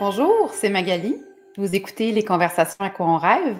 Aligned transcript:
Bonjour, 0.00 0.52
c'est 0.52 0.68
Magali. 0.68 1.16
Vous 1.56 1.74
écoutez 1.74 2.12
les 2.12 2.22
conversations 2.22 2.76
à 2.78 2.88
quoi 2.88 3.06
on 3.06 3.16
rêve. 3.16 3.56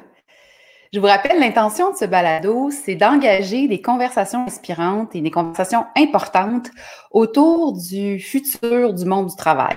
Je 0.93 1.01
vous 1.01 1.07
rappelle, 1.07 1.41
l'intention 1.41 1.91
de 1.91 1.96
ce 1.96 2.04
balado, 2.04 2.71
c'est 2.71 2.95
d'engager 2.95 3.67
des 3.67 3.83
conversations 3.83 4.45
inspirantes 4.46 5.16
et 5.16 5.21
des 5.21 5.32
conversations 5.32 5.85
importantes 5.96 6.71
autour 7.11 7.72
du 7.72 8.21
futur 8.21 8.95
du 8.95 9.04
monde 9.04 9.27
du 9.27 9.35
travail. 9.35 9.77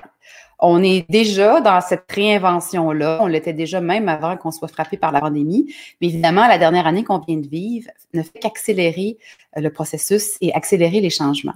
On 0.60 0.84
est 0.84 1.04
déjà 1.10 1.62
dans 1.62 1.82
cette 1.82 2.06
réinvention-là. 2.12 3.18
On 3.22 3.26
l'était 3.26 3.54
déjà 3.54 3.82
même 3.82 4.08
avant 4.08 4.38
qu'on 4.38 4.52
soit 4.52 4.68
frappé 4.68 4.98
par 4.98 5.12
la 5.12 5.20
pandémie. 5.20 5.74
Mais 6.00 6.10
évidemment, 6.10 6.48
la 6.48 6.60
dernière 6.60 6.86
année 6.86 7.04
qu'on 7.04 7.18
vient 7.18 7.38
de 7.38 7.48
vivre 7.48 7.90
ne 8.14 8.22
fait 8.22 8.38
qu'accélérer 8.38 9.18
le 9.56 9.70
processus 9.72 10.38
et 10.42 10.54
accélérer 10.54 11.02
les 11.02 11.10
changements. 11.10 11.56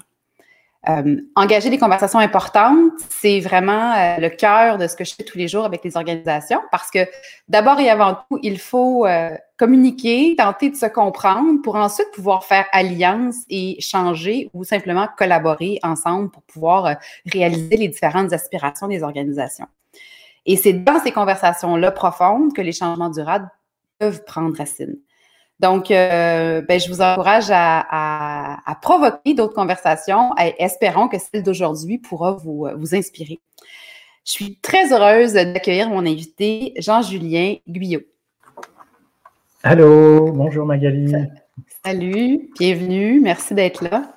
Euh, 0.87 1.21
engager 1.35 1.71
des 1.71 1.79
conversations 1.79 2.19
importantes, 2.19 2.91
c'est 3.09 3.39
vraiment 3.39 3.93
euh, 3.93 4.17
le 4.17 4.29
cœur 4.29 4.77
de 4.77 4.85
ce 4.85 4.95
que 4.95 5.03
je 5.03 5.15
fais 5.15 5.23
tous 5.23 5.37
les 5.37 5.47
jours 5.47 5.65
avec 5.65 5.83
les 5.83 5.97
organisations 5.97 6.61
parce 6.71 6.91
que 6.91 6.99
d'abord 7.47 7.79
et 7.79 7.89
avant 7.89 8.15
tout, 8.15 8.37
il 8.43 8.59
faut 8.59 9.05
euh, 9.07 9.31
communiquer, 9.57 10.35
tenter 10.37 10.69
de 10.69 10.75
se 10.75 10.85
comprendre 10.85 11.61
pour 11.63 11.75
ensuite 11.75 12.11
pouvoir 12.13 12.43
faire 12.43 12.67
alliance 12.71 13.37
et 13.49 13.77
changer 13.81 14.51
ou 14.53 14.63
simplement 14.63 15.07
collaborer 15.17 15.79
ensemble 15.81 16.29
pour 16.29 16.43
pouvoir 16.43 16.97
réaliser 17.25 17.77
les 17.77 17.87
différentes 17.87 18.31
aspirations 18.31 18.87
des 18.87 19.01
organisations. 19.01 19.67
Et 20.45 20.55
c'est 20.55 20.73
dans 20.73 20.99
ces 20.99 21.11
conversations-là 21.11 21.91
profondes 21.91 22.53
que 22.53 22.61
les 22.61 22.73
changements 22.73 23.09
durables 23.09 23.49
peuvent 23.97 24.23
prendre 24.23 24.55
racine. 24.55 24.97
Donc, 25.59 25.89
euh, 25.89 26.61
ben, 26.61 26.79
je 26.79 26.89
vous 26.89 27.01
encourage 27.01 27.47
à, 27.49 28.77
provoquer 28.81 29.33
d'autres 29.33 29.53
conversations. 29.53 30.31
Et 30.41 30.53
espérons 30.59 31.07
que 31.07 31.17
celle 31.17 31.43
d'aujourd'hui 31.43 31.97
pourra 31.97 32.33
vous, 32.33 32.67
vous 32.75 32.95
inspirer. 32.95 33.39
Je 34.25 34.31
suis 34.31 34.57
très 34.57 34.91
heureuse 34.91 35.33
d'accueillir 35.33 35.89
mon 35.89 36.05
invité, 36.05 36.73
Jean-Julien 36.77 37.55
Guyot. 37.67 38.01
Allô, 39.63 40.31
bonjour 40.31 40.65
Magali. 40.65 41.13
Salut, 41.85 42.49
bienvenue, 42.59 43.19
merci 43.21 43.53
d'être 43.53 43.83
là. 43.83 44.14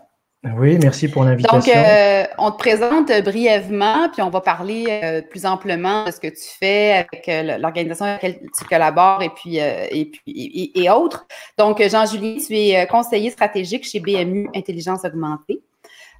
Oui, 0.57 0.79
merci 0.81 1.09
pour 1.09 1.25
l'invitation. 1.25 1.59
Donc, 1.59 1.69
euh, 1.69 2.25
on 2.39 2.51
te 2.51 2.59
présente 2.59 3.11
brièvement, 3.25 4.09
puis 4.11 4.23
on 4.23 4.31
va 4.31 4.41
parler 4.41 4.87
euh, 4.89 5.23
plus 5.23 5.45
amplement 5.47 6.05
de 6.05 6.11
ce 6.11 6.21
que 6.21 6.29
tu 6.29 6.49
fais 6.59 6.93
avec 6.93 7.29
euh, 7.29 7.59
l'organisation 7.59 8.07
avec 8.07 8.23
laquelle 8.23 8.41
tu 8.57 8.65
collabores 8.65 9.23
et 9.23 9.31
puis, 9.31 9.57
et, 9.57 10.11
puis 10.11 10.73
et, 10.75 10.91
autres. 10.91 11.27
Donc, 11.59 11.83
Jean-Julien, 11.83 12.37
tu 12.37 12.55
es 12.55 12.87
conseiller 12.87 13.31
stratégique 13.31 13.85
chez 13.85 14.01
BMU 14.01 14.49
Intelligence 14.55 15.05
Augmentée. 15.05 15.61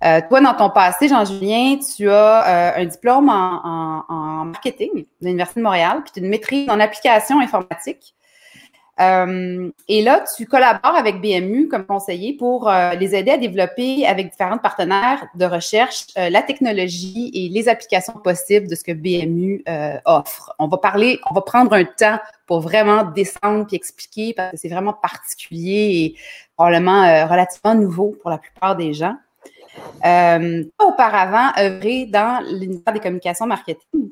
toi, 0.01 0.41
dans 0.41 0.55
ton 0.55 0.71
passé, 0.71 1.09
Jean-Julien, 1.09 1.79
tu 1.79 2.11
as 2.11 2.75
un 2.77 2.85
diplôme 2.85 3.29
en, 3.29 3.61
en, 3.65 4.05
en 4.09 4.45
marketing 4.47 4.91
de 4.95 5.27
l'Université 5.27 5.61
de 5.61 5.65
Montréal, 5.65 6.03
puis 6.05 6.13
tu 6.13 6.21
as 6.21 6.23
une 6.23 6.31
maîtrise 6.31 6.69
en 6.69 6.81
application 6.81 7.41
informatique. 7.41 8.15
Euh, 9.01 9.71
et 9.87 10.03
là, 10.03 10.25
tu 10.37 10.47
collabores 10.47 10.97
avec 10.97 11.21
BMU 11.21 11.69
comme 11.69 11.87
conseiller 11.87 12.35
pour 12.37 12.69
euh, 12.69 12.95
les 12.95 13.15
aider 13.15 13.31
à 13.31 13.39
développer 13.39 14.05
avec 14.07 14.31
différents 14.31 14.59
partenaires 14.59 15.25
de 15.37 15.45
recherche 15.45 16.07
euh, 16.17 16.31
la 16.31 16.43
technologie 16.43 17.31
et 17.33 17.49
les 17.49 17.69
applications 17.69 18.15
possibles 18.15 18.67
de 18.67 18.75
ce 18.75 18.83
que 18.83 18.93
BMU 18.93 19.65
offre. 20.05 20.55
On 20.59 20.67
va 20.67 20.79
parler, 20.79 21.21
on 21.31 21.35
va 21.35 21.43
prendre 21.43 21.73
un 21.73 21.85
temps 21.85 22.19
pour 22.47 22.61
vraiment 22.61 23.05
descendre 23.05 23.67
puis 23.67 23.77
expliquer 23.77 24.35
parce 24.35 24.53
que 24.53 24.57
c'est 24.57 24.69
vraiment 24.69 24.93
particulier 24.93 26.15
et 26.15 26.15
probablement 26.57 27.27
relativement 27.29 27.75
nouveau 27.75 28.17
pour 28.21 28.31
la 28.31 28.39
plupart 28.39 28.77
des 28.77 28.95
gens. 28.95 29.17
auparavant, 30.79 31.53
œuvré 31.59 32.07
dans 32.07 32.43
l'univers 32.51 32.93
des 32.93 33.01
communications 33.01 33.47
marketing 33.47 34.11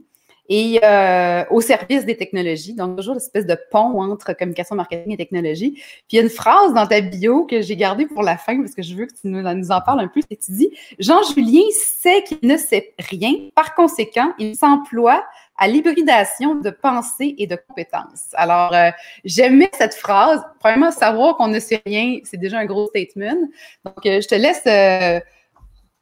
et 0.49 0.81
euh, 0.85 1.45
au 1.51 1.61
service 1.61 2.05
des 2.05 2.17
technologies. 2.17 2.75
Donc, 2.75 2.97
toujours 2.97 3.15
l'espèce 3.15 3.47
de 3.47 3.57
pont 3.71 4.01
entre 4.01 4.33
communication, 4.33 4.77
marketing 4.77 5.13
et 5.13 5.17
technologie. 5.17 5.73
Puis, 5.73 6.05
il 6.13 6.17
y 6.17 6.19
a 6.21 6.23
une 6.23 6.31
phrase 6.31 6.75
dans 6.75 6.87
ta 6.87 7.01
bio 7.01 7.45
que 7.47 7.63
j'ai 7.63 7.77
gardée 7.77 8.07
pour 8.07 8.23
la 8.23 8.37
fin 8.37 8.61
parce 8.61 8.75
que 8.75 8.83
je 8.83 8.95
veux 8.95 9.07
que 9.07 9.13
tu 9.13 9.29
nous, 9.29 9.45
en 9.45 9.81
parles 9.81 10.01
un 10.01 10.09
peu. 10.09 10.21
Tu 10.23 10.37
dis 10.53 10.71
Jean-Julien 10.99 11.63
sait 11.73 12.23
qu'il 12.23 12.39
ne 12.43 12.57
sait 12.57 12.95
rien. 12.99 13.33
Par 13.55 13.75
conséquent, 13.75 14.33
il 14.39 14.57
s'emploie 14.57 15.25
à 15.59 15.69
l'hybridation 15.69 16.57
de 16.57 16.71
pensée 16.71 17.35
et 17.39 17.47
de 17.47 17.57
compétences. 17.57 18.29
Alors, 18.35 18.75
euh, 18.75 18.91
j'aimais 19.25 19.71
cette 19.73 19.95
phrase. 19.95 20.43
Premièrement, 20.61 20.91
savoir 20.91 21.37
qu'on 21.37 21.49
ne 21.49 21.59
sait 21.59 21.83
rien, 21.87 22.19
c'est 22.25 22.37
déjà 22.37 22.59
un 22.59 22.67
gros 22.67 22.89
statement. 22.89 23.49
Donc, 23.85 24.05
euh, 24.05 24.21
je 24.21 24.29
te 24.29 24.35
laisse 24.35 24.63
euh, 24.67 25.21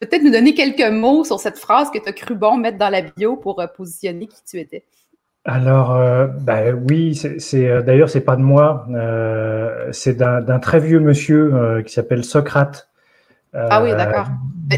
peut-être 0.07 0.23
nous 0.23 0.33
donner 0.33 0.55
quelques 0.55 0.91
mots 0.91 1.25
sur 1.25 1.41
cette 1.41 1.59
phrase 1.59 1.91
que 1.91 1.99
tu 1.99 2.09
as 2.09 2.13
cru 2.13 2.35
bon 2.35 2.57
mettre 2.57 2.79
dans 2.79 2.89
la 2.89 3.03
bio 3.03 3.37
pour 3.37 3.61
euh, 3.61 3.67
positionner 3.67 4.27
qui 4.27 4.43
tu 4.49 4.59
étais? 4.59 4.85
Alors, 5.45 5.95
euh, 5.95 6.27
ben 6.27 6.83
oui, 6.89 7.15
c'est 7.15 7.69
euh, 7.69 7.83
d'ailleurs 7.83 8.09
c'est 8.09 8.23
pas 8.23 8.37
de 8.37 8.43
moi, 8.43 8.87
c'est 9.93 10.17
d'un 10.17 10.59
très 10.59 10.81
vieux 10.81 11.01
monsieur 11.01 11.83
qui 11.87 11.93
s'appelle 11.93 12.25
Socrate. 12.25 12.89
ah 13.53 13.83
oui, 13.83 13.91
d'accord. 13.91 14.27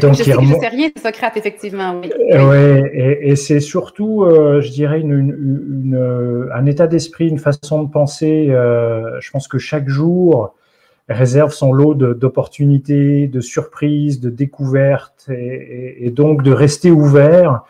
Donc, 0.01 0.15
je 0.15 0.23
sais 0.23 0.31
que 0.33 0.43
je 0.43 0.53
sais 0.53 0.67
rien 0.67 0.89
de 0.93 0.99
Socrate, 1.01 1.37
effectivement. 1.37 2.01
Oui, 2.01 2.11
oui 2.33 2.81
et, 2.93 3.37
c'est 3.37 3.61
surtout, 3.61 4.25
je 4.29 4.69
dirais, 4.69 4.99
une, 4.99 6.49
un 6.53 6.65
état 6.65 6.87
d'esprit, 6.87 7.29
une 7.29 7.39
façon 7.39 7.83
de 7.83 7.89
penser. 7.89 8.47
je 8.49 9.31
pense 9.31 9.47
que 9.47 9.57
chaque 9.57 9.87
jour, 9.87 10.53
réserve 11.09 11.53
son 11.53 11.71
lot 11.71 11.93
d'opportunités, 11.93 13.27
de, 13.27 13.39
surprises, 13.39 14.19
de 14.19 14.29
découvertes, 14.29 15.29
et, 15.29 16.11
donc 16.11 16.43
de 16.43 16.51
rester 16.51 16.91
ouvert 16.91 17.63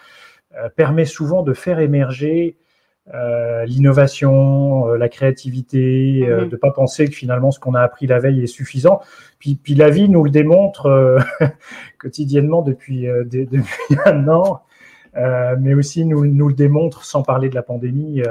euh, 0.55 0.69
permet 0.75 1.05
souvent 1.05 1.43
de 1.43 1.53
faire 1.53 1.79
émerger 1.79 2.57
euh, 3.13 3.63
l'innovation, 3.65 4.89
euh, 4.89 4.97
la 4.97 5.07
créativité, 5.07 6.25
de 6.27 6.45
ne 6.45 6.55
pas 6.55 6.71
penser 6.71 7.07
que 7.07 7.15
finalement 7.15 7.51
ce 7.51 7.59
qu'on 7.59 7.75
a 7.75 7.81
appris 7.81 8.07
la 8.07 8.19
veille 8.19 8.43
est 8.43 8.47
suffisant. 8.47 9.01
Puis, 9.39 9.55
puis 9.55 9.75
la 9.75 9.89
vie 9.89 10.09
nous 10.09 10.23
le 10.23 10.31
démontre 10.31 11.19
quotidiennement 11.99 12.63
depuis, 12.63 13.07
depuis 13.25 13.97
un 14.05 14.27
an. 14.29 14.61
mais 15.59 15.75
aussi 15.75 16.05
nous, 16.05 16.25
nous, 16.25 16.47
le 16.47 16.55
démontre 16.55 17.05
sans 17.05 17.21
parler 17.21 17.49
de 17.49 17.55
la 17.55 17.63
pandémie 17.63 18.21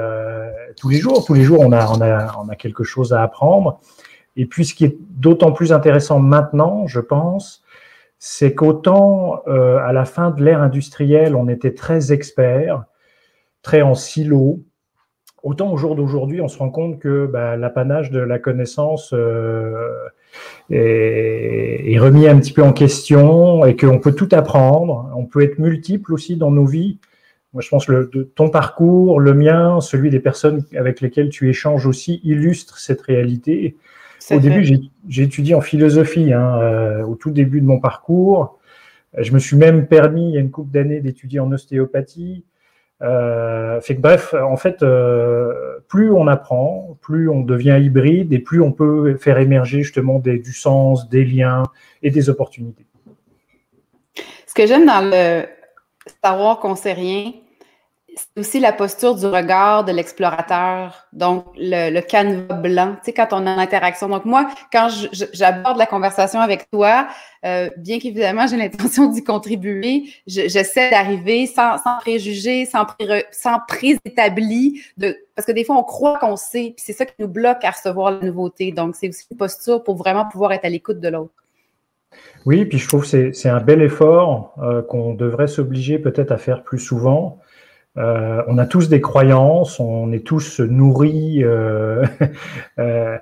tous 0.75 0.89
les 0.89 0.97
jours. 0.97 1.25
Tous 1.25 1.33
les 1.33 1.43
jours, 1.43 1.61
on 1.61 1.71
a, 1.71 1.87
on 1.87 2.01
a, 2.01 2.35
on 2.43 2.49
a 2.49 2.55
quelque 2.55 2.83
chose 2.83 3.13
à 3.13 3.23
apprendre. 3.23 3.79
Et 4.37 4.45
puis, 4.45 4.65
ce 4.65 4.73
qui 4.73 4.85
est 4.85 4.97
d'autant 5.09 5.51
plus 5.51 5.73
intéressant 5.73 6.19
maintenant, 6.19 6.87
je 6.87 6.99
pense, 6.99 7.63
c'est 8.19 8.53
qu'autant 8.53 9.41
euh, 9.47 9.77
à 9.79 9.91
la 9.91 10.05
fin 10.05 10.31
de 10.31 10.43
l'ère 10.43 10.61
industrielle, 10.61 11.35
on 11.35 11.49
était 11.49 11.73
très 11.73 12.13
expert, 12.13 12.85
très 13.61 13.81
en 13.81 13.95
silo, 13.95 14.59
autant 15.43 15.71
au 15.71 15.77
jour 15.77 15.95
d'aujourd'hui, 15.95 16.41
on 16.41 16.47
se 16.47 16.57
rend 16.57 16.69
compte 16.69 16.99
que 16.99 17.25
bah, 17.25 17.57
l'apanage 17.57 18.11
de 18.11 18.19
la 18.19 18.39
connaissance 18.39 19.11
euh, 19.13 19.91
est, 20.69 21.97
remis 21.99 22.27
un 22.27 22.37
petit 22.39 22.53
peu 22.53 22.63
en 22.63 22.73
question 22.73 23.65
et 23.65 23.75
qu'on 23.75 23.99
peut 23.99 24.13
tout 24.13 24.29
apprendre. 24.31 25.11
On 25.15 25.25
peut 25.25 25.41
être 25.41 25.57
multiple 25.57 26.13
aussi 26.13 26.35
dans 26.37 26.51
nos 26.51 26.65
vies. 26.65 26.99
Moi, 27.53 27.61
je 27.61 27.69
pense 27.69 27.85
que 27.85 28.23
ton 28.35 28.49
parcours, 28.49 29.19
le 29.19 29.33
mien, 29.33 29.79
celui 29.81 30.09
des 30.09 30.19
personnes 30.19 30.63
avec 30.75 31.01
lesquelles 31.01 31.29
tu 31.29 31.49
échanges 31.49 31.87
aussi, 31.87 32.19
illustre 32.23 32.77
cette 32.77 33.01
réalité. 33.01 33.77
Au 34.31 34.39
début, 34.39 34.65
j'ai 35.07 35.23
étudié 35.23 35.55
en 35.55 35.61
philosophie 35.61 36.33
hein, 36.33 36.59
euh, 36.59 37.03
au 37.03 37.15
tout 37.15 37.31
début 37.31 37.61
de 37.61 37.65
mon 37.65 37.79
parcours. 37.79 38.59
Je 39.17 39.31
me 39.31 39.39
suis 39.39 39.55
même 39.55 39.87
permis, 39.87 40.29
il 40.29 40.33
y 40.33 40.37
a 40.37 40.41
une 40.41 40.51
couple 40.51 40.71
d'années, 40.71 40.99
d'étudier 40.99 41.39
en 41.39 41.51
ostéopathie. 41.51 42.43
Euh, 43.01 43.79
fait 43.79 43.95
que 43.95 44.01
bref, 44.01 44.33
en 44.33 44.57
fait, 44.57 44.81
euh, 44.81 45.79
plus 45.87 46.11
on 46.11 46.27
apprend, 46.27 46.97
plus 47.01 47.29
on 47.29 47.41
devient 47.41 47.79
hybride 47.81 48.33
et 48.33 48.39
plus 48.39 48.61
on 48.61 48.71
peut 48.71 49.15
faire 49.17 49.37
émerger 49.37 49.83
justement 49.83 50.19
des, 50.19 50.39
du 50.39 50.53
sens, 50.53 51.07
des 51.09 51.23
liens 51.23 51.63
et 52.01 52.09
des 52.09 52.29
opportunités. 52.29 52.85
Ce 54.47 54.53
que 54.53 54.65
j'aime 54.65 54.85
dans 54.85 55.09
le 55.09 55.45
savoir 56.23 56.59
qu'on 56.59 56.75
sait 56.75 56.93
rien, 56.93 57.31
c'est 58.17 58.39
aussi 58.39 58.59
la 58.59 58.73
posture 58.73 59.15
du 59.15 59.25
regard 59.25 59.85
de 59.85 59.91
l'explorateur, 59.91 61.07
donc 61.13 61.45
le, 61.55 61.91
le, 61.93 62.01
canevas 62.01 62.55
blanc, 62.55 62.95
tu 62.95 63.05
sais, 63.05 63.13
quand 63.13 63.27
on 63.31 63.45
a 63.45 63.53
une 63.53 63.59
interaction. 63.59 64.09
Donc 64.09 64.25
moi, 64.25 64.49
quand 64.71 64.89
j'aborde 65.11 65.77
la 65.77 65.85
conversation 65.85 66.39
avec 66.39 66.69
toi, 66.71 67.07
euh, 67.45 67.69
bien 67.77 67.99
qu'évidemment 67.99 68.47
j'ai 68.47 68.57
l'intention 68.57 69.07
d'y 69.07 69.23
contribuer, 69.23 70.05
j'essaie 70.25 70.89
d'arriver 70.89 71.45
sans, 71.45 71.77
sans, 71.77 71.97
préjugés, 71.99 72.65
sans, 72.65 72.85
pré, 72.85 73.25
sans 73.31 73.59
préétabli, 73.67 74.81
parce 75.35 75.45
que 75.45 75.51
des 75.51 75.63
fois 75.63 75.77
on 75.77 75.83
croit 75.83 76.17
qu'on 76.17 76.35
sait, 76.35 76.73
puis 76.75 76.83
c'est 76.85 76.93
ça 76.93 77.05
qui 77.05 77.13
nous 77.19 77.27
bloque 77.27 77.63
à 77.63 77.71
recevoir 77.71 78.11
la 78.11 78.25
nouveauté. 78.25 78.71
Donc 78.71 78.95
c'est 78.95 79.09
aussi 79.09 79.25
une 79.31 79.37
posture 79.37 79.83
pour 79.83 79.95
vraiment 79.95 80.25
pouvoir 80.25 80.51
être 80.53 80.65
à 80.65 80.69
l'écoute 80.69 80.99
de 80.99 81.09
l'autre. 81.09 81.33
Oui, 82.45 82.65
puis 82.65 82.77
je 82.77 82.87
trouve 82.87 83.09
que 83.09 83.31
c'est 83.33 83.49
un 83.49 83.59
bel 83.59 83.81
effort 83.81 84.55
euh, 84.61 84.81
qu'on 84.81 85.13
devrait 85.13 85.47
s'obliger 85.47 85.99
peut-être 85.99 86.31
à 86.31 86.37
faire 86.37 86.63
plus 86.63 86.79
souvent. 86.79 87.39
Euh, 87.97 88.43
on 88.47 88.57
a 88.57 88.65
tous 88.65 88.89
des 88.89 89.01
croyances, 89.01 89.79
on 89.79 90.11
est 90.11 90.25
tous 90.25 90.59
nourris 90.59 91.43
euh, 91.43 92.05
euh, 92.79 93.17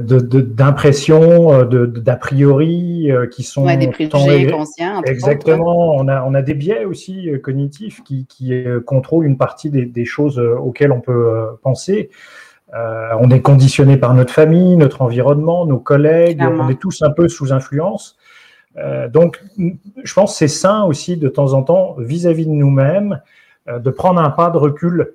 d'impressions, 0.00 1.64
d'a 1.64 2.16
priori 2.16 3.10
qui 3.30 3.42
sont 3.42 3.66
des 3.76 3.88
préjugés 3.88 4.48
inconscients. 4.48 5.02
Exactement. 5.04 5.94
On 5.96 6.08
a, 6.08 6.22
on 6.24 6.34
a 6.34 6.42
des 6.42 6.54
biais 6.54 6.84
aussi 6.84 7.30
cognitifs 7.42 8.02
qui, 8.02 8.26
qui 8.26 8.52
contrôlent 8.84 9.26
une 9.26 9.38
partie 9.38 9.70
des, 9.70 9.86
des 9.86 10.04
choses 10.04 10.38
auxquelles 10.38 10.92
on 10.92 11.00
peut 11.00 11.56
penser. 11.62 12.10
on 12.72 13.30
est 13.30 13.40
conditionné 13.40 13.96
par 13.96 14.14
notre 14.14 14.32
famille, 14.32 14.76
notre 14.76 15.02
environnement, 15.02 15.66
nos 15.66 15.78
collègues. 15.78 16.42
On 16.42 16.68
est 16.68 16.80
tous 16.80 17.02
un 17.02 17.10
peu 17.10 17.28
sous 17.28 17.52
influence. 17.52 18.18
Euh, 18.76 19.08
donc, 19.08 19.40
je 20.02 20.14
pense 20.14 20.32
que 20.32 20.38
c'est 20.38 20.48
sain 20.48 20.84
aussi 20.84 21.16
de 21.16 21.28
temps 21.28 21.52
en 21.52 21.62
temps 21.62 21.96
vis-à-vis 21.98 22.46
de 22.46 22.52
nous-mêmes 22.52 23.20
de 23.66 23.90
prendre 23.90 24.20
un 24.20 24.30
pas 24.30 24.50
de 24.50 24.58
recul, 24.58 25.14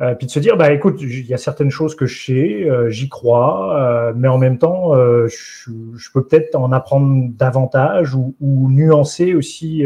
euh, 0.00 0.14
puis 0.14 0.26
de 0.26 0.30
se 0.30 0.38
dire, 0.38 0.56
bah 0.56 0.72
écoute, 0.72 1.00
il 1.00 1.26
y 1.26 1.34
a 1.34 1.38
certaines 1.38 1.70
choses 1.70 1.96
que 1.96 2.06
je 2.06 2.24
sais, 2.24 2.90
j'y 2.90 3.08
crois, 3.08 4.12
mais 4.14 4.28
en 4.28 4.38
même 4.38 4.58
temps, 4.58 4.94
je, 4.94 6.12
peux 6.12 6.24
peut-être 6.24 6.54
en 6.54 6.72
apprendre 6.72 7.30
davantage 7.32 8.14
ou, 8.14 8.34
nuancer 8.40 9.34
aussi 9.34 9.84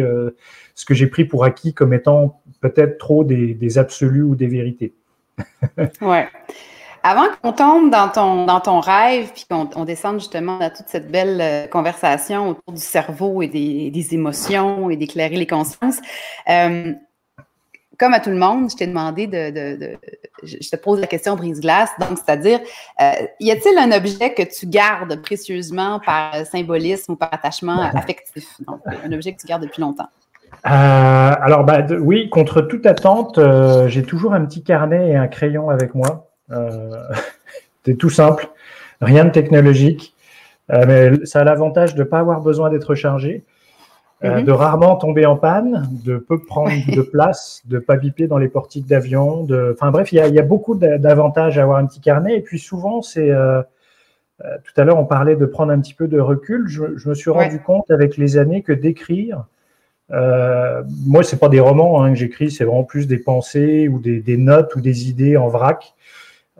ce 0.74 0.84
que 0.84 0.94
j'ai 0.94 1.06
pris 1.06 1.24
pour 1.24 1.44
acquis 1.44 1.74
comme 1.74 1.92
étant 1.94 2.42
peut-être 2.60 2.98
trop 2.98 3.24
des, 3.24 3.78
absolus 3.78 4.22
ou 4.22 4.34
des 4.34 4.46
vérités. 4.46 4.94
ouais. 6.00 6.28
Avant 7.04 7.26
qu'on 7.42 7.52
tombe 7.52 7.90
dans 7.90 8.08
ton, 8.08 8.46
dans 8.46 8.60
ton 8.60 8.78
rêve, 8.78 9.32
puis 9.34 9.44
qu'on 9.50 9.68
on 9.74 9.84
descende 9.84 10.20
justement 10.20 10.60
à 10.60 10.70
toute 10.70 10.86
cette 10.86 11.10
belle 11.10 11.40
euh, 11.40 11.66
conversation 11.66 12.50
autour 12.50 12.72
du 12.72 12.80
cerveau 12.80 13.42
et 13.42 13.48
des, 13.48 13.90
des 13.90 14.14
émotions 14.14 14.88
et 14.88 14.96
d'éclairer 14.96 15.34
les 15.34 15.48
consciences, 15.48 15.98
euh, 16.48 16.92
comme 18.02 18.14
à 18.14 18.20
tout 18.20 18.30
le 18.30 18.36
monde, 18.36 18.68
je 18.68 18.74
t'ai 18.74 18.88
demandé 18.88 19.28
de, 19.28 19.50
de, 19.50 19.76
de, 19.76 19.90
Je 20.42 20.68
te 20.68 20.74
pose 20.74 20.98
la 20.98 21.06
question 21.06 21.36
brise-glace, 21.36 21.90
donc 22.00 22.18
c'est-à-dire, 22.18 22.58
euh, 23.00 23.12
y 23.38 23.52
a-t-il 23.52 23.78
un 23.78 23.96
objet 23.96 24.34
que 24.34 24.42
tu 24.42 24.66
gardes 24.66 25.22
précieusement 25.22 26.00
par 26.04 26.34
symbolisme 26.46 27.12
ou 27.12 27.16
par 27.16 27.32
attachement 27.32 27.80
affectif? 27.94 28.44
Donc, 28.66 28.80
un 29.04 29.12
objet 29.12 29.32
que 29.32 29.40
tu 29.40 29.46
gardes 29.46 29.62
depuis 29.62 29.80
longtemps. 29.80 30.08
Euh, 30.66 30.68
alors, 30.68 31.62
bah, 31.62 31.86
oui, 32.00 32.28
contre 32.28 32.62
toute 32.62 32.86
attente, 32.86 33.38
euh, 33.38 33.86
j'ai 33.86 34.02
toujours 34.02 34.34
un 34.34 34.44
petit 34.46 34.64
carnet 34.64 35.10
et 35.10 35.14
un 35.14 35.28
crayon 35.28 35.70
avec 35.70 35.94
moi. 35.94 36.28
Euh, 36.50 36.90
c'est 37.84 37.94
tout 37.94 38.10
simple, 38.10 38.48
rien 39.00 39.26
de 39.26 39.30
technologique, 39.30 40.16
euh, 40.72 40.84
mais 40.88 41.24
ça 41.24 41.42
a 41.42 41.44
l'avantage 41.44 41.94
de 41.94 42.00
ne 42.00 42.08
pas 42.08 42.18
avoir 42.18 42.40
besoin 42.40 42.68
d'être 42.68 42.96
chargé. 42.96 43.44
Euh, 44.24 44.38
mhm. 44.38 44.44
de 44.44 44.52
rarement 44.52 44.94
tomber 44.96 45.26
en 45.26 45.36
panne, 45.36 45.88
de 46.04 46.16
peu 46.16 46.40
prendre 46.40 46.70
de 46.94 47.02
place, 47.02 47.62
de 47.66 47.80
pas 47.80 47.96
biper 47.96 48.28
dans 48.28 48.38
les 48.38 48.48
portiques 48.48 48.86
d'avion. 48.86 49.42
De... 49.42 49.74
Enfin 49.76 49.90
bref, 49.90 50.12
il 50.12 50.16
y 50.16 50.38
a, 50.38 50.42
beaucoup 50.42 50.76
d'avantages 50.76 51.58
à 51.58 51.62
avoir 51.62 51.78
un 51.78 51.86
petit 51.86 52.00
carnet. 52.00 52.36
Et 52.36 52.40
puis 52.40 52.60
souvent, 52.60 53.02
c'est 53.02 53.32
tout 54.38 54.80
à 54.80 54.84
l'heure, 54.84 54.98
on 54.98 55.04
parlait 55.04 55.36
de 55.36 55.46
prendre 55.46 55.72
un 55.72 55.80
petit 55.80 55.94
peu 55.94 56.06
de 56.06 56.20
recul. 56.20 56.68
Je, 56.68 57.08
me 57.08 57.14
suis 57.14 57.30
rendu 57.30 57.60
compte 57.60 57.90
avec 57.90 58.16
les 58.16 58.38
années 58.38 58.62
que 58.62 58.72
d'écrire, 58.72 59.44
euh, 60.12 60.82
moi, 61.06 61.22
c'est 61.22 61.38
pas 61.38 61.48
des 61.48 61.60
romans 61.60 62.02
hein, 62.02 62.10
que 62.10 62.18
j'écris, 62.18 62.50
c'est 62.50 62.64
vraiment 62.64 62.84
plus 62.84 63.06
des 63.06 63.18
pensées 63.18 63.88
ou 63.88 63.98
des, 63.98 64.20
des, 64.20 64.36
notes 64.36 64.74
ou 64.76 64.80
des 64.80 65.08
idées 65.08 65.36
en 65.36 65.48
vrac. 65.48 65.94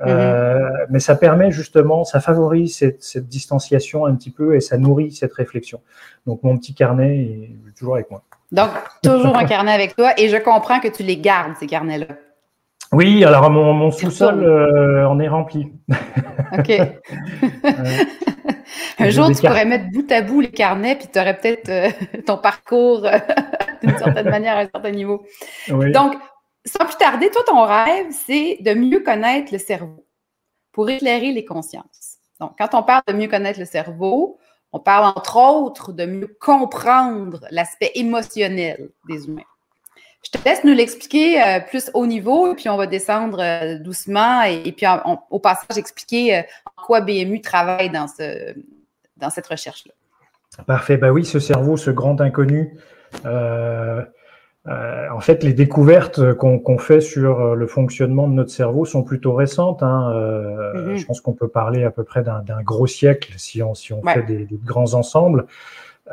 Euh, 0.00 0.70
mais 0.88 1.00
ça 1.00 1.14
permet 1.14 1.50
justement, 1.50 2.04
ça 2.04 2.20
favorise 2.20 2.76
cette, 2.76 3.02
cette, 3.02 3.28
distanciation 3.28 4.06
un 4.06 4.14
petit 4.14 4.30
peu 4.30 4.56
et 4.56 4.60
ça 4.60 4.78
nourrit 4.78 5.12
cette 5.12 5.34
réflexion. 5.34 5.80
Donc 6.26 6.42
mon 6.42 6.56
petit 6.56 6.74
carnet 6.74 7.18
est 7.18 7.74
toujours 7.76 7.94
avec 7.94 8.10
moi. 8.10 8.22
Donc 8.52 8.70
toujours 9.02 9.36
un 9.36 9.44
carnet 9.44 9.72
avec 9.72 9.94
toi 9.94 10.12
et 10.18 10.28
je 10.28 10.36
comprends 10.38 10.80
que 10.80 10.88
tu 10.88 11.02
les 11.02 11.18
gardes 11.18 11.52
ces 11.60 11.66
carnets-là. 11.66 12.06
Oui, 12.92 13.24
alors 13.24 13.50
mon, 13.50 13.72
mon 13.72 13.90
sous-sol 13.90 14.42
euh, 14.44 15.08
en 15.08 15.18
est 15.18 15.28
rempli. 15.28 15.72
OK. 16.58 16.70
un 18.98 19.10
jour, 19.10 19.28
tu 19.28 19.46
pourrais 19.46 19.64
mettre 19.64 19.90
bout 19.90 20.10
à 20.12 20.20
bout 20.20 20.42
les 20.42 20.50
carnets, 20.50 20.96
puis 20.96 21.08
tu 21.10 21.18
aurais 21.18 21.36
peut-être 21.38 21.70
euh, 21.70 21.88
ton 22.26 22.36
parcours 22.36 23.02
d'une 23.82 23.96
certaine 23.96 24.28
manière 24.28 24.56
à 24.56 24.60
un 24.60 24.68
certain 24.68 24.90
niveau. 24.90 25.24
Oui. 25.70 25.90
Donc, 25.90 26.16
sans 26.64 26.84
plus 26.84 26.96
tarder, 26.96 27.30
toi, 27.30 27.42
ton 27.46 27.62
rêve, 27.64 28.06
c'est 28.10 28.58
de 28.60 28.74
mieux 28.74 29.00
connaître 29.00 29.52
le 29.52 29.58
cerveau 29.58 30.06
pour 30.72 30.88
éclairer 30.88 31.32
les 31.32 31.44
consciences. 31.44 32.18
Donc, 32.40 32.52
quand 32.58 32.74
on 32.74 32.82
parle 32.82 33.02
de 33.06 33.12
mieux 33.12 33.28
connaître 33.28 33.58
le 33.58 33.66
cerveau, 33.66 34.38
on 34.72 34.80
parle 34.80 35.12
entre 35.16 35.36
autres 35.36 35.92
de 35.92 36.06
mieux 36.06 36.36
comprendre 36.40 37.46
l'aspect 37.50 37.92
émotionnel 37.94 38.90
des 39.08 39.26
humains. 39.26 39.42
Je 40.24 40.30
te 40.30 40.48
laisse 40.48 40.62
nous 40.64 40.72
l'expliquer 40.72 41.42
euh, 41.42 41.60
plus 41.60 41.90
haut 41.94 42.06
niveau, 42.06 42.54
puis 42.54 42.68
on 42.68 42.76
va 42.76 42.86
descendre 42.86 43.40
euh, 43.40 43.78
doucement, 43.78 44.42
et, 44.42 44.72
puis 44.72 44.86
au 45.30 45.38
passage 45.40 45.76
expliquer 45.76 46.38
euh, 46.38 46.42
en 46.64 46.82
quoi 46.84 47.00
BMU 47.00 47.40
travaille 47.40 47.90
dans, 47.90 48.06
ce, 48.06 48.54
dans 49.16 49.30
cette 49.30 49.48
recherche-là. 49.48 49.92
Parfait. 50.64 50.96
Ben 50.96 51.10
oui, 51.10 51.24
ce 51.24 51.40
cerveau, 51.40 51.76
ce 51.76 51.90
grand 51.90 52.20
inconnu, 52.20 52.76
euh, 54.68 55.08
en 55.10 55.18
fait, 55.18 55.42
les 55.42 55.52
découvertes 55.52 56.34
qu'on 56.34 56.78
fait 56.78 57.00
sur 57.00 57.40
euh, 57.40 57.54
le 57.56 57.66
fonctionnement 57.66 58.28
de 58.28 58.34
notre 58.34 58.50
cerveau 58.50 58.84
sont 58.84 59.02
plutôt 59.02 59.34
récentes. 59.34 59.82
Hein. 59.82 60.12
Euh, 60.14 60.72
mm-hmm. 60.74 60.96
Je 60.96 61.06
pense 61.06 61.20
qu'on 61.20 61.32
peut 61.32 61.48
parler 61.48 61.82
à 61.84 61.90
peu 61.90 62.04
près 62.04 62.22
d'un 62.22 62.62
gros 62.62 62.86
siècle 62.86 63.32
si 63.38 63.60
on, 63.62 63.74
si 63.74 63.92
on 63.92 64.02
fait 64.02 64.22
des, 64.22 64.44
des, 64.44 64.60
grands 64.64 64.94
ensembles. 64.94 65.46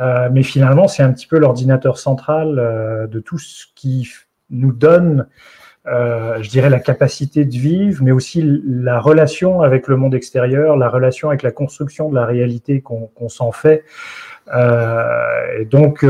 Euh, 0.02 0.30
mais 0.32 0.44
finalement, 0.44 0.88
c'est 0.88 1.04
un 1.04 1.12
petit 1.12 1.28
peu 1.28 1.38
l'ordinateur 1.38 2.00
central 2.00 2.58
euh, 2.58 3.06
de 3.06 3.20
tout 3.20 3.38
ce 3.38 3.66
qui 3.76 4.10
nous 4.50 4.72
donne, 4.72 5.28
je 5.86 6.50
dirais, 6.50 6.72
la 6.72 6.80
capacité 6.80 7.46
de 7.46 7.52
vivre, 7.52 8.04
mais 8.04 8.12
aussi 8.12 8.62
la 8.66 9.00
relation 9.00 9.62
avec 9.62 9.88
le 9.88 9.96
monde 9.96 10.16
extérieur, 10.16 10.76
la 10.76 10.90
relation 10.90 11.30
avec 11.30 11.44
la 11.44 11.52
construction 11.52 12.10
de 12.10 12.16
la 12.16 12.26
réalité 12.26 12.82
qu'on 12.82 13.30
s'en 13.30 13.52
fait. 13.52 13.84
et 14.52 15.66
donc, 15.66 16.04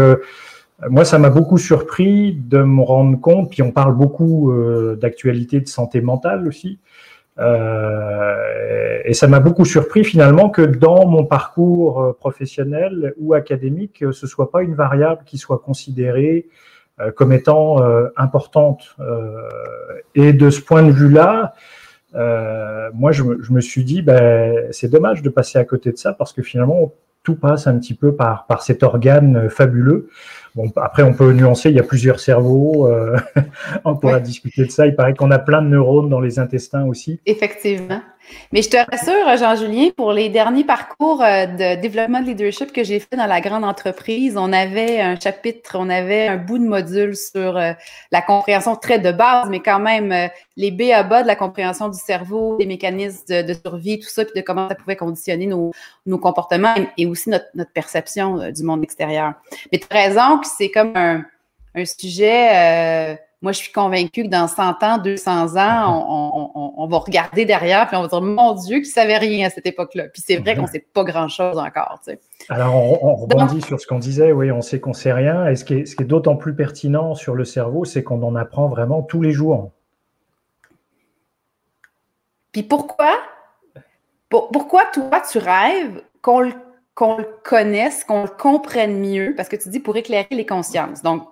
moi, 0.89 1.03
ça 1.03 1.19
m'a 1.19 1.29
beaucoup 1.29 1.57
surpris 1.57 2.33
de 2.33 2.59
me 2.59 2.81
rendre 2.81 3.19
compte, 3.19 3.49
puis 3.49 3.61
on 3.61 3.71
parle 3.71 3.95
beaucoup 3.95 4.51
euh, 4.51 4.95
d'actualité 4.95 5.59
de 5.59 5.67
santé 5.67 5.99
mentale 5.99 6.47
aussi, 6.47 6.79
euh, 7.39 8.99
et 9.05 9.13
ça 9.13 9.27
m'a 9.27 9.39
beaucoup 9.39 9.65
surpris 9.65 10.03
finalement 10.03 10.49
que 10.49 10.61
dans 10.61 11.07
mon 11.07 11.23
parcours 11.23 12.01
euh, 12.01 12.13
professionnel 12.13 13.13
ou 13.17 13.33
académique, 13.33 14.03
ce 14.11 14.27
soit 14.27 14.51
pas 14.51 14.61
une 14.61 14.75
variable 14.75 15.21
qui 15.25 15.37
soit 15.37 15.59
considérée 15.59 16.47
euh, 16.99 17.11
comme 17.11 17.31
étant 17.31 17.77
importante. 18.17 18.95
et 20.15 20.33
de 20.33 20.49
ce 20.49 20.61
point 20.61 20.83
de 20.83 20.91
vue-là, 20.91 21.53
moi, 22.93 23.11
je 23.11 23.23
me, 23.23 23.41
je 23.41 23.53
me, 23.53 23.61
suis 23.61 23.83
dit, 23.83 24.01
ben, 24.01 24.67
c'est 24.71 24.89
dommage 24.89 25.21
de 25.21 25.29
passer 25.29 25.59
à 25.59 25.63
côté 25.63 25.91
de 25.91 25.97
ça 25.97 26.13
parce 26.13 26.33
que 26.33 26.41
finalement, 26.41 26.91
tout 27.23 27.35
passe 27.35 27.67
un 27.67 27.77
petit 27.77 27.93
peu 27.93 28.15
par, 28.15 28.47
par 28.47 28.63
cet 28.63 28.83
organe 28.83 29.49
fabuleux. 29.49 30.09
Bon, 30.55 30.71
après, 30.77 31.03
on 31.03 31.13
peut 31.13 31.31
nuancer, 31.31 31.69
il 31.69 31.75
y 31.75 31.79
a 31.79 31.83
plusieurs 31.83 32.19
cerveaux. 32.19 32.87
Euh, 32.87 33.17
on 33.85 33.95
pourra 33.95 34.19
discuter 34.19 34.65
de 34.65 34.71
ça. 34.71 34.87
Il 34.87 34.95
paraît 34.95 35.13
qu'on 35.13 35.31
a 35.31 35.39
plein 35.39 35.61
de 35.61 35.67
neurones 35.67 36.09
dans 36.09 36.21
les 36.21 36.39
intestins 36.39 36.85
aussi. 36.85 37.19
Effectivement. 37.25 38.01
Mais 38.51 38.61
je 38.61 38.69
te 38.69 38.77
rassure, 38.77 39.37
Jean-Julien, 39.37 39.89
pour 39.95 40.11
les 40.11 40.29
derniers 40.29 40.63
parcours 40.63 41.21
euh, 41.21 41.45
de 41.45 41.79
développement 41.79 42.21
de 42.21 42.25
leadership 42.25 42.71
que 42.71 42.83
j'ai 42.83 42.99
fait 42.99 43.15
dans 43.15 43.27
la 43.27 43.41
grande 43.41 43.63
entreprise, 43.63 44.37
on 44.37 44.51
avait 44.51 44.99
un 44.99 45.19
chapitre, 45.19 45.77
on 45.77 45.89
avait 45.89 46.27
un 46.27 46.37
bout 46.37 46.57
de 46.57 46.63
module 46.63 47.15
sur 47.15 47.57
euh, 47.57 47.73
la 48.11 48.21
compréhension 48.21 48.75
très 48.75 48.99
de 48.99 49.11
base, 49.11 49.49
mais 49.49 49.59
quand 49.59 49.79
même 49.79 50.11
euh, 50.11 50.27
les 50.57 50.71
B 50.71 50.91
à 50.93 51.03
bas 51.03 51.21
de 51.21 51.27
la 51.27 51.35
compréhension 51.35 51.89
du 51.89 51.99
cerveau, 51.99 52.57
les 52.59 52.65
mécanismes 52.65 53.43
de, 53.43 53.53
survie, 53.53 53.99
tout 53.99 54.09
ça, 54.09 54.25
puis 54.25 54.33
de 54.35 54.45
comment 54.45 54.67
ça 54.67 54.75
pouvait 54.75 54.95
conditionner 54.95 55.45
nos, 55.45 55.71
comportements 56.17 56.75
et 56.97 57.05
aussi 57.05 57.29
notre, 57.29 57.45
perception 57.73 58.51
du 58.51 58.63
monde 58.63 58.83
extérieur. 58.83 59.33
Mais 59.71 59.79
tu 59.79 59.85
as 59.91 59.95
raison 59.95 60.39
que 60.39 60.47
c'est 60.47 60.71
comme 60.71 60.93
un, 60.95 61.23
un 61.75 61.85
sujet 61.85 63.17
moi, 63.41 63.53
je 63.53 63.59
suis 63.59 63.71
convaincue 63.71 64.23
que 64.23 64.27
dans 64.27 64.49
100 64.49 64.83
ans, 64.83 64.97
200 64.97 65.55
ans, 65.55 66.73
on, 66.77 66.87
va 66.87 66.97
regarder 66.97 67.45
derrière 67.45 67.87
puis 67.87 67.95
on 67.95 68.01
va 68.01 68.07
dire, 68.09 68.21
mon 68.21 68.53
Dieu, 68.53 68.79
qu'ils 68.79 68.87
ne 68.87 68.93
savaient 68.93 69.17
rien 69.17 69.47
à 69.47 69.49
cette 69.49 69.65
époque-là. 69.65 70.09
Puis 70.09 70.21
c'est 70.25 70.37
vrai 70.37 70.55
qu'on 70.55 70.63
ne 70.63 70.67
sait 70.67 70.85
pas 70.93 71.05
grand-chose 71.05 71.57
encore. 71.57 72.01
Alors, 72.49 72.75
on, 72.75 73.15
rebondit 73.15 73.61
sur 73.61 73.79
ce 73.79 73.87
qu'on 73.87 73.99
disait. 73.99 74.33
Oui, 74.33 74.51
on 74.51 74.61
sait 74.61 74.81
qu'on 74.81 74.89
ne 74.89 74.95
sait 74.95 75.13
rien. 75.13 75.47
Et 75.47 75.55
ce 75.55 75.63
qui 75.63 75.75
est, 75.75 75.85
ce 75.85 75.95
qui 75.95 76.03
est 76.03 76.07
d'autant 76.07 76.35
plus 76.35 76.53
pertinent 76.53 77.15
sur 77.15 77.33
le 77.35 77.45
cerveau, 77.45 77.85
c'est 77.85 78.03
qu'on 78.03 78.21
en 78.23 78.35
apprend 78.35 78.67
vraiment 78.67 79.03
tous 79.03 79.21
les 79.21 79.31
jours. 79.31 79.71
Puis 82.51 82.63
pourquoi? 82.63 83.17
pourquoi 84.29 84.83
toi, 84.93 85.21
tu 85.31 85.39
rêves 85.39 86.03
qu'on 86.21 86.41
le, 86.41 86.51
qu'on 86.93 87.17
le 87.17 87.27
connaisse, 87.43 88.03
qu'on 88.03 88.23
le 88.23 88.29
comprenne 88.29 88.99
mieux? 88.99 89.33
Parce 89.35 89.49
que 89.49 89.55
tu 89.55 89.69
dis 89.69 89.79
pour 89.79 89.95
éclairer 89.95 90.27
les 90.29 90.45
consciences. 90.45 91.01
Donc, 91.01 91.23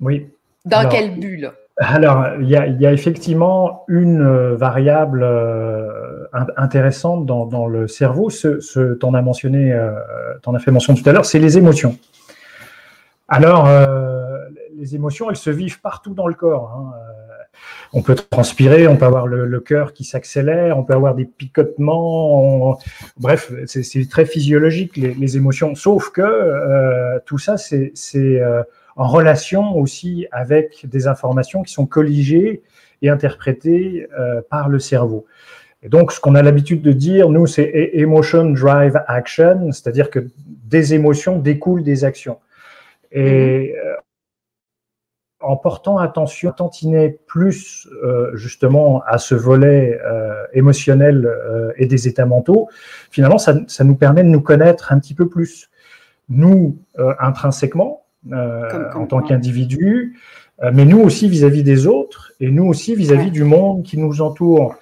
oui. 0.00 0.28
Dans 0.66 0.88
quel 0.88 1.18
but, 1.18 1.38
là? 1.38 1.54
Alors, 1.78 2.26
il 2.40 2.48
y, 2.48 2.56
a, 2.56 2.66
y 2.66 2.86
a, 2.86 2.92
effectivement 2.92 3.84
une 3.88 4.22
euh, 4.22 4.56
variable 4.56 5.22
euh, 5.22 6.24
intéressante 6.56 7.26
dans, 7.26 7.44
dans, 7.44 7.66
le 7.66 7.86
cerveau. 7.86 8.30
Ce, 8.30 8.60
ce 8.60 8.94
t'en 8.94 9.12
as 9.12 9.20
mentionné, 9.20 9.72
euh, 9.72 9.92
t'en 10.42 10.54
as 10.54 10.58
fait 10.58 10.70
mention 10.70 10.94
tout 10.94 11.06
à 11.06 11.12
l'heure, 11.12 11.26
c'est 11.26 11.38
les 11.38 11.58
émotions. 11.58 11.98
Alors, 13.28 13.66
euh, 13.66 14.38
les 14.74 14.94
émotions, 14.94 15.28
elles 15.28 15.36
se 15.36 15.50
vivent 15.50 15.80
partout 15.82 16.14
dans 16.14 16.26
le 16.26 16.34
corps. 16.34 16.72
Hein. 16.78 16.92
on 17.92 18.00
peut 18.00 18.14
transpirer, 18.14 18.88
on 18.88 18.96
peut 18.96 19.04
avoir 19.04 19.26
le, 19.26 19.60
cœur 19.60 19.92
qui 19.92 20.04
s'accélère, 20.04 20.78
on 20.78 20.82
peut 20.82 20.94
avoir 20.94 21.14
des 21.14 21.26
picotements. 21.26 22.78
bref, 23.18 23.52
c'est 23.66 24.08
très 24.08 24.24
physiologique 24.24 24.96
les, 24.96 25.36
émotions. 25.36 25.74
Sauf 25.74 26.08
que 26.10 27.18
tout 27.26 27.38
ça, 27.38 27.58
c'est 27.58 27.92
euh, 28.16 28.62
en 28.96 29.08
relation 29.08 29.76
aussi 29.76 30.26
avec 30.32 30.86
des 30.86 31.06
informations 31.06 31.62
qui 31.62 31.72
sont 31.72 31.86
colligées 31.86 32.62
et 33.02 33.10
interprétées 33.10 34.08
euh, 34.18 34.40
par 34.48 34.68
le 34.68 34.78
cerveau. 34.78 35.26
Donc, 35.86 36.10
ce 36.10 36.20
qu'on 36.20 36.34
a 36.34 36.42
l'habitude 36.42 36.82
de 36.82 36.92
dire, 36.92 37.28
nous, 37.28 37.46
c'est 37.46 37.70
emotion 37.92 38.50
drive 38.50 39.00
action, 39.06 39.70
c'est-à-dire 39.70 40.10
que 40.10 40.26
des 40.64 40.94
émotions 40.94 41.38
découlent 41.38 41.84
des 41.84 42.04
actions. 42.04 42.38
Et 43.12 43.74
mm-hmm 43.74 43.96
en 45.40 45.56
portant 45.56 45.98
attention, 45.98 46.50
tantiner 46.52 47.10
plus 47.26 47.88
euh, 48.02 48.34
justement 48.34 49.02
à 49.06 49.18
ce 49.18 49.34
volet 49.34 50.00
euh, 50.04 50.44
émotionnel 50.52 51.26
euh, 51.26 51.72
et 51.76 51.86
des 51.86 52.08
états 52.08 52.26
mentaux, 52.26 52.68
finalement, 53.10 53.38
ça, 53.38 53.54
nous 53.84 53.94
permet 53.94 54.22
de 54.22 54.28
nous 54.28 54.40
connaître 54.40 54.92
un 54.92 54.98
petit 54.98 55.14
peu 55.14 55.28
plus, 55.28 55.70
nous 56.28 56.76
intrinsèquement, 57.20 58.05
en 58.32 59.06
tant 59.06 59.22
qu'individu, 59.22 60.18
mais 60.72 60.84
nous 60.84 61.00
aussi 61.00 61.28
vis-à-vis 61.28 61.62
des 61.62 61.86
autres, 61.86 62.32
et 62.40 62.50
nous 62.50 62.64
aussi 62.64 62.94
vis-à-vis 62.94 63.30
du 63.30 63.44
monde 63.44 63.82
qui 63.82 63.98
nous 63.98 64.20
entoure. 64.20 64.76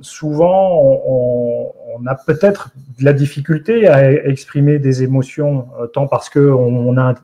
souvent, 0.00 0.80
on, 1.06 1.72
on 1.94 2.06
a 2.06 2.14
peut-être 2.14 2.70
de 2.98 3.04
la 3.04 3.12
difficulté 3.12 3.86
à 3.88 4.12
exprimer 4.12 4.78
des 4.78 5.02
émotions, 5.02 5.68
tant 5.92 6.06
parce 6.06 6.28
qu'on 6.28 6.40
on 6.40 6.96
a 6.98 7.14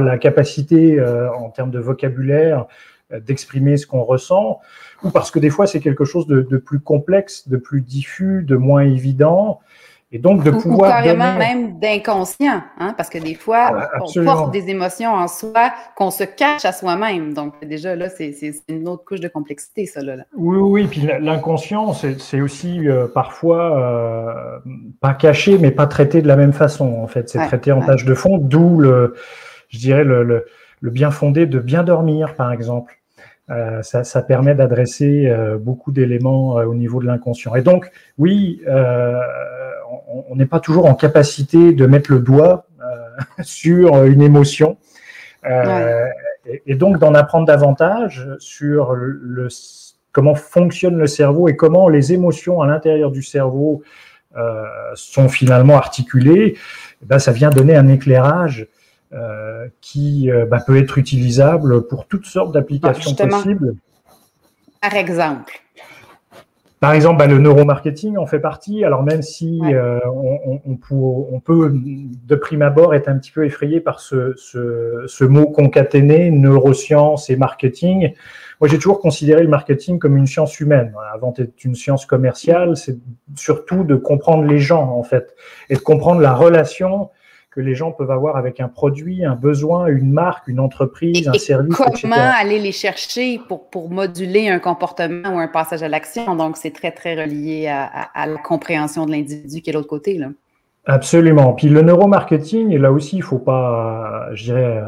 la 0.00 0.18
capacité 0.18 0.98
euh, 0.98 1.32
en 1.32 1.50
termes 1.50 1.70
de 1.70 1.78
vocabulaire 1.78 2.66
euh, 3.12 3.20
d'exprimer 3.20 3.76
ce 3.76 3.86
qu'on 3.86 4.02
ressent, 4.02 4.60
ou 5.02 5.10
parce 5.10 5.30
que 5.30 5.38
des 5.38 5.50
fois 5.50 5.66
c'est 5.66 5.80
quelque 5.80 6.04
chose 6.04 6.26
de, 6.26 6.56
plus 6.56 6.80
complexe, 6.80 7.48
de 7.48 7.56
plus 7.56 7.82
diffus, 7.82 8.42
de 8.42 8.56
moins 8.56 8.84
évident. 8.84 9.60
Et 10.12 10.18
donc 10.18 10.44
de 10.44 10.50
pouvoir. 10.50 10.90
Ou 10.90 10.92
carrément 10.92 11.36
même 11.36 11.78
d'inconscient, 11.78 12.62
hein, 12.78 12.94
parce 12.96 13.08
que 13.08 13.18
des 13.18 13.34
fois, 13.34 13.88
on 14.00 14.24
porte 14.24 14.52
des 14.52 14.68
émotions 14.68 15.10
en 15.10 15.26
soi 15.26 15.72
qu'on 15.96 16.10
se 16.10 16.24
cache 16.24 16.64
à 16.64 16.72
soi-même. 16.72 17.32
Donc 17.32 17.54
déjà, 17.66 17.96
là, 17.96 18.08
c'est 18.08 18.34
une 18.68 18.88
autre 18.88 19.04
couche 19.04 19.20
de 19.20 19.28
complexité, 19.28 19.86
ça. 19.86 20.02
Là. 20.02 20.16
Oui, 20.36 20.58
oui, 20.58 20.86
puis 20.86 21.08
l'inconscient, 21.20 21.92
c'est 21.94 22.40
aussi 22.40 22.88
euh, 22.88 23.06
parfois 23.06 24.62
pas 25.00 25.14
caché, 25.14 25.58
mais 25.58 25.70
pas 25.70 25.86
traité 25.86 26.20
de 26.22 26.28
la 26.28 26.36
même 26.36 26.52
façon, 26.52 27.00
en 27.02 27.06
fait. 27.06 27.28
C'est 27.28 27.38
traité 27.46 27.72
en 27.72 27.80
tâche 27.80 28.04
de 28.04 28.14
fond, 28.14 28.38
d'où 28.38 28.78
le 28.78 29.14
je 29.72 29.78
dirais, 29.78 30.04
le, 30.04 30.44
bien 30.82 31.10
fondé 31.10 31.46
de 31.46 31.58
bien 31.58 31.82
dormir, 31.82 32.34
par 32.34 32.52
exemple. 32.52 32.98
Euh, 33.50 33.82
ça, 33.82 34.22
permet 34.22 34.54
d'adresser 34.54 35.26
euh, 35.26 35.58
beaucoup 35.58 35.90
d'éléments 35.90 36.58
euh, 36.58 36.64
au 36.64 36.74
niveau 36.74 37.02
de 37.02 37.06
l'inconscient. 37.06 37.54
Et 37.56 37.62
donc, 37.62 37.90
oui, 38.16 38.62
on 40.28 40.36
n'est 40.36 40.46
pas 40.46 40.60
toujours 40.60 40.86
en 40.86 40.94
capacité 40.94 41.72
de 41.72 41.86
mettre 41.86 42.10
le 42.10 42.20
doigt 42.20 42.66
sur 43.42 44.04
une 44.04 44.22
émotion. 44.22 44.78
Et, 46.66 46.74
donc, 46.74 46.98
d'en 46.98 47.14
apprendre 47.14 47.46
davantage 47.46 48.28
sur 48.38 48.94
le, 48.94 49.48
comment 50.10 50.34
fonctionne 50.34 50.96
le 50.96 51.06
cerveau 51.06 51.48
et 51.48 51.56
comment 51.56 51.88
les 51.88 52.12
émotions 52.12 52.62
à 52.62 52.66
l'intérieur 52.66 53.10
du 53.10 53.22
cerveau 53.22 53.82
sont 54.94 55.28
finalement 55.28 55.76
articulées, 55.76 56.56
eh 57.02 57.06
ben, 57.06 57.18
ça 57.18 57.32
vient 57.32 57.50
donner 57.50 57.76
un 57.76 57.88
éclairage 57.88 58.66
euh, 59.14 59.68
qui 59.82 60.30
euh, 60.30 60.46
bah, 60.46 60.58
peut 60.66 60.78
être 60.78 60.96
utilisable 60.96 61.86
pour 61.86 62.06
toutes 62.06 62.24
sortes 62.24 62.54
d'applications 62.54 63.14
possibles. 63.14 63.74
Par 64.80 64.94
exemple. 64.94 65.60
Par 66.82 66.94
exemple, 66.94 67.20
bah, 67.20 67.28
le 67.28 67.38
neuromarketing 67.38 68.16
en 68.16 68.26
fait 68.26 68.40
partie. 68.40 68.84
Alors 68.84 69.04
même 69.04 69.22
si 69.22 69.60
euh, 69.66 70.00
on, 70.04 71.38
peut, 71.38 71.72
de 71.72 72.34
prime 72.34 72.62
abord, 72.62 72.92
être 72.92 73.06
un 73.06 73.18
petit 73.18 73.30
peu 73.30 73.44
effrayé 73.44 73.80
par 73.80 74.00
ce, 74.00 74.34
ce 74.34 75.24
mot 75.24 75.46
concaténé, 75.46 76.32
neurosciences 76.32 77.30
et 77.30 77.36
marketing, 77.36 78.14
moi 78.60 78.66
j'ai 78.66 78.78
toujours 78.78 78.98
considéré 78.98 79.44
le 79.44 79.48
marketing 79.48 80.00
comme 80.00 80.16
une 80.16 80.26
science 80.26 80.58
humaine. 80.58 80.92
Avant 81.14 81.30
d'être 81.30 81.52
une 81.62 81.76
science 81.76 82.04
commerciale, 82.04 82.76
c'est 82.76 82.98
surtout 83.36 83.84
de 83.84 83.94
comprendre 83.94 84.42
les 84.42 84.58
gens 84.58 84.90
en 84.90 85.04
fait 85.04 85.36
et 85.70 85.74
de 85.74 85.80
comprendre 85.80 86.20
la 86.20 86.34
relation 86.34 87.10
que 87.52 87.60
les 87.60 87.74
gens 87.74 87.92
peuvent 87.92 88.10
avoir 88.10 88.36
avec 88.36 88.60
un 88.60 88.68
produit, 88.68 89.24
un 89.24 89.34
besoin, 89.34 89.86
une 89.86 90.10
marque, 90.10 90.48
une 90.48 90.58
entreprise, 90.58 91.28
un 91.28 91.34
service. 91.34 91.76
Comment 92.00 92.16
aller 92.16 92.58
les 92.58 92.72
chercher 92.72 93.38
pour, 93.46 93.68
pour 93.68 93.90
moduler 93.90 94.48
un 94.48 94.58
comportement 94.58 95.34
ou 95.34 95.38
un 95.38 95.48
passage 95.48 95.82
à 95.82 95.88
l'action? 95.88 96.34
Donc, 96.34 96.56
c'est 96.56 96.70
très, 96.70 96.92
très 96.92 97.14
relié 97.14 97.68
à, 97.68 98.26
la 98.26 98.38
compréhension 98.38 99.04
de 99.04 99.10
l'individu 99.10 99.60
qui 99.60 99.68
est 99.68 99.72
de 99.72 99.78
l'autre 99.78 99.88
côté. 99.88 100.16
Là. 100.16 100.28
Absolument. 100.86 101.52
Puis 101.52 101.68
le 101.68 101.82
neuromarketing, 101.82 102.70
et 102.70 102.78
là 102.78 102.90
aussi, 102.90 103.16
il 103.16 103.22
faut 103.22 103.38
pas, 103.38 104.30
je 104.32 104.44
dirais, 104.44 104.82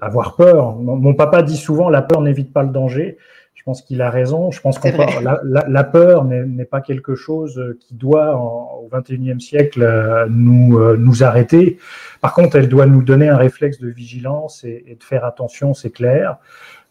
avoir 0.00 0.34
peur. 0.34 0.74
Mon 0.74 1.14
papa 1.14 1.42
dit 1.42 1.56
souvent, 1.56 1.88
la 1.88 2.02
peur 2.02 2.20
n'évite 2.20 2.52
pas 2.52 2.64
le 2.64 2.70
danger. 2.70 3.16
Je 3.58 3.64
pense 3.64 3.82
qu'il 3.82 4.00
a 4.02 4.08
raison. 4.08 4.52
Je 4.52 4.60
pense 4.60 4.78
que 4.78 4.86
la, 4.88 5.64
la, 5.68 5.84
peur 5.84 6.24
n'est 6.24 6.64
pas 6.64 6.80
quelque 6.80 7.16
chose 7.16 7.76
qui 7.80 7.92
doit, 7.92 8.36
au 8.36 8.88
XXIe 8.88 9.40
siècle, 9.40 9.82
euh, 9.82 10.26
nous, 10.30 10.78
euh, 10.78 10.96
nous 10.96 11.24
arrêter. 11.24 11.78
Par 12.20 12.34
contre, 12.34 12.56
elle 12.56 12.68
doit 12.68 12.86
nous 12.86 13.02
donner 13.02 13.28
un 13.28 13.36
réflexe 13.36 13.80
de 13.80 13.88
vigilance 13.88 14.62
et, 14.62 14.96
de 14.98 15.02
faire 15.02 15.24
attention, 15.24 15.74
c'est 15.74 15.90
clair. 15.90 16.36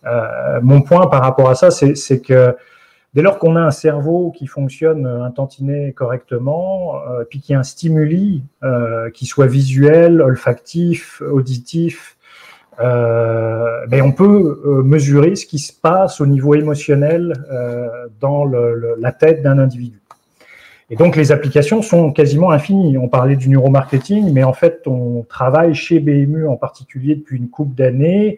Euh, 0.06 0.60
mon 0.62 0.82
point 0.82 1.08
par 1.08 1.22
rapport 1.22 1.50
à 1.50 1.56
ça, 1.56 1.72
c'est 1.72 2.22
que 2.22 2.56
dès 3.14 3.22
lors 3.22 3.40
qu'on 3.40 3.56
a 3.56 3.62
un 3.62 3.72
cerveau 3.72 4.32
qui 4.32 4.46
fonctionne 4.46 5.08
un 5.08 5.32
tantinet 5.32 5.94
correctement, 5.94 6.96
puis 7.30 7.40
qu'il 7.40 7.54
y 7.54 7.56
a 7.56 7.60
un 7.60 7.64
stimuli 7.64 8.44
qui 9.14 9.26
soit 9.26 9.48
visuel, 9.48 10.22
olfactif, 10.22 11.22
auditif, 11.22 12.17
euh, 12.80 13.88
ben 13.88 14.02
on 14.04 14.12
peut 14.12 14.62
euh, 14.66 14.84
mesurer 14.84 15.36
ce 15.36 15.46
qui 15.46 15.60
se 15.60 15.74
passe 15.74 16.22
au 16.22 16.28
niveau 16.28 16.54
émotionnel 16.54 17.34
euh, 17.52 17.88
dans 18.20 18.46
le, 18.46 18.96
la 19.00 19.12
tête 19.12 19.42
d'un 19.42 19.58
individu. 19.58 20.00
Et 20.90 20.96
donc 20.96 21.16
les 21.16 21.32
applications 21.32 21.82
sont 21.82 22.12
quasiment 22.12 22.52
infinies. 22.52 22.98
On 22.98 23.10
parlait 23.10 23.36
du 23.36 23.50
neuromarketing, 23.50 24.32
mais 24.32 24.44
en 24.44 24.54
fait 24.54 24.84
on 24.86 25.24
travaille 25.28 25.74
chez 25.74 26.00
BMU 26.00 26.48
en 26.48 26.56
particulier 26.56 27.16
depuis 27.16 27.38
une 27.38 27.50
couple 27.50 27.76
d'années 27.76 28.38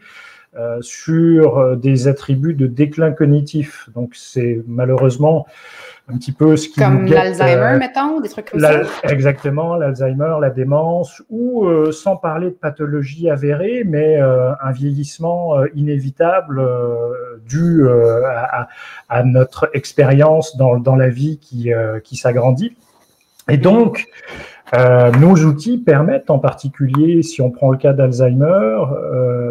sur 0.81 1.77
des 1.77 2.07
attributs 2.07 2.53
de 2.53 2.67
déclin 2.67 3.11
cognitif. 3.11 3.89
Donc 3.93 4.13
c'est 4.15 4.61
malheureusement 4.67 5.45
un 6.11 6.17
petit 6.17 6.31
peu 6.31 6.57
ce 6.57 6.67
qui 6.67 6.79
comme 6.79 7.05
l'Alzheimer, 7.05 7.75
euh, 7.75 7.77
mettons, 7.77 8.19
des 8.19 8.29
trucs 8.29 8.49
comme 8.49 8.59
ça? 8.59 8.81
Exactement, 9.03 9.75
l'Alzheimer, 9.75 10.37
la 10.41 10.49
démence, 10.49 11.21
ou 11.29 11.65
euh, 11.65 11.91
sans 11.91 12.15
parler 12.15 12.47
de 12.47 12.55
pathologie 12.55 13.29
avérée, 13.29 13.83
mais 13.85 14.19
euh, 14.19 14.51
un 14.61 14.71
vieillissement 14.71 15.63
inévitable 15.75 16.61
dû 17.45 17.87
à, 17.87 18.67
à, 19.07 19.23
notre 19.23 19.69
expérience 19.73 20.57
dans, 20.57 20.77
dans, 20.77 20.95
la 20.95 21.09
vie 21.09 21.37
qui, 21.39 21.71
qui 22.03 22.15
s'agrandit. 22.15 22.75
Et 23.49 23.57
donc, 23.57 24.05
nos 24.73 25.35
outils 25.35 25.77
permettent 25.77 26.29
en 26.29 26.39
particulier, 26.39 27.23
si 27.23 27.41
on 27.41 27.51
prend 27.51 27.71
le 27.71 27.77
cas 27.77 27.93
d'Alzheimer, 27.93 28.83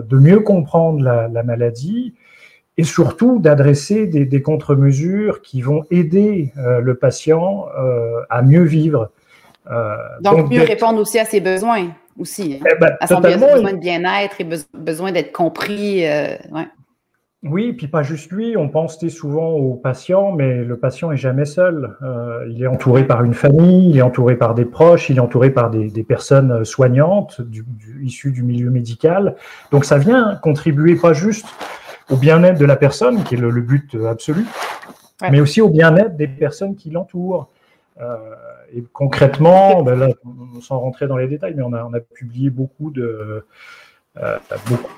de 0.09 0.17
mieux 0.17 0.41
comprendre 0.41 1.03
la, 1.03 1.29
la 1.29 1.43
maladie, 1.43 2.15
et 2.79 2.85
surtout 2.85 3.41
d'adresser 3.41 4.07
des, 4.07 4.43
contre-mesures 4.43 5.43
qui 5.43 5.61
vont 5.61 5.85
aider 5.91 6.53
euh, 6.57 6.81
le 6.81 6.95
patient 6.95 7.67
euh, 7.77 8.21
à 8.31 8.41
mieux 8.43 8.63
vivre. 8.63 9.11
Euh, 9.69 9.97
donc, 10.21 10.49
mieux 10.49 10.63
répondre 10.63 11.01
aussi 11.01 11.19
à 11.19 11.25
ses 11.25 11.41
besoins, 11.41 11.89
aussi, 12.19 12.61
hein. 12.61 12.67
eh 12.71 12.79
ben, 12.79 12.97
à 13.01 13.09
son 13.09 13.21
besoin 13.21 13.73
de 13.73 13.79
bien-être 13.79 14.41
et 14.41 14.47
besoin 14.73 15.11
d'être 15.11 15.33
compris. 15.33 16.03
Ouais. 16.05 16.69
Oui, 17.45 17.73
puis 17.73 17.87
pas 17.87 18.03
juste 18.03 18.33
lui, 18.33 18.57
on 18.57 18.69
pense 18.69 18.99
souvent 19.09 19.51
au 19.51 19.75
patient, 19.75 20.33
mais 20.33 20.65
le 20.65 20.77
patient 20.77 21.13
est 21.13 21.17
jamais 21.17 21.45
seul. 21.45 21.97
il 22.51 22.61
est 22.61 22.67
entouré 22.67 23.07
par 23.07 23.23
une 23.23 23.35
famille, 23.35 23.91
il 23.91 23.99
est 23.99 24.03
entouré 24.03 24.35
par 24.35 24.55
des 24.55 24.65
proches, 24.65 25.09
il 25.09 25.19
est 25.19 25.21
entouré 25.21 25.51
par 25.51 25.71
des, 25.71 26.03
personnes 26.03 26.65
soignantes 26.65 27.41
du, 27.41 27.65
issues 28.03 28.33
du 28.33 28.43
milieu 28.43 28.71
médical. 28.71 29.37
Donc 29.71 29.85
ça 29.85 29.99
vient 29.99 30.35
contribuer 30.43 30.97
pas 30.97 31.13
juste 31.13 31.47
au 32.11 32.17
bien-être 32.17 32.59
de 32.59 32.65
la 32.65 32.77
personne, 32.77 33.23
qui 33.23 33.37
est 33.37 33.39
le, 33.39 33.51
but 33.61 33.97
absolu, 34.09 34.45
mais 35.31 35.41
aussi 35.41 35.61
au 35.61 35.69
bien-être 35.69 36.17
des 36.17 36.29
personnes 36.29 36.75
qui 36.75 36.91
l'entourent. 36.91 37.49
Euh, 38.01 38.17
et 38.73 38.83
concrètement, 38.93 39.83
ben 39.83 39.99
là, 39.99 40.09
sans 40.61 40.79
rentrer 40.79 41.07
dans 41.07 41.17
les 41.17 41.27
détails, 41.27 41.55
mais 41.57 41.63
on 41.63 41.73
a, 41.73 41.85
on 41.85 41.93
a 41.95 42.01
publié 42.01 42.51
beaucoup 42.51 42.91
de, 42.91 43.45
euh, 44.17 44.39
beaucoup 44.69 44.91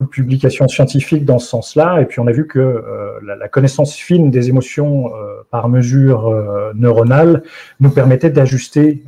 de 0.00 0.06
publications 0.06 0.68
scientifiques 0.68 1.24
dans 1.24 1.38
ce 1.38 1.48
sens-là, 1.48 2.00
et 2.00 2.06
puis 2.06 2.20
on 2.20 2.26
a 2.26 2.32
vu 2.32 2.46
que 2.46 2.58
euh, 2.58 3.18
la, 3.22 3.48
connaissance 3.48 3.94
fine 3.94 4.30
des 4.30 4.48
émotions 4.48 5.10
par 5.50 5.68
mesure 5.68 6.72
neuronale 6.74 7.42
nous 7.80 7.90
permettait 7.90 8.30
d'ajuster, 8.30 9.04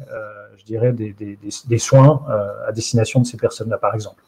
je 0.56 0.64
dirais, 0.64 0.92
des, 0.92 1.12
des, 1.12 1.38
des 1.66 1.78
soins 1.78 2.22
à 2.66 2.72
destination 2.72 3.20
de 3.20 3.26
ces 3.26 3.36
personnes-là, 3.36 3.78
par 3.78 3.94
exemple. 3.94 4.22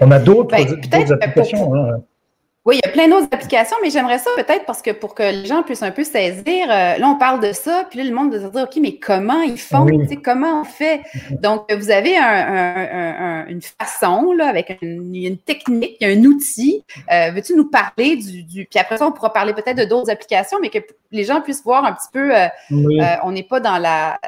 On 0.00 0.10
a 0.10 0.18
d'autres 0.18 0.56
ben, 0.56 1.12
applications. 1.12 1.74
Hein. 1.74 2.02
Oui, 2.64 2.78
il 2.80 2.86
y 2.86 2.88
a 2.88 2.92
plein 2.92 3.08
d'autres 3.08 3.26
applications, 3.32 3.76
mais 3.82 3.90
j'aimerais 3.90 4.18
ça 4.18 4.30
peut-être 4.36 4.64
parce 4.66 4.82
que 4.82 4.92
pour 4.92 5.16
que 5.16 5.24
les 5.24 5.46
gens 5.46 5.64
puissent 5.64 5.82
un 5.82 5.90
peu 5.90 6.04
saisir, 6.04 6.70
euh, 6.70 6.96
là, 6.96 7.08
on 7.08 7.16
parle 7.16 7.40
de 7.40 7.52
ça, 7.52 7.84
puis 7.90 7.98
là, 7.98 8.04
le 8.04 8.14
monde 8.14 8.32
va 8.32 8.38
se 8.40 8.52
dire, 8.52 8.62
OK, 8.62 8.76
mais 8.80 8.98
comment 8.98 9.42
ils 9.42 9.58
font? 9.58 9.84
Comment 10.22 10.60
on 10.60 10.64
fait? 10.64 11.00
Donc, 11.30 11.72
vous 11.72 11.90
avez 11.90 12.16
une 12.16 13.62
façon, 13.62 14.32
là, 14.32 14.46
avec 14.46 14.78
une, 14.80 15.12
une 15.12 15.38
technique, 15.38 16.00
un 16.02 16.22
outil. 16.22 16.84
Euh, 17.10 17.32
veux-tu 17.32 17.56
nous 17.56 17.68
parler 17.68 18.14
du, 18.14 18.44
du, 18.44 18.66
Puis 18.66 18.78
après 18.78 18.96
ça, 18.96 19.08
on 19.08 19.12
pourra 19.12 19.32
parler 19.32 19.54
peut-être 19.54 19.78
de 19.78 19.84
d'autres 19.84 20.10
applications, 20.10 20.58
mais 20.62 20.68
que 20.68 20.78
les 21.10 21.24
gens 21.24 21.40
puissent 21.40 21.64
voir 21.64 21.84
un 21.84 21.92
petit 21.92 22.10
peu, 22.12 22.32
euh, 22.32 22.46
on 23.24 23.32
n'est 23.32 23.42
pas 23.42 23.58
dans 23.58 23.78
la 23.78 24.20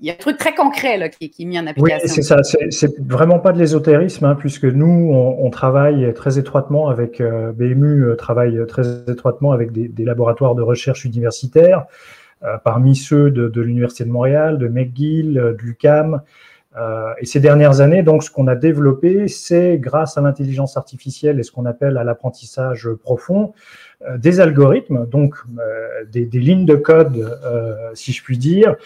il 0.00 0.06
y 0.06 0.10
a 0.10 0.14
un 0.14 0.16
truc 0.16 0.38
très 0.38 0.54
concret 0.54 0.96
là, 0.96 1.08
qui, 1.08 1.26
est 1.26 1.44
mis 1.44 1.58
en 1.58 1.66
application. 1.66 1.98
Oui, 2.02 2.08
c'est 2.08 2.22
ça. 2.22 2.42
C'est 2.42 2.98
vraiment 3.00 3.38
pas 3.38 3.52
de 3.52 3.58
l'ésotérisme, 3.58 4.24
hein, 4.24 4.34
puisque 4.34 4.64
nous, 4.64 5.10
on, 5.12 5.50
travaille 5.50 6.12
très 6.14 6.38
étroitement 6.38 6.88
avec 6.88 7.20
euh, 7.20 7.52
BMU, 7.52 8.04
euh, 8.04 8.14
travaille 8.14 8.64
très 8.66 9.02
étroitement 9.08 9.52
avec 9.52 9.72
des, 9.72 10.04
laboratoires 10.04 10.54
de 10.54 10.62
recherche 10.62 11.04
universitaires, 11.04 11.84
euh, 12.44 12.56
parmi 12.64 12.96
ceux 12.96 13.30
de, 13.30 13.60
l'Université 13.60 14.04
de 14.04 14.10
Montréal, 14.10 14.58
de 14.58 14.68
McGill, 14.68 15.34
de 15.34 15.56
l'UCAM. 15.62 16.22
et 17.20 17.26
ces 17.26 17.40
dernières 17.40 17.80
années, 17.80 18.02
donc, 18.02 18.22
ce 18.22 18.30
qu'on 18.30 18.46
a 18.46 18.54
développé, 18.54 19.28
c'est 19.28 19.76
grâce 19.76 20.16
à 20.16 20.22
l'intelligence 20.22 20.76
artificielle 20.78 21.38
et 21.40 21.42
ce 21.42 21.52
qu'on 21.52 21.66
appelle 21.66 21.98
à 21.98 22.04
l'apprentissage 22.04 22.88
profond, 23.02 23.52
des 24.16 24.40
algorithmes, 24.40 25.04
donc 25.06 25.34
des, 26.10 26.24
des, 26.24 26.38
lignes 26.38 26.64
de 26.64 26.76
code, 26.76 27.38
si 27.92 28.12
je 28.12 28.22
puis 28.22 28.38
dire, 28.38 28.76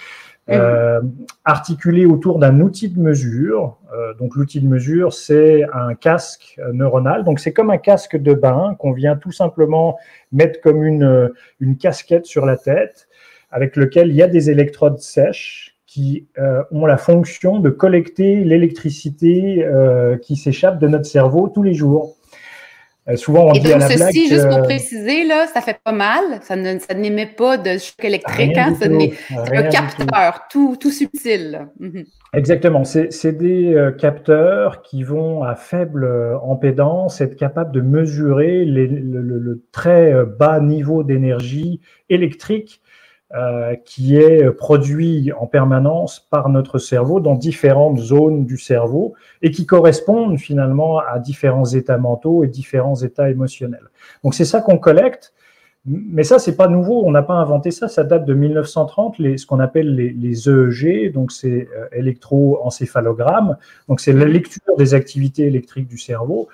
euh, 0.51 1.01
articulé 1.45 2.07
autour 2.07 2.39
d'un 2.39 2.61
outil 2.61 2.89
de 2.89 3.01
mesure. 3.01 3.79
Euh, 3.95 4.15
donc 4.15 4.37
l'outil 4.37 4.61
de 4.61 4.69
mesure, 4.69 5.13
c'est 5.13 5.65
un 5.73 5.95
casque 5.95 6.61
neuronal. 6.73 7.25
Donc 7.25 7.41
c'est 7.41 7.53
comme 7.53 7.71
un 7.71 7.79
casque 7.79 8.17
de 8.17 8.35
bain 8.35 8.77
qu'on 8.79 8.93
vient 8.93 9.17
tout 9.17 9.33
simplement 9.33 9.99
mettre 10.33 10.61
comme 10.61 10.85
une, 10.85 11.33
une 11.61 11.77
casquette 11.77 12.27
sur 12.27 12.45
la 12.47 12.57
tête, 12.57 13.09
avec 13.51 13.77
lequel 13.77 14.09
il 14.09 14.15
y 14.17 14.23
a 14.23 14.29
des 14.29 14.51
électrodes 14.51 14.99
sèches 14.99 15.75
qui 15.95 16.27
euh, 16.39 16.65
ont 16.73 16.87
la 16.87 16.97
fonction 16.97 17.61
de 17.61 17.71
collecter 17.71 18.43
l'électricité 18.43 19.65
euh, 19.65 20.17
qui 20.17 20.35
s'échappe 20.35 20.81
de 20.81 20.89
notre 20.89 21.07
cerveau 21.07 21.47
tous 21.47 21.63
les 21.63 21.73
jours. 21.73 22.17
Euh, 23.09 23.17
souvent, 23.17 23.49
on 23.49 23.53
dit 23.53 23.71
à 23.71 23.79
la 23.79 23.89
ceci, 23.89 24.29
juste 24.29 24.49
pour 24.49 24.63
préciser, 24.63 25.25
là, 25.25 25.47
ça 25.47 25.61
fait 25.61 25.79
pas 25.85 25.93
mal. 25.93 26.23
Ça 26.43 26.57
ne 26.57 26.79
ça 26.79 26.95
n'émet 26.95 27.27
pas 27.27 27.59
de 27.59 27.73
choc 27.73 28.03
électrique. 28.03 28.57
Hein, 28.57 28.75
c'est 28.81 28.91
un 29.57 29.63
capteur 29.65 30.47
tout, 30.51 30.77
tout 30.81 30.91
subtil. 30.91 31.69
Mhm. 31.79 32.05
Exactement. 32.33 32.85
C'est 32.85 33.33
des 33.33 33.75
euh, 33.75 33.93
capteurs 33.93 34.83
qui 34.83 35.03
vont 35.03 35.43
à 35.43 35.55
faible 35.55 36.05
euh, 36.05 36.37
impédance 36.51 37.21
être 37.21 37.37
capables 37.37 37.73
de 37.73 37.83
mesurer 37.83 38.65
le, 38.65 38.87
le, 38.87 39.63
très 39.71 40.13
bas 40.25 40.61
niveau 40.61 41.05
d'énergie 41.05 41.81
électrique 42.09 42.81
euh, 43.35 43.75
qui 43.85 44.17
est 44.17 44.49
produit 44.53 45.33
en 45.33 45.47
permanence 45.47 46.21
par 46.31 46.49
notre 46.49 46.79
cerveau 46.79 47.19
dans 47.19 47.35
différentes 47.35 47.99
zones 47.99 48.45
du 48.45 48.59
cerveau 48.59 49.15
et 49.43 49.51
qui 49.51 49.67
correspondent 49.67 50.39
finalement 50.39 51.01
à 51.01 51.19
différents 51.19 51.65
états 51.65 51.99
mentaux 51.99 52.45
et 52.45 52.47
différents 52.47 52.95
états 52.95 53.31
émotionnels. 53.31 53.89
Donc 54.23 54.35
c'est 54.35 54.45
ça 54.45 54.61
qu'on 54.61 54.79
collecte. 54.79 55.33
Mais 55.87 56.23
ça, 56.23 56.39
c'est 56.39 56.57
pas 56.57 56.69
nouveau. 56.69 57.05
On 57.05 57.11
n'a 57.11 57.23
pas 57.23 57.35
inventé 57.35 57.71
ça. 57.71 57.89
Ça 57.89 58.05
date 58.05 58.25
de 58.25 58.33
1930, 58.33 59.19
les, 59.19 59.37
ce 59.37 59.47
qu'on 59.47 59.61
appelle 59.61 59.95
les, 59.95 60.11
les, 60.11 60.49
EEG, 60.49 61.13
donc 61.13 61.31
c'est 61.31 61.69
euh, 61.77 61.87
électroencéphalogramme. 61.93 63.59
Donc 63.89 64.01
c'est 64.01 64.13
la 64.13 64.25
lecture 64.25 64.77
des 64.79 64.95
activités 64.95 65.43
électriques 65.43 65.89
du 65.89 65.99
cerveau. 65.99 66.49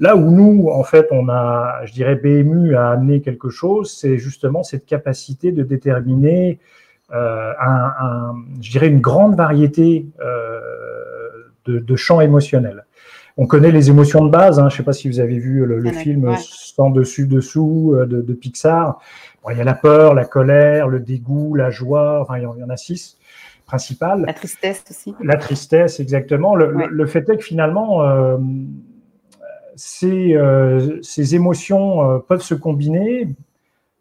Là 0.00 0.16
où 0.16 0.30
nous, 0.30 0.68
en 0.68 0.84
fait, 0.84 1.08
on 1.10 1.28
a, 1.28 1.80
je 1.84 1.92
dirais, 1.92 2.14
BMU 2.14 2.76
a 2.76 2.90
amené 2.90 3.20
quelque 3.20 3.50
chose, 3.50 3.92
c'est 3.92 4.16
justement 4.18 4.62
cette 4.62 4.86
capacité 4.86 5.50
de 5.50 5.62
déterminer 5.64 6.60
euh, 7.12 7.52
un, 7.60 8.34
je 8.60 8.70
dirais, 8.70 8.88
une 8.88 9.00
grande 9.00 9.34
variété 9.34 10.06
euh, 10.20 10.60
de, 11.66 11.96
champs 11.96 12.20
émotionnels. 12.20 12.84
On 13.36 13.46
connaît 13.46 13.72
les 13.72 13.90
émotions 13.90 14.24
de 14.24 14.30
base. 14.30 14.58
Hein, 14.58 14.68
je 14.68 14.74
ne 14.74 14.78
sais 14.78 14.82
pas 14.84 14.92
si 14.92 15.08
vous 15.08 15.20
avez 15.20 15.38
vu 15.38 15.64
le, 15.66 15.90
film 15.90 16.34
Sans 16.38 16.90
dessus 16.90 17.26
dessous 17.26 17.94
euh, 17.94 18.06
de, 18.06 18.32
Pixar. 18.34 19.00
il 19.50 19.56
y 19.56 19.60
a 19.60 19.64
la 19.64 19.74
peur, 19.74 20.14
la 20.14 20.24
colère, 20.24 20.88
le 20.88 21.00
dégoût, 21.00 21.54
la 21.54 21.70
joie. 21.70 22.20
Enfin, 22.22 22.38
il 22.38 22.42
y 22.42 22.64
en 22.64 22.70
a 22.70 22.76
six 22.76 23.18
principales. 23.68 24.24
La 24.26 24.32
tristesse 24.32 24.82
aussi. 24.90 25.14
La 25.22 25.36
tristesse, 25.36 26.00
exactement. 26.00 26.56
Le, 26.56 27.06
fait 27.06 27.28
est 27.28 27.36
que 27.36 27.44
finalement, 27.44 28.02
euh, 28.02 28.36
ces 29.78 31.34
émotions 31.34 32.10
euh, 32.10 32.18
peuvent 32.18 32.42
se 32.42 32.54
combiner, 32.54 33.28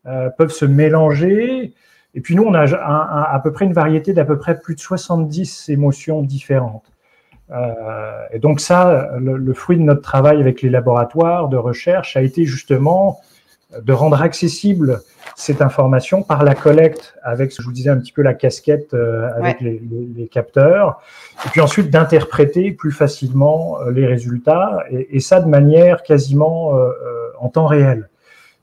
euh, 0.05 0.29
peuvent 0.29 0.51
se 0.51 0.65
mélanger. 0.65 1.73
Et 2.13 2.21
puis 2.21 2.35
nous, 2.35 2.43
on 2.43 2.53
a 2.53 2.65
à 2.65 3.39
peu 3.43 3.51
près 3.51 3.65
une 3.65 3.73
variété 3.73 4.13
d'à 4.13 4.25
peu 4.25 4.37
près 4.39 4.59
plus 4.59 4.75
de 4.75 4.79
70 4.79 5.69
émotions 5.69 6.23
différentes. 6.23 6.91
et 8.33 8.39
donc 8.39 8.59
ça, 8.59 9.11
le, 9.19 9.53
fruit 9.53 9.77
de 9.77 9.83
notre 9.83 10.01
travail 10.01 10.39
avec 10.39 10.61
les 10.63 10.69
laboratoires 10.69 11.47
de 11.47 11.57
recherche 11.57 12.17
a 12.17 12.21
été 12.23 12.43
justement 12.45 13.19
de 13.81 13.93
rendre 13.93 14.21
accessible 14.21 15.01
cette 15.35 15.61
information 15.61 16.23
par 16.23 16.43
la 16.43 16.55
collecte 16.55 17.15
avec, 17.21 17.53
je 17.55 17.61
vous 17.61 17.73
disais 17.73 17.89
un 17.89 17.97
petit 17.97 18.13
peu 18.13 18.21
la 18.21 18.33
casquette 18.33 18.93
euh, 18.93 19.29
avec 19.35 19.59
les, 19.61 20.27
capteurs, 20.31 21.01
et 21.45 21.49
puis 21.49 21.61
ensuite 21.61 21.89
d'interpréter 21.89 22.71
plus 22.71 22.91
facilement 22.91 23.79
euh, 23.81 23.91
les 23.91 24.05
résultats, 24.05 24.83
et, 24.89 25.19
ça 25.19 25.41
de 25.41 25.49
manière 25.49 26.03
quasiment 26.03 26.77
euh, 26.77 26.91
en 27.39 27.49
temps 27.49 27.67
réel. 27.67 28.09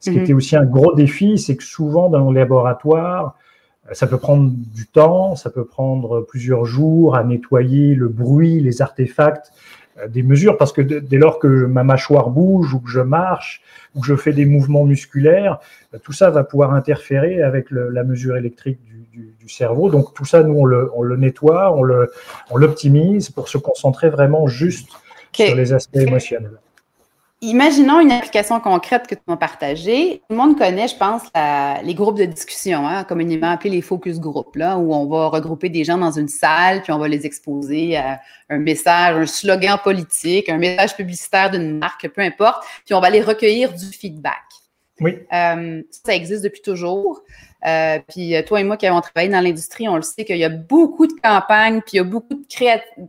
Ce 0.00 0.10
qui 0.10 0.16
mhm. 0.16 0.22
était 0.22 0.32
aussi 0.32 0.56
un 0.56 0.64
gros 0.64 0.94
défi, 0.94 1.38
c'est 1.38 1.56
que 1.56 1.64
souvent 1.64 2.08
dans 2.08 2.30
les 2.30 2.40
laboratoires, 2.40 3.36
ça 3.92 4.06
peut 4.06 4.18
prendre 4.18 4.50
du 4.50 4.86
temps, 4.86 5.36
ça 5.36 5.50
peut 5.50 5.66
prendre 5.66 6.22
plusieurs 6.22 6.64
jours 6.64 7.16
à 7.16 7.24
nettoyer 7.24 7.94
le 7.94 8.08
bruit, 8.08 8.60
les 8.60 8.80
artefacts, 8.80 9.52
des 10.08 10.22
mesures, 10.22 10.56
parce 10.58 10.72
que 10.72 10.80
dès 10.80 11.18
lors 11.18 11.38
que 11.38 11.46
ma 11.46 11.84
mâchoire 11.84 12.30
bouge 12.30 12.74
ou 12.74 12.80
que 12.80 12.90
je 12.90 13.00
marche, 13.00 13.62
ou 13.94 14.00
que 14.00 14.06
je 14.06 14.16
fais 14.16 14.32
des 14.32 14.44
mouvements 14.44 14.84
musculaires, 14.84 15.58
bah, 15.92 15.98
tout 16.02 16.12
ça 16.12 16.30
va 16.30 16.44
pouvoir 16.44 16.72
interférer 16.72 17.42
avec 17.42 17.70
la 17.70 18.04
mesure 18.04 18.36
électrique 18.36 18.80
du, 19.12 19.48
cerveau. 19.48 19.90
Donc 19.90 20.14
tout 20.14 20.24
ça, 20.24 20.42
nous, 20.42 20.54
on 20.54 20.64
le, 20.64 21.16
nettoie, 21.16 21.76
on 21.76 22.56
l'optimise 22.56 23.28
pour 23.28 23.48
se 23.48 23.58
concentrer 23.58 24.08
vraiment 24.08 24.46
juste 24.46 24.88
sur 25.34 25.54
les 25.54 25.72
aspects 25.72 25.96
émotionnels. 25.96 26.58
Imaginons 27.40 28.00
une 28.00 28.10
application 28.10 28.58
concrète 28.58 29.06
que 29.06 29.14
tu 29.14 29.20
m'as 29.26 29.36
partagée. 29.36 30.22
Tout 30.28 30.34
le 30.34 30.36
monde 30.36 30.56
connaît, 30.56 30.88
je 30.88 30.96
pense, 30.96 31.22
les 31.84 31.94
groupes 31.94 32.16
de 32.16 32.24
discussion, 32.24 32.86
hein, 32.86 33.04
communément 33.04 33.50
appelés 33.50 33.70
les 33.70 33.82
focus 33.82 34.18
groups, 34.18 34.56
là, 34.56 34.78
où 34.78 34.94
on 34.94 35.06
va 35.06 35.28
regrouper 35.28 35.68
des 35.68 35.84
gens 35.84 35.98
dans 35.98 36.12
une 36.12 36.28
salle, 36.28 36.82
puis 36.82 36.92
on 36.92 36.98
va 36.98 37.08
les 37.08 37.26
exposer 37.26 37.96
à 37.96 38.20
un 38.48 38.58
message, 38.58 39.16
un 39.16 39.26
slogan 39.26 39.78
politique, 39.82 40.48
un 40.48 40.58
message 40.58 40.96
publicitaire 40.96 41.50
d'une 41.50 41.78
marque, 41.78 42.08
peu 42.08 42.22
importe, 42.22 42.64
puis 42.86 42.94
on 42.94 43.00
va 43.00 43.08
aller 43.08 43.20
recueillir 43.20 43.74
du 43.74 43.86
feedback. 43.86 44.44
Oui. 45.00 45.18
Euh, 45.32 45.82
ça 45.90 46.14
existe 46.14 46.44
depuis 46.44 46.62
toujours. 46.62 47.22
Euh, 47.66 47.98
puis 48.08 48.36
euh, 48.36 48.42
toi 48.42 48.60
et 48.60 48.64
moi 48.64 48.76
qui 48.76 48.86
avons 48.86 49.00
travaillé 49.00 49.30
dans 49.30 49.40
l'industrie, 49.40 49.88
on 49.88 49.96
le 49.96 50.02
sait 50.02 50.24
qu'il 50.24 50.36
y 50.36 50.44
a 50.44 50.48
beaucoup 50.48 51.06
de 51.06 51.14
campagnes, 51.22 51.80
puis 51.80 51.92
il 51.94 51.96
y 51.96 52.00
a 52.00 52.04
beaucoup 52.04 52.34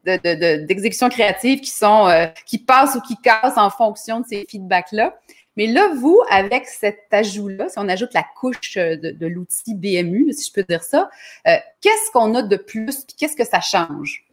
d'exécutions 0.06 1.08
de, 1.08 1.14
créatives 1.14 1.60
qui 1.60 1.72
sont 1.72 2.08
qui 2.46 2.60
passent 2.60 2.96
ou 2.96 3.02
qui 3.02 3.18
cassent 3.18 3.58
en 3.58 3.70
fonction 3.70 4.22
de 4.22 4.26
ces 4.28 4.46
feedbacks-là. 4.50 5.16
Mais 5.58 5.68
là, 5.68 5.90
vous, 5.96 6.20
avec 6.30 6.68
cet 6.68 7.00
ajout-là, 7.12 7.70
si 7.70 7.80
on 7.80 7.88
ajoute 7.88 8.14
la 8.14 8.26
couche 8.36 8.76
de, 8.76 9.28
l'outil 9.28 9.74
BMU, 9.74 10.34
si 10.34 10.50
je 10.50 10.54
peux 10.54 10.64
dire 10.64 10.84
ça, 10.84 11.10
qu'est-ce 11.46 12.12
qu'on 12.12 12.36
a 12.36 12.42
de 12.42 12.58
plus, 12.58 13.04
puis 13.06 13.16
qu'est-ce 13.18 13.38
que 13.38 13.46
ça 13.46 13.62
change? 13.62 14.25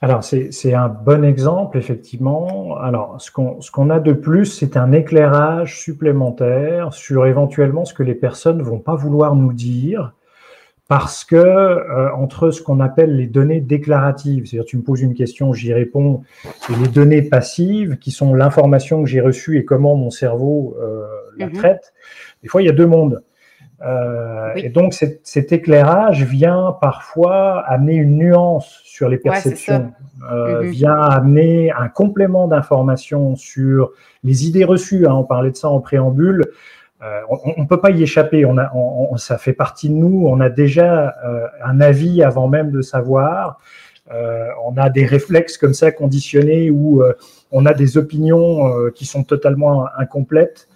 Alors, 0.00 0.22
c'est 0.22 0.74
un 0.74 0.88
bon 0.88 1.24
exemple, 1.24 1.78
effectivement. 1.78 2.76
Alors, 2.76 3.16
ce 3.20 3.30
qu'on 3.30 3.90
a 3.90 4.00
de 4.00 4.12
plus, 4.12 4.46
c'est 4.46 4.76
un 4.76 4.92
éclairage 4.92 5.80
supplémentaire 5.80 6.92
sur 6.92 7.26
éventuellement 7.26 7.84
ce 7.84 7.94
que 7.94 8.02
les 8.02 8.14
personnes 8.14 8.60
vont 8.60 8.80
pas 8.80 8.96
vouloir 8.96 9.34
nous 9.34 9.54
dire, 9.54 10.12
parce 10.88 11.24
que 11.24 11.36
euh, 11.36 12.12
entre 12.14 12.50
ce 12.50 12.60
qu'on 12.60 12.80
appelle 12.80 13.16
les 13.16 13.26
données 13.26 13.60
déclaratives, 13.60 14.44
c'est-à-dire 14.46 14.66
tu 14.66 14.76
me 14.76 14.82
poses 14.82 15.00
une 15.00 15.14
question, 15.14 15.54
j'y 15.54 15.72
réponds, 15.72 16.22
et 16.68 16.76
les 16.76 16.88
données 16.88 17.22
passives, 17.22 17.96
qui 17.96 18.10
sont 18.10 18.34
l'information 18.34 19.02
que 19.02 19.08
j'ai 19.08 19.22
reçue 19.22 19.56
et 19.58 19.64
comment 19.64 19.96
mon 19.96 20.10
cerveau 20.10 20.76
euh, 20.82 21.06
la 21.38 21.46
mhm. 21.46 21.54
traite, 21.54 21.94
des 22.42 22.48
fois, 22.48 22.60
il 22.60 22.66
y 22.66 22.68
a 22.68 22.72
deux 22.72 22.86
mondes. 22.86 23.22
Euh, 23.84 24.52
et 24.56 24.70
donc 24.70 24.94
cet, 24.94 25.52
éclairage 25.52 26.24
vient 26.24 26.76
parfois 26.80 27.60
amener 27.66 27.94
une 27.94 28.16
nuance 28.16 28.80
sur 28.84 29.08
les 29.08 29.18
perceptions, 29.18 29.92
euh, 30.32 30.62
mhm. 30.62 30.70
vient 30.70 31.00
amener 31.00 31.70
un 31.72 31.88
complément 31.88 32.48
d'information 32.48 33.36
sur 33.36 33.90
les 34.22 34.46
idées 34.46 34.64
reçues. 34.64 35.06
Hein, 35.06 35.14
on 35.14 35.24
parlait 35.24 35.50
de 35.50 35.56
ça 35.56 35.68
en 35.68 35.80
préambule. 35.80 36.44
Euh, 37.02 37.20
on 37.28 37.60
ne 37.60 37.66
peut 37.66 37.80
pas 37.80 37.90
y 37.90 38.02
échapper. 38.02 38.46
On 38.46 38.56
a, 38.56 38.72
ça 39.18 39.36
fait 39.36 39.52
partie 39.52 39.90
de 39.90 39.94
nous. 39.94 40.26
On 40.26 40.40
a 40.40 40.48
déjà 40.48 41.14
un 41.62 41.80
avis 41.80 42.22
avant 42.22 42.48
même 42.48 42.70
de 42.70 42.80
savoir. 42.80 43.58
on 44.10 44.76
a 44.78 44.88
des 44.88 45.04
réflexes 45.04 45.58
comme 45.58 45.74
ça 45.74 45.92
conditionnés 45.92 46.70
où 46.70 47.02
on 47.52 47.66
a 47.66 47.74
des 47.74 47.98
opinions 47.98 48.90
qui 48.94 49.04
sont 49.04 49.24
totalement 49.24 49.86
incomplètes. 49.98 50.68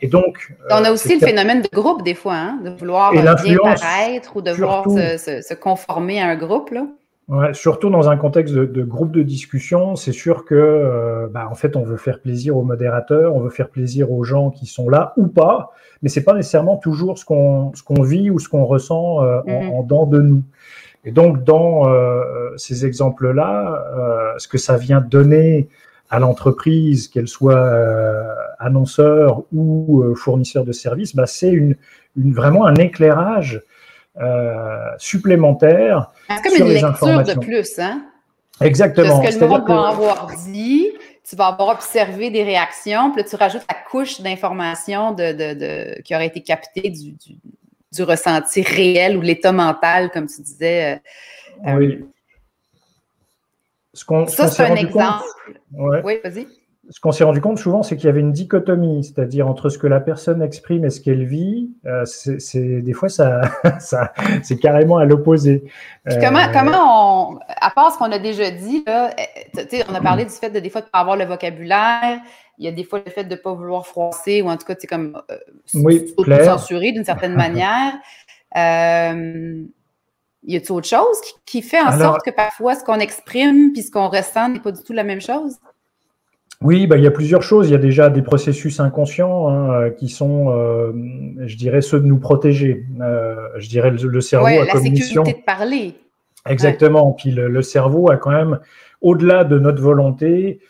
Et 0.00 0.08
donc, 0.08 0.54
on 0.70 0.84
a 0.84 0.90
aussi 0.90 1.18
le 1.18 1.26
phénomène 1.26 1.62
de 1.62 1.68
groupe 1.72 2.02
des 2.02 2.14
fois, 2.14 2.34
hein, 2.34 2.58
de 2.64 2.70
vouloir 2.70 3.12
bien 3.12 3.56
paraître 3.62 4.36
ou 4.36 4.42
de 4.42 4.50
vouloir 4.50 4.84
se, 4.84 5.42
se, 5.42 5.54
conformer 5.54 6.20
à 6.20 6.26
un 6.28 6.36
groupe. 6.36 6.70
Là. 6.70 6.86
Ouais, 7.28 7.52
surtout 7.54 7.90
dans 7.90 8.08
un 8.08 8.16
contexte 8.16 8.54
de, 8.54 8.84
groupe 8.84 9.10
de 9.10 9.22
discussion, 9.24 9.96
c'est 9.96 10.12
sûr 10.12 10.44
que, 10.44 10.54
euh, 10.54 11.26
bah, 11.28 11.48
en 11.50 11.56
fait, 11.56 11.74
on 11.74 11.82
veut 11.82 11.96
faire 11.96 12.20
plaisir 12.20 12.56
aux 12.56 12.62
modérateurs, 12.62 13.34
on 13.34 13.40
veut 13.40 13.50
faire 13.50 13.68
plaisir 13.68 14.12
aux 14.12 14.22
gens 14.22 14.50
qui 14.50 14.66
sont 14.66 14.88
là 14.88 15.12
ou 15.16 15.26
pas, 15.26 15.72
mais 16.02 16.08
c'est 16.08 16.22
pas 16.22 16.34
nécessairement 16.34 16.76
toujours 16.76 17.18
ce 17.18 17.24
qu'on 17.24 17.72
ce 17.74 17.82
qu'on 17.82 18.02
vit 18.02 18.30
ou 18.30 18.38
ce 18.38 18.48
qu'on 18.48 18.64
ressent 18.64 19.24
euh, 19.24 19.40
en, 19.48 19.62
mhm. 19.64 19.70
en 19.70 19.82
dedans 19.82 20.06
de 20.06 20.20
nous. 20.20 20.42
Et 21.04 21.10
donc, 21.10 21.42
dans 21.42 21.88
euh, 21.88 22.22
ces 22.58 22.86
exemples-là, 22.86 24.34
ce 24.38 24.46
que 24.46 24.58
ça 24.58 24.76
vient 24.76 25.00
donner 25.00 25.68
à 26.10 26.20
l'entreprise, 26.20 27.08
qu'elle 27.08 27.28
soit 27.28 27.72
annonceur 28.58 29.44
ou 29.52 30.04
fournisseur 30.14 30.64
de 30.64 30.72
services, 30.72 31.14
bah, 31.14 31.26
c'est 31.26 31.50
une, 31.50 31.76
une, 32.16 32.32
vraiment 32.32 32.66
un 32.66 32.74
éclairage 32.76 33.62
euh, 34.18 34.88
supplémentaires 34.96 36.10
C'est 36.28 36.42
comme 36.42 36.66
une 36.66 36.72
lecture 36.72 37.22
de 37.22 37.38
plus, 37.38 37.78
hein? 37.78 38.06
Exactement. 38.62 39.20
De 39.20 39.30
ce 39.30 39.36
que 39.36 39.44
le 39.44 39.50
monde 39.50 39.68
va 39.68 39.88
avoir 39.88 40.32
dit, 40.48 40.90
tu 41.28 41.36
vas 41.36 41.48
avoir 41.48 41.68
observé 41.68 42.30
des 42.30 42.42
réactions, 42.42 43.10
puis 43.10 43.22
là, 43.22 43.28
tu 43.28 43.36
rajoutes 43.36 43.66
la 43.68 43.76
couche 43.90 44.22
d'informations 44.22 45.12
de, 45.12 45.32
de, 45.32 46.00
qui 46.00 46.14
aurait 46.14 46.28
été 46.28 46.42
captée 46.42 46.88
du, 46.88 47.12
du, 47.12 48.02
ressenti 48.02 48.62
réel 48.62 49.18
ou 49.18 49.20
de 49.20 49.26
l'état 49.26 49.52
mental, 49.52 50.10
comme 50.10 50.26
tu 50.26 50.40
disais. 50.40 51.00
Euh, 51.66 51.76
oui. 51.76 52.04
Ce 53.92 54.04
ça, 54.28 54.48
c'est 54.48 54.62
un 54.62 54.76
exemple. 54.76 55.24
Oui, 55.72 56.18
vas-y 56.24 56.46
ce 56.90 57.00
qu'on 57.00 57.12
s'est 57.12 57.24
rendu 57.24 57.40
compte 57.40 57.58
souvent, 57.58 57.82
c'est 57.82 57.96
qu'il 57.96 58.06
y 58.06 58.08
avait 58.08 58.20
une 58.20 58.32
dichotomie, 58.32 59.04
c'est-à-dire 59.04 59.48
entre 59.48 59.68
ce 59.68 59.78
que 59.78 59.86
la 59.86 60.00
personne 60.00 60.42
exprime 60.42 60.84
et 60.84 60.90
ce 60.90 61.00
qu'elle 61.00 61.24
vit. 61.24 61.70
Euh, 61.84 62.04
c'est 62.04 62.80
des 62.80 62.92
fois 62.92 63.08
ça, 63.08 63.40
ça 63.80 64.12
c'est 64.42 64.58
carrément 64.58 64.98
à 64.98 65.04
l'opposé. 65.04 65.64
comment, 66.20 66.38
euh, 66.38 66.52
comment 66.52 67.32
on, 67.32 67.38
à 67.48 67.70
part 67.70 67.92
ce 67.92 67.98
qu'on 67.98 68.12
a 68.12 68.18
déjà 68.18 68.50
dit, 68.50 68.84
là, 68.86 69.10
eh, 69.18 69.82
on 69.88 69.94
a 69.94 70.00
parlé 70.00 70.24
du 70.24 70.30
fait 70.30 70.50
de 70.50 70.60
des 70.60 70.70
fois 70.70 70.80
de 70.80 70.86
pas 70.86 71.00
avoir 71.00 71.16
le 71.16 71.24
vocabulaire. 71.24 72.20
Il 72.58 72.64
y 72.64 72.68
a 72.68 72.72
des 72.72 72.84
fois 72.84 73.00
le 73.04 73.10
fait 73.10 73.24
de 73.24 73.34
ne 73.34 73.40
pas 73.40 73.52
vouloir 73.52 73.86
froisser 73.86 74.40
ou 74.42 74.48
en 74.48 74.56
tout 74.56 74.64
cas, 74.64 74.74
c'est 74.78 74.86
comme 74.86 75.20
euh, 75.30 75.36
oui, 75.74 76.14
censurer 76.44 76.92
d'une 76.92 77.04
certaine 77.04 77.34
manière. 77.36 77.94
Euh, 78.56 79.64
y 80.44 80.56
a-t-il 80.56 80.72
autre 80.72 80.88
chose 80.88 81.20
qui, 81.44 81.60
fait 81.60 81.80
en 81.80 81.98
sorte 81.98 82.24
que 82.24 82.30
parfois 82.30 82.76
ce 82.76 82.84
qu'on 82.84 83.00
exprime 83.00 83.72
puis 83.72 83.82
ce 83.82 83.90
qu'on 83.90 84.08
ressent 84.08 84.48
n'est 84.48 84.60
pas 84.60 84.70
du 84.70 84.82
tout 84.82 84.92
la 84.92 85.02
même 85.02 85.20
chose? 85.20 85.56
Oui, 86.62 86.86
bah, 86.86 86.96
il 86.96 87.04
y 87.04 87.06
a 87.06 87.10
plusieurs 87.10 87.42
choses. 87.42 87.68
Il 87.68 87.72
y 87.72 87.74
a 87.74 87.78
déjà 87.78 88.08
des 88.08 88.22
processus 88.22 88.80
inconscients 88.80 89.48
hein, 89.48 89.72
euh, 89.72 89.90
qui 89.90 90.08
sont, 90.08 90.50
euh, 90.50 90.92
je 91.44 91.56
dirais, 91.56 91.82
ceux 91.82 92.00
de 92.00 92.06
nous 92.06 92.18
protéger. 92.18 92.86
Euh, 93.00 93.36
je 93.58 93.68
dirais 93.68 93.90
le, 93.90 94.20
cerveau 94.20 94.46
ouais, 94.46 94.58
a 94.58 94.64
la 94.64 94.80
sécurité 94.80 95.32
de 95.32 95.44
parler. 95.44 95.94
Exactement. 96.48 97.12
Puis 97.12 97.30
le, 97.30 97.62
cerveau 97.62 98.10
a 98.10 98.16
quand 98.16 98.30
même, 98.30 98.58
au-delà 99.00 99.44
de 99.44 99.58
notre 99.58 99.82
volonté, 99.82 100.60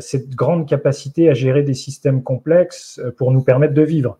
cette 0.00 0.30
grande 0.30 0.68
capacité 0.68 1.28
à 1.28 1.34
gérer 1.34 1.62
des 1.62 1.74
systèmes 1.74 2.22
complexes 2.22 3.00
pour 3.16 3.32
nous 3.32 3.42
permettre 3.42 3.74
de 3.74 3.82
vivre. 3.82 4.18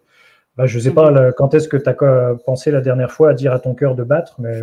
Bah, 0.57 0.67
je 0.67 0.79
ne 0.79 0.83
sais 0.83 0.91
pas 0.91 1.11
mhm. 1.11 1.33
quand 1.37 1.55
est-ce 1.55 1.69
que 1.69 1.77
tu 1.77 1.89
as 1.89 2.35
pensé 2.47 2.71
la 2.71 2.81
dernière 2.81 3.13
fois 3.13 3.31
à 3.31 3.35
dire 3.35 3.53
à 3.53 3.59
ton 3.59 3.75
cœur 3.75 3.95
de 3.95 4.03
battre, 4.03 4.37
mais 4.41 4.61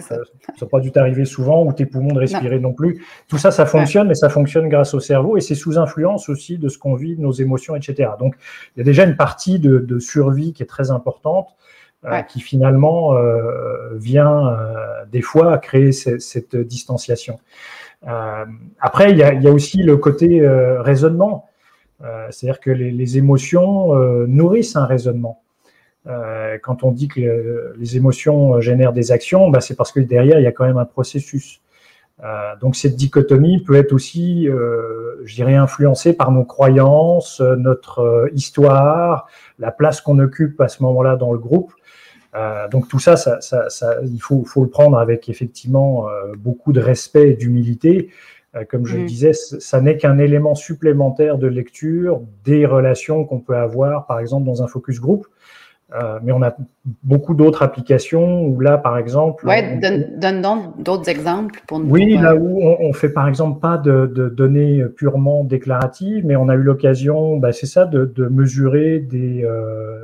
ça. 0.00 0.16
n'a 0.60 0.66
pas 0.66 0.80
dû 0.80 0.90
t'arriver 0.90 1.24
souvent 1.24 1.64
ou 1.64 1.72
tes 1.72 1.86
poumons 1.86 2.12
de 2.12 2.18
respirer 2.18 2.58
non, 2.58 2.72
plus. 2.72 3.04
Tout 3.28 3.38
ça, 3.38 3.50
ça 3.50 3.66
fonctionne, 3.66 4.08
mais 4.08 4.14
ça 4.14 4.28
fonctionne 4.28 4.68
grâce 4.68 4.94
au 4.94 5.00
cerveau 5.00 5.36
et 5.36 5.40
c'est 5.40 5.54
sous 5.54 5.78
influence 5.78 6.28
aussi 6.28 6.58
de 6.58 6.68
ce 6.68 6.78
qu'on 6.78 6.94
vit, 6.94 7.16
de 7.16 7.20
nos 7.20 7.32
émotions, 7.32 7.76
etc. 7.76 8.10
Donc, 8.18 8.34
il 8.76 8.80
y 8.80 8.82
a 8.82 8.84
déjà 8.84 9.04
une 9.04 9.16
partie 9.16 9.58
de, 9.58 9.98
survie 9.98 10.52
qui 10.52 10.62
est 10.62 10.66
très 10.66 10.90
importante, 10.90 11.48
euh, 12.04 12.22
qui 12.22 12.40
finalement 12.40 13.14
euh, 13.14 13.94
vient 13.96 14.48
euh, 14.48 15.04
des 15.12 15.20
fois 15.20 15.52
à 15.52 15.58
créer 15.58 15.92
cette, 15.92 16.56
distanciation. 16.56 17.38
après, 18.80 19.10
il 19.10 19.18
y, 19.18 19.22
a, 19.22 19.52
aussi 19.52 19.82
le 19.82 19.96
côté 19.98 20.46
raisonnement, 20.80 21.48
c'est-à-dire 22.30 22.60
que 22.60 22.70
les 22.70 23.18
émotions 23.18 23.94
nourrissent 24.26 24.76
un 24.76 24.86
raisonnement. 24.86 25.42
Euh, 26.06 26.58
quand 26.62 26.82
on 26.82 26.92
dit 26.92 27.08
que 27.08 27.74
les 27.76 27.96
émotions 27.96 28.60
génèrent 28.60 28.92
des 28.92 29.12
actions, 29.12 29.50
bah, 29.50 29.60
c'est 29.60 29.76
parce 29.76 29.92
que 29.92 30.00
derrière, 30.00 30.38
il 30.38 30.44
y 30.44 30.46
a 30.46 30.52
quand 30.52 30.64
même 30.64 30.78
un 30.78 30.86
processus. 30.86 31.60
Euh, 32.22 32.54
donc 32.60 32.76
cette 32.76 32.96
dichotomie 32.96 33.62
peut 33.62 33.76
être 33.76 33.92
aussi, 33.92 34.48
euh, 34.48 35.20
je 35.24 35.34
dirais, 35.34 35.54
influencée 35.54 36.12
par 36.12 36.32
nos 36.32 36.44
croyances, 36.44 37.40
notre 37.40 38.28
histoire, 38.34 39.26
la 39.58 39.70
place 39.72 40.00
qu'on 40.00 40.18
occupe 40.18 40.60
à 40.60 40.68
ce 40.68 40.82
moment-là 40.82 41.16
dans 41.16 41.32
le 41.32 41.38
groupe. 41.38 41.72
donc 42.70 42.88
tout 42.88 42.98
ça, 42.98 43.16
ça, 43.16 43.40
ça, 43.40 43.68
ça 43.70 43.96
il 44.04 44.20
faut, 44.20 44.44
faut, 44.44 44.62
le 44.62 44.70
prendre 44.70 44.98
avec 44.98 45.28
effectivement 45.28 46.06
beaucoup 46.38 46.72
de 46.72 46.80
respect 46.80 47.30
et 47.30 47.34
d'humilité. 47.34 48.10
comme 48.68 48.86
je 48.86 48.98
le 48.98 49.02
mm. 49.04 49.06
disais, 49.06 49.32
ça 49.32 49.80
n'est 49.80 49.96
qu'un 49.96 50.18
élément 50.18 50.54
supplémentaire 50.54 51.38
de 51.38 51.48
lecture 51.48 52.20
des 52.44 52.66
relations 52.66 53.24
qu'on 53.24 53.40
peut 53.40 53.56
avoir, 53.56 54.06
par 54.06 54.20
exemple, 54.20 54.44
dans 54.44 54.62
un 54.62 54.68
focus 54.68 55.00
group. 55.00 55.26
Euh, 55.92 56.20
mais 56.22 56.32
on 56.32 56.42
a 56.42 56.54
beaucoup 57.02 57.34
d'autres 57.34 57.62
applications 57.62 58.44
où 58.44 58.60
là, 58.60 58.78
par 58.78 58.96
exemple. 58.96 59.44
Oui, 59.46 59.56
donne, 59.80 60.72
d'autres 60.78 61.08
exemples 61.08 61.60
pour 61.66 61.80
nous. 61.80 61.90
Oui, 61.90 62.16
là 62.16 62.36
où 62.36 62.60
on, 62.62 62.88
ne 62.88 62.92
fait 62.92 63.08
par 63.08 63.26
exemple 63.26 63.60
pas 63.60 63.76
de, 63.76 64.06
données 64.06 64.84
purement 64.96 65.42
déclaratives, 65.42 66.24
mais 66.24 66.36
on 66.36 66.48
a 66.48 66.54
eu 66.54 66.62
l'occasion, 66.62 67.38
bah, 67.38 67.52
c'est 67.52 67.66
ça, 67.66 67.86
de, 67.86 68.28
mesurer 68.28 69.00
des, 69.00 69.42
euh, 69.44 69.98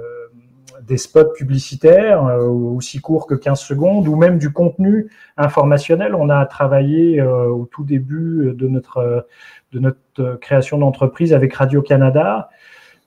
des 0.82 0.96
spots 0.96 1.32
publicitaires 1.36 2.26
euh, 2.26 2.46
aussi 2.46 3.00
courts 3.00 3.26
que 3.26 3.34
15 3.34 3.60
secondes 3.60 4.08
ou 4.08 4.16
même 4.16 4.38
du 4.38 4.52
contenu 4.52 5.08
informationnel. 5.36 6.16
On 6.16 6.30
a 6.30 6.44
travaillé 6.46 7.22
au 7.22 7.66
tout 7.70 7.84
début 7.84 8.52
de 8.56 8.66
notre, 8.66 9.26
de 9.72 9.78
notre 9.78 10.36
création 10.40 10.78
d'entreprise 10.78 11.32
avec 11.32 11.54
Radio-Canada 11.54 12.48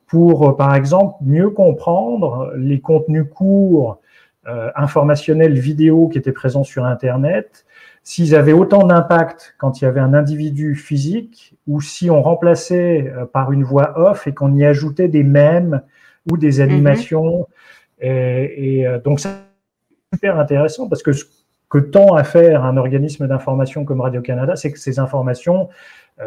pour, 0.10 0.50
euh, 0.50 0.58
par 0.58 0.76
exemple, 0.76 1.16
mieux 1.22 1.52
comprendre 1.52 2.52
les 2.58 2.82
contenus 2.82 3.26
courts, 3.34 4.02
euh, 4.48 4.72
informationnels, 4.76 5.58
vidéo 5.58 6.10
qui 6.10 6.18
étaient 6.18 6.32
présents 6.32 6.64
sur 6.64 6.84
Internet, 6.84 7.66
s'ils 8.04 8.34
avaient 8.34 8.54
autant 8.54 8.88
d'impact 8.88 9.54
quand 9.60 9.80
il 9.80 9.86
y 9.86 9.88
avait 9.88 10.00
un 10.00 10.16
individu 10.16 10.74
physique 10.74 11.56
ou 11.68 11.80
si 11.80 12.10
on 12.10 12.24
remplaçait 12.24 13.14
euh, 13.16 13.26
par 13.26 13.52
une 13.52 13.64
voix 13.64 14.00
off 14.00 14.26
et 14.26 14.34
qu'on 14.34 14.54
y 14.56 14.66
ajoutait 14.66 15.10
des 15.10 15.24
mèmes 15.24 15.82
ou 16.30 16.38
des 16.38 16.58
mhm. 16.58 16.70
animations. 16.70 17.48
Et, 18.02 18.86
donc, 19.04 19.20
c'est 19.20 19.30
super 20.14 20.40
intéressant 20.40 20.88
parce 20.88 21.04
que 21.04 21.12
ce 21.12 21.26
que 21.70 21.78
tend 21.78 22.16
à 22.16 22.24
faire 22.24 22.64
un 22.64 22.78
organisme 22.78 23.28
d'information 23.28 23.84
comme 23.84 24.00
Radio-Canada, 24.00 24.56
c'est 24.56 24.72
que 24.72 24.80
ces 24.80 25.00
informations 25.00 25.68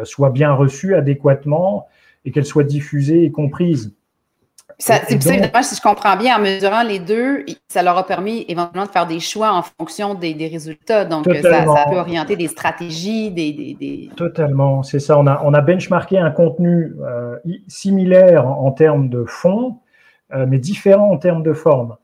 soient 0.03 0.29
bien 0.29 0.53
reçues 0.53 0.93
adéquatement 0.93 1.87
et 2.25 2.31
qu'elle 2.31 2.45
soit 2.45 2.63
diffusée 2.63 3.23
et 3.23 3.31
comprise. 3.31 3.93
c'est 4.77 5.11
évidemment, 5.11 5.63
si 5.63 5.75
je 5.75 5.81
comprends 5.81 6.15
bien, 6.17 6.37
en 6.37 6.41
mesurant 6.41 6.83
les 6.83 6.99
deux, 6.99 7.45
ça 7.67 7.83
leur 7.83 7.97
a 7.97 8.05
permis 8.05 8.45
éventuellement 8.47 8.85
de 8.85 8.91
faire 8.91 9.07
des 9.07 9.19
choix 9.19 9.51
en 9.51 9.61
fonction 9.61 10.15
des, 10.15 10.33
résultats. 10.47 11.05
Donc, 11.05 11.25
ça, 11.25 11.85
peut 11.89 11.97
orienter 11.97 12.35
des 12.35 12.47
stratégies, 12.47 13.31
des. 13.31 14.09
Totalement, 14.15 14.83
c'est 14.83 14.99
ça. 14.99 15.19
On 15.19 15.27
a, 15.27 15.41
on 15.43 15.53
a 15.53 15.61
benchmarké 15.61 16.17
un 16.17 16.31
contenu 16.31 16.95
euh, 17.01 17.35
similaire 17.67 18.47
en, 18.47 18.71
termes 18.71 19.09
de 19.09 19.25
fond, 19.25 19.79
euh, 20.33 20.45
mais 20.47 20.59
différent 20.59 21.11
en 21.11 21.17
termes 21.17 21.43
de 21.43 21.53
forme. 21.53 21.95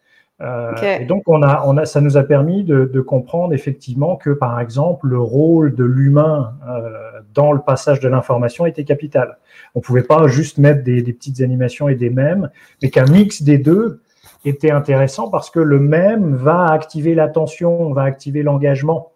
Euh, 0.42 1.00
et 1.02 1.06
donc, 1.06 1.24
on 1.28 1.44
a, 1.44 1.64
on 1.66 1.76
a, 1.78 1.86
ça 1.86 2.00
nous 2.00 2.16
a 2.16 2.24
permis 2.24 2.64
de, 2.64 2.86
de, 2.86 3.02
comprendre 3.02 3.54
effectivement 3.54 4.16
que, 4.16 4.30
par 4.30 4.60
exemple, 4.60 5.08
le 5.08 5.20
rôle 5.20 5.76
de 5.76 5.84
l'humain 5.84 6.54
euh, 6.70 7.20
dans 7.34 7.52
le 7.52 7.60
passage 7.60 8.00
de 8.00 8.08
l'information 8.08 8.66
était 8.66 8.86
capital. 8.86 9.38
On 9.76 9.82
pouvait 9.82 10.04
pas 10.04 10.28
juste 10.28 10.58
mettre 10.58 10.84
des, 10.84 11.02
des 11.02 11.12
petites 11.12 11.42
animations 11.42 11.90
et 11.90 11.96
des 11.96 12.10
mèmes, 12.10 12.50
mais 12.82 12.90
qu'un 12.90 13.06
mix 13.06 13.44
des 13.44 13.58
deux 13.58 14.02
était 14.46 14.72
intéressant 14.72 15.30
parce 15.30 15.50
que 15.50 15.60
le 15.60 15.80
mème 15.80 16.36
va 16.36 16.68
activer 16.68 17.16
l'attention, 17.16 17.92
va 17.92 18.04
activer 18.04 18.42
l'engagement. 18.44 19.12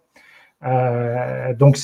Euh, 0.66 1.52
donc, 1.54 1.78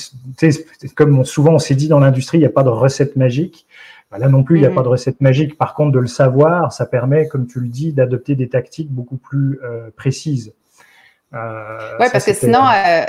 comme 0.95 1.23
souvent 1.25 1.53
on 1.53 1.59
s'est 1.59 1.75
dit 1.75 1.87
dans 1.87 1.99
l'industrie, 1.99 2.37
il 2.37 2.41
n'y 2.41 2.47
a 2.47 2.51
pas 2.51 2.63
de 2.63 2.69
recette 2.69 3.15
magique. 3.15 3.67
Bah, 4.11 4.17
là 4.17 4.27
non 4.27 4.43
plus, 4.43 4.57
il 4.57 4.61
n'y 4.61 4.67
a 4.67 4.71
pas 4.71 4.81
de 4.81 4.87
mhm. 4.87 4.91
recette 4.91 5.21
magique. 5.21 5.57
Par 5.57 5.73
contre, 5.73 5.93
de 5.93 5.99
le 5.99 6.07
savoir, 6.07 6.73
ça 6.73 6.85
permet, 6.85 7.27
comme 7.27 7.47
tu 7.47 7.61
le 7.61 7.67
dis, 7.67 7.93
d'adopter 7.93 8.35
des 8.35 8.49
tactiques 8.49 8.91
beaucoup 8.91 9.17
plus 9.17 9.59
euh, 9.63 9.89
précises. 9.95 10.53
Euh, 11.33 11.97
oui, 11.99 12.07
parce 12.11 12.25
que 12.25 12.33
sinon, 12.33 12.61
euh, 12.61 13.05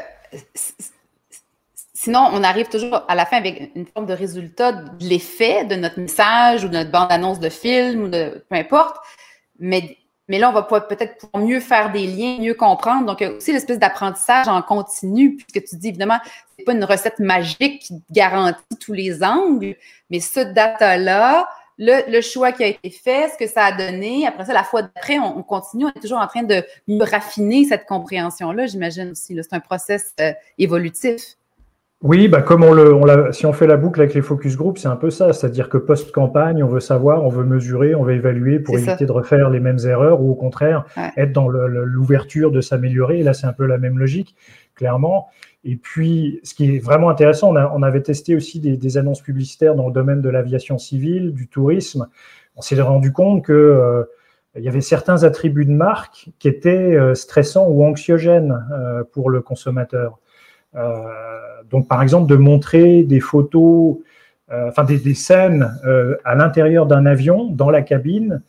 sinon, 1.93 2.29
on 2.33 2.45
arrive 2.45 2.69
toujours 2.69 3.05
à 3.09 3.17
la 3.17 3.27
fin 3.27 3.37
avec 3.37 3.73
une 3.75 3.87
forme 3.87 4.07
de 4.07 4.13
résultat 4.13 4.73
de 4.73 5.05
l'effet 5.05 5.65
de 5.65 5.75
notre 5.75 5.99
message 5.99 6.65
ou 6.65 6.69
de 6.69 6.75
notre 6.75 6.93
bande-annonce 6.93 7.41
de 7.41 7.49
film 7.49 8.05
ou 8.05 8.09
de 8.09 8.45
peu 8.49 8.55
importe. 8.55 8.97
Mais 9.59 9.97
mais 10.29 10.39
là, 10.39 10.51
on 10.51 10.53
va 10.53 10.63
peut-être 10.63 11.19
pouvoir 11.19 11.45
mieux 11.45 11.61
faire 11.61 11.91
des 11.91 12.07
liens, 12.07 12.39
mieux 12.39 12.55
comprendre. 12.55 13.07
Donc, 13.07 13.21
il 13.21 13.25
y 13.25 13.31
a 13.31 13.33
aussi 13.33 13.53
l'espèce 13.53 13.79
d'apprentissage 13.79 14.49
en 14.49 14.63
continu, 14.63 15.37
puisque 15.37 15.69
tu 15.69 15.77
dis, 15.77 15.89
évidemment, 15.89 16.19
c'est 16.57 16.65
pas 16.65 16.73
une 16.73 16.85
recette 16.85 17.19
magique 17.19 17.83
qui 17.83 18.03
garantit 18.11 18.77
tous 18.81 18.93
les 18.93 19.23
angles, 19.23 19.77
mais 20.11 20.21
ce 20.21 20.41
data-là, 20.41 21.49
le, 21.79 22.21
choix 22.21 22.53
qui 22.53 22.63
a 22.63 22.69
été 22.69 22.91
fait, 22.91 23.31
ce 23.31 23.45
que 23.45 23.51
ça 23.51 23.65
a 23.65 23.73
donné. 23.73 24.27
Après 24.27 24.45
ça, 24.45 24.53
la 24.53 24.63
fois 24.63 24.83
d'après, 24.83 25.19
on, 25.19 25.43
continue, 25.43 25.87
on 25.87 25.89
est 25.89 26.01
toujours 26.01 26.19
en 26.19 26.27
train 26.29 26.45
de 26.45 26.65
raffiner 27.01 27.65
cette 27.65 27.87
compréhension-là, 27.87 28.67
j'imagine 28.67 29.11
aussi. 29.11 29.37
C'est 29.43 29.55
un 29.55 29.61
process 29.61 30.13
euh, 30.21 30.33
évolutif. 30.59 31.37
Oui, 32.03 32.27
bah 32.27 32.43
comme 32.43 32.65
on 32.65 32.73
le, 32.73 32.93
on 32.93 33.33
si 33.33 33.47
on 33.47 33.53
fait 33.53 33.69
la 33.69 33.77
boucle 33.77 34.01
avec 34.01 34.13
les 34.15 34.23
focus 34.23 34.57
group, 34.57 34.77
c'est 34.77 34.89
un 34.89 34.97
peu 34.97 35.09
ça, 35.09 35.33
c'est-à-dire 35.33 35.69
que 35.69 35.79
post-campagne, 35.79 36.65
on 36.65 36.67
veut 36.67 36.81
savoir, 36.81 37.25
on 37.25 37.29
veut 37.29 37.45
mesurer, 37.45 37.95
on 37.95 38.03
veut 38.03 38.15
évaluer 38.15 38.59
pour 38.59 38.77
éviter 38.77 39.07
de 39.07 39.13
refaire 39.13 39.51
les 39.51 39.61
mêmes 39.61 39.79
erreurs 39.85 40.21
ou 40.21 40.33
au 40.33 40.35
contraire 40.35 40.85
être 41.17 41.33
dans 41.33 41.49
l'ouverture 41.49 42.51
de 42.51 42.61
s'améliorer. 42.61 43.21
Et 43.21 43.23
là, 43.23 43.35
c'est 43.35 43.47
un 43.47 43.53
peu 43.53 43.67
la 43.67 43.79
même 43.79 44.01
logique, 44.01 44.35
clairement. 44.75 45.29
Et 45.65 45.77
puis, 45.77 46.41
ce 46.43 46.55
qui 46.55 46.75
est 46.75 46.79
vraiment 46.81 47.09
intéressant, 47.09 47.55
on, 47.55 47.83
avait 47.83 48.03
testé 48.03 48.35
aussi 48.35 48.59
des, 48.59 48.97
annonces 48.99 49.21
publicitaires 49.21 49.77
dans 49.77 49.87
le 49.87 49.93
domaine 49.93 50.21
de 50.21 50.29
l'aviation 50.29 50.79
civile, 50.79 51.33
du 51.33 51.47
tourisme. 51.47 52.09
On 52.57 52.63
s'est 52.63 52.81
rendu 52.81 53.13
compte 53.13 53.45
que 53.45 53.53
euh, 53.53 54.03
il 54.57 54.65
y 54.65 54.69
avait 54.69 54.81
certains 54.81 55.23
attributs 55.23 55.65
de 55.65 55.71
marque 55.71 56.31
qui 56.41 56.49
étaient 56.49 56.97
euh, 56.97 57.15
stressants 57.15 57.69
ou 57.69 57.85
anxiogènes 57.85 58.67
euh, 58.73 59.05
pour 59.05 59.31
le 59.31 59.41
consommateur. 59.41 60.19
Donc, 61.71 61.89
par 61.89 62.03
exemple, 62.03 62.29
de 62.29 62.37
montrer 62.37 63.03
des 63.03 63.21
photos, 63.21 63.97
enfin 64.51 64.85
des, 64.85 64.99
des, 64.99 65.15
scènes 65.15 65.71
à 66.25 66.35
l'intérieur 66.35 66.87
d'un 66.87 67.07
avion, 67.07 67.47
dans 67.47 67.71
la 67.71 67.83
cabine, 67.83 68.43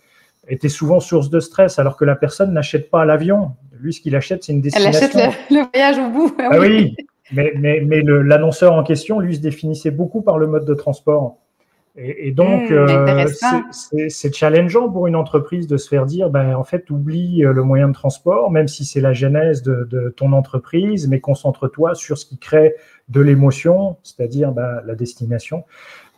était 0.48 0.70
souvent 0.70 1.00
source 1.00 1.30
de 1.30 1.40
stress, 1.40 1.80
alors 1.80 1.98
que 1.98 2.06
la 2.06 2.16
personne 2.16 2.54
n'achète 2.54 2.90
pas 2.90 3.06
l'avion. 3.06 3.52
Lui, 3.80 3.94
ce 3.94 4.02
qu'il 4.02 4.16
achète, 4.16 4.44
c'est 4.44 4.54
une 4.54 4.62
destination. 4.62 5.10
Elle 5.14 5.20
achète 5.22 5.50
le, 5.50 5.62
voyage 5.74 5.98
au 5.98 6.10
bout. 6.10 6.36
Ah 6.40 6.60
oui, 6.60 6.96
mais, 7.32 7.54
mais, 7.58 7.82
mais 7.86 8.02
l'annonceur 8.02 8.74
en 8.74 8.84
question, 8.84 9.20
lui, 9.20 9.36
se 9.36 9.42
définissait 9.42 9.92
beaucoup 9.92 10.22
par 10.22 10.38
le 10.38 10.48
mode 10.48 10.66
de 10.66 10.74
transport. 10.74 11.38
Et, 11.96 12.32
donc, 12.32 12.72
hmm, 12.72 12.74
euh, 12.74 13.26
c'est 14.10 14.34
challengeant 14.34 14.90
pour 14.90 15.06
une 15.06 15.16
entreprise 15.16 15.68
de 15.68 15.78
se 15.78 15.88
faire 15.88 16.08
dire, 16.08 16.32
ben, 16.32 16.56
en 16.56 16.64
fait, 16.64 16.90
oublie 16.90 17.46
euh, 17.46 17.54
le 17.54 17.62
moyen 17.62 17.88
de 17.88 17.94
transport, 17.94 18.50
même 18.50 18.68
si 18.68 18.84
c'est 18.84 19.00
la 19.00 19.14
genèse 19.14 19.62
de, 19.62 19.88
de, 19.92 20.10
ton 20.10 20.34
entreprise, 20.34 21.08
mais 21.08 21.20
concentre-toi 21.20 21.94
sur 21.94 22.18
ce 22.18 22.26
qui 22.26 22.40
crée 22.40 22.74
de 23.10 23.22
l'émotion, 23.22 23.98
c'est-à-dire 24.02 24.52
ben, 24.54 24.82
la 24.86 24.96
destination. 24.96 25.66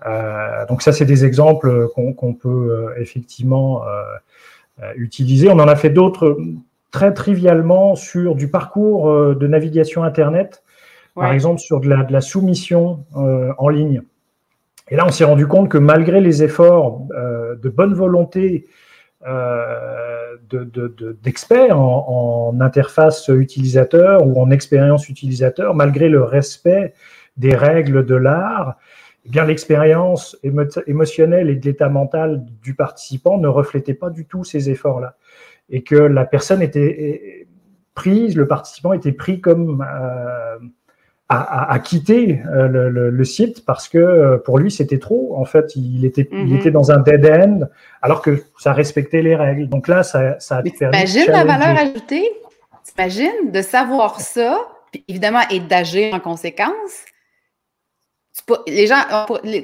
Euh, 0.06 0.66
donc 0.68 0.82
ça, 0.82 0.92
c'est 0.92 1.06
des 1.06 1.26
exemples 1.26 1.90
qu'on 1.90 2.34
peut 2.34 2.50
euh, 2.50 3.02
effectivement 3.02 3.84
euh, 3.86 4.92
utiliser. 4.96 5.50
On 5.50 5.60
en 5.60 5.68
a 5.68 5.76
fait 5.76 5.90
d'autres 5.90 6.38
très 6.92 7.14
trivialement 7.14 7.96
sur 7.96 8.36
du 8.36 8.50
parcours 8.50 9.36
de 9.36 9.48
navigation 9.48 10.04
Internet, 10.04 10.64
par 11.14 11.32
exemple 11.34 11.60
sur 11.60 11.82
de 11.82 11.90
la, 11.90 12.04
de 12.04 12.14
la 12.14 12.22
soumission 12.22 13.04
en 13.14 13.68
ligne. 13.68 14.02
Et 14.90 14.96
là, 14.96 15.06
on 15.06 15.12
s'est 15.12 15.24
rendu 15.24 15.48
compte 15.48 15.70
que 15.70 15.78
malgré 15.78 16.22
les 16.22 16.44
efforts 16.44 17.02
de 17.10 17.70
bonne 17.70 17.94
volonté 17.94 18.68
d'experts 21.24 21.76
de, 21.76 21.82
en, 21.82 22.52
en, 22.54 22.62
interface 22.62 23.28
utilisateur 23.30 24.26
ou 24.28 24.40
en 24.40 24.52
expérience 24.52 25.10
utilisateur, 25.10 25.74
malgré 25.74 26.08
le 26.10 26.22
respect 26.22 26.94
des 27.38 27.56
règles 27.56 28.06
de 28.06 28.16
l'art, 28.16 28.76
eh 29.26 29.30
bien 29.30 29.46
l'expérience 29.46 30.38
émotionnelle 30.86 31.50
et 31.50 31.56
de 31.56 31.66
l'état 31.66 31.90
mental 31.90 32.46
du 32.62 32.76
participant 32.76 33.38
ne 33.40 33.48
reflétait 33.48 33.96
pas 33.96 34.12
du 34.12 34.26
tout 34.26 34.44
ces 34.44 34.70
efforts-là. 34.70 35.16
Et 35.70 35.82
que 35.82 35.96
la 35.96 36.26
personne 36.26 36.62
était 36.62 37.48
prise, 37.96 38.36
le 38.36 38.48
participant 38.48 38.94
était 38.94 39.14
pris 39.14 39.42
comme 39.42 39.84
euh, 39.90 40.60
à, 41.28 41.80
quitter 41.80 42.44
euh, 42.46 43.10
le, 43.10 43.26
site 43.26 43.66
parce 43.66 43.88
que 43.88 43.98
euh, 43.98 44.38
pour 44.38 44.60
lui 44.60 44.70
c'était 44.70 45.00
trop. 45.00 45.36
En 45.38 45.46
fait, 45.46 45.76
il 45.76 46.06
était, 46.06 46.28
il 46.32 46.46
mhm. 46.46 46.58
était 46.58 46.72
dans 46.72 46.92
un 46.92 47.00
dead 47.00 47.26
end 47.26 47.62
alors 48.02 48.22
que 48.22 48.44
ça 48.60 48.74
respectait 48.74 49.24
les 49.24 49.36
règles. 49.36 49.68
Donc 49.68 49.88
là, 49.88 50.04
ça, 50.04 50.40
ça 50.40 50.58
a 50.58 50.62
T'imagines 50.62 51.26
la 51.28 51.44
valeur 51.44 51.78
ajoutée? 51.78 52.30
T'imagines 52.84 53.52
de 53.52 53.62
savoir 53.64 54.20
ça, 54.20 54.60
puis 54.92 55.04
évidemment, 55.08 55.42
et 55.50 55.60
d'agir 55.60 56.14
en 56.14 56.20
conséquence? 56.20 57.06
les 58.68 58.86
gens, 58.86 59.02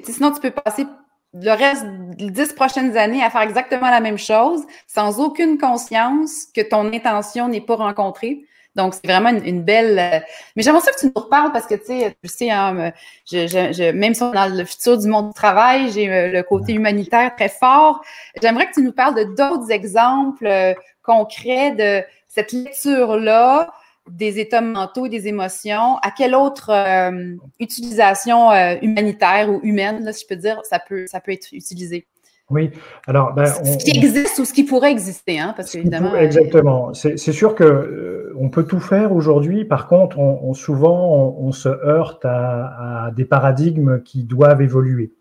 sinon 0.05 0.31
tu 0.31 0.39
peux 0.41 0.49
passer 0.49 0.87
le 1.33 1.51
reste 1.51 1.85
des 2.17 2.31
dix 2.31 2.53
prochaines 2.53 2.97
années 2.97 3.23
à 3.23 3.29
faire 3.29 3.41
exactement 3.41 3.89
la 3.89 3.99
même 3.99 4.17
chose 4.17 4.63
sans 4.87 5.19
aucune 5.19 5.57
conscience 5.57 6.45
que 6.53 6.61
ton 6.61 6.91
intention 6.91 7.47
n'est 7.47 7.61
pas 7.61 7.75
rencontrée. 7.75 8.45
Donc, 8.75 8.93
c'est 8.93 9.05
vraiment 9.05 9.29
une, 9.29 9.63
belle. 9.63 9.99
Euh, 9.99 10.19
mais 10.55 10.63
j'aimerais 10.63 10.81
ça 10.81 10.91
que 10.91 10.99
tu 10.99 11.07
nous 11.07 11.21
reparles 11.21 11.51
parce 11.51 11.67
que, 11.67 11.75
tu 11.75 11.85
sais, 11.85 12.15
tu 12.23 12.29
sais, 12.29 12.51
hein, 12.51 12.91
je, 13.29 13.91
même 13.91 14.13
si 14.13 14.23
on 14.23 14.31
est 14.31 14.35
dans 14.35 14.55
le 14.55 14.63
futur 14.63 14.97
du 14.97 15.07
monde 15.07 15.29
du 15.29 15.33
travail, 15.33 15.91
j'ai 15.91 16.09
euh, 16.09 16.31
le 16.31 16.43
côté 16.43 16.73
humanitaire 16.73 17.35
très 17.35 17.49
fort. 17.49 18.01
J'aimerais 18.41 18.67
que 18.67 18.73
tu 18.75 18.81
nous 18.81 18.93
parles 18.93 19.15
de 19.15 19.23
d'autres 19.23 19.71
exemples 19.71 20.47
euh, 20.47 20.73
concrets 21.03 21.71
de 21.71 22.03
cette 22.27 22.53
lecture-là 22.53 23.69
des 24.09 24.39
états 24.39 24.61
mentaux, 24.61 25.07
des 25.07 25.27
émotions, 25.27 25.97
à 25.97 26.11
quelle 26.11 26.35
autre 26.35 26.69
euh, 26.71 27.35
utilisation 27.59 28.51
euh, 28.51 28.75
humanitaire 28.81 29.49
ou 29.49 29.59
humaine, 29.63 30.11
si 30.11 30.23
je 30.23 30.27
peux 30.27 30.35
dire, 30.35 30.59
ça 30.63 30.79
peut, 30.79 31.07
ça 31.07 31.21
peut 31.21 31.31
être 31.31 31.53
utilisé? 31.53 32.07
Oui, 32.51 32.71
alors. 33.07 33.33
Ben, 33.33 33.45
ce 33.45 33.77
qui 33.77 33.97
existe 33.97 34.37
ou 34.39 34.45
ce 34.45 34.53
qui 34.53 34.63
pourrait 34.63 34.91
exister, 34.91 35.39
hein, 35.39 35.53
parce 35.55 35.71
qu'évidemment. 35.71 36.13
Euh, 36.13 36.19
exactement. 36.19 36.93
C'est 36.93 37.17
sûr 37.17 37.55
que 37.55 38.33
on 38.37 38.49
peut 38.49 38.63
tout 38.63 38.79
faire 38.79 39.11
aujourd'hui. 39.11 39.65
Par 39.65 39.87
contre, 39.87 40.19
on, 40.19 40.53
souvent, 40.53 41.35
on, 41.39 41.51
se 41.51 41.69
heurte 41.69 42.25
à, 42.25 43.11
des 43.15 43.25
paradigmes 43.25 44.01
qui 44.03 44.23
doivent 44.23 44.61
évoluer. 44.61 45.13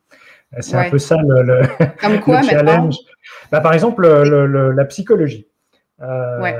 C'est 0.59 0.77
un 0.77 0.90
peu 0.90 0.99
ça 0.99 1.16
le, 1.16 1.62
Comme 2.01 2.21
quoi, 2.25 2.43
challenge. 2.43 2.97
Ben, 3.53 3.61
par 3.61 3.73
exemple, 3.73 4.07
la 4.07 4.85
psychologie. 4.85 5.47
Ouais 6.01 6.57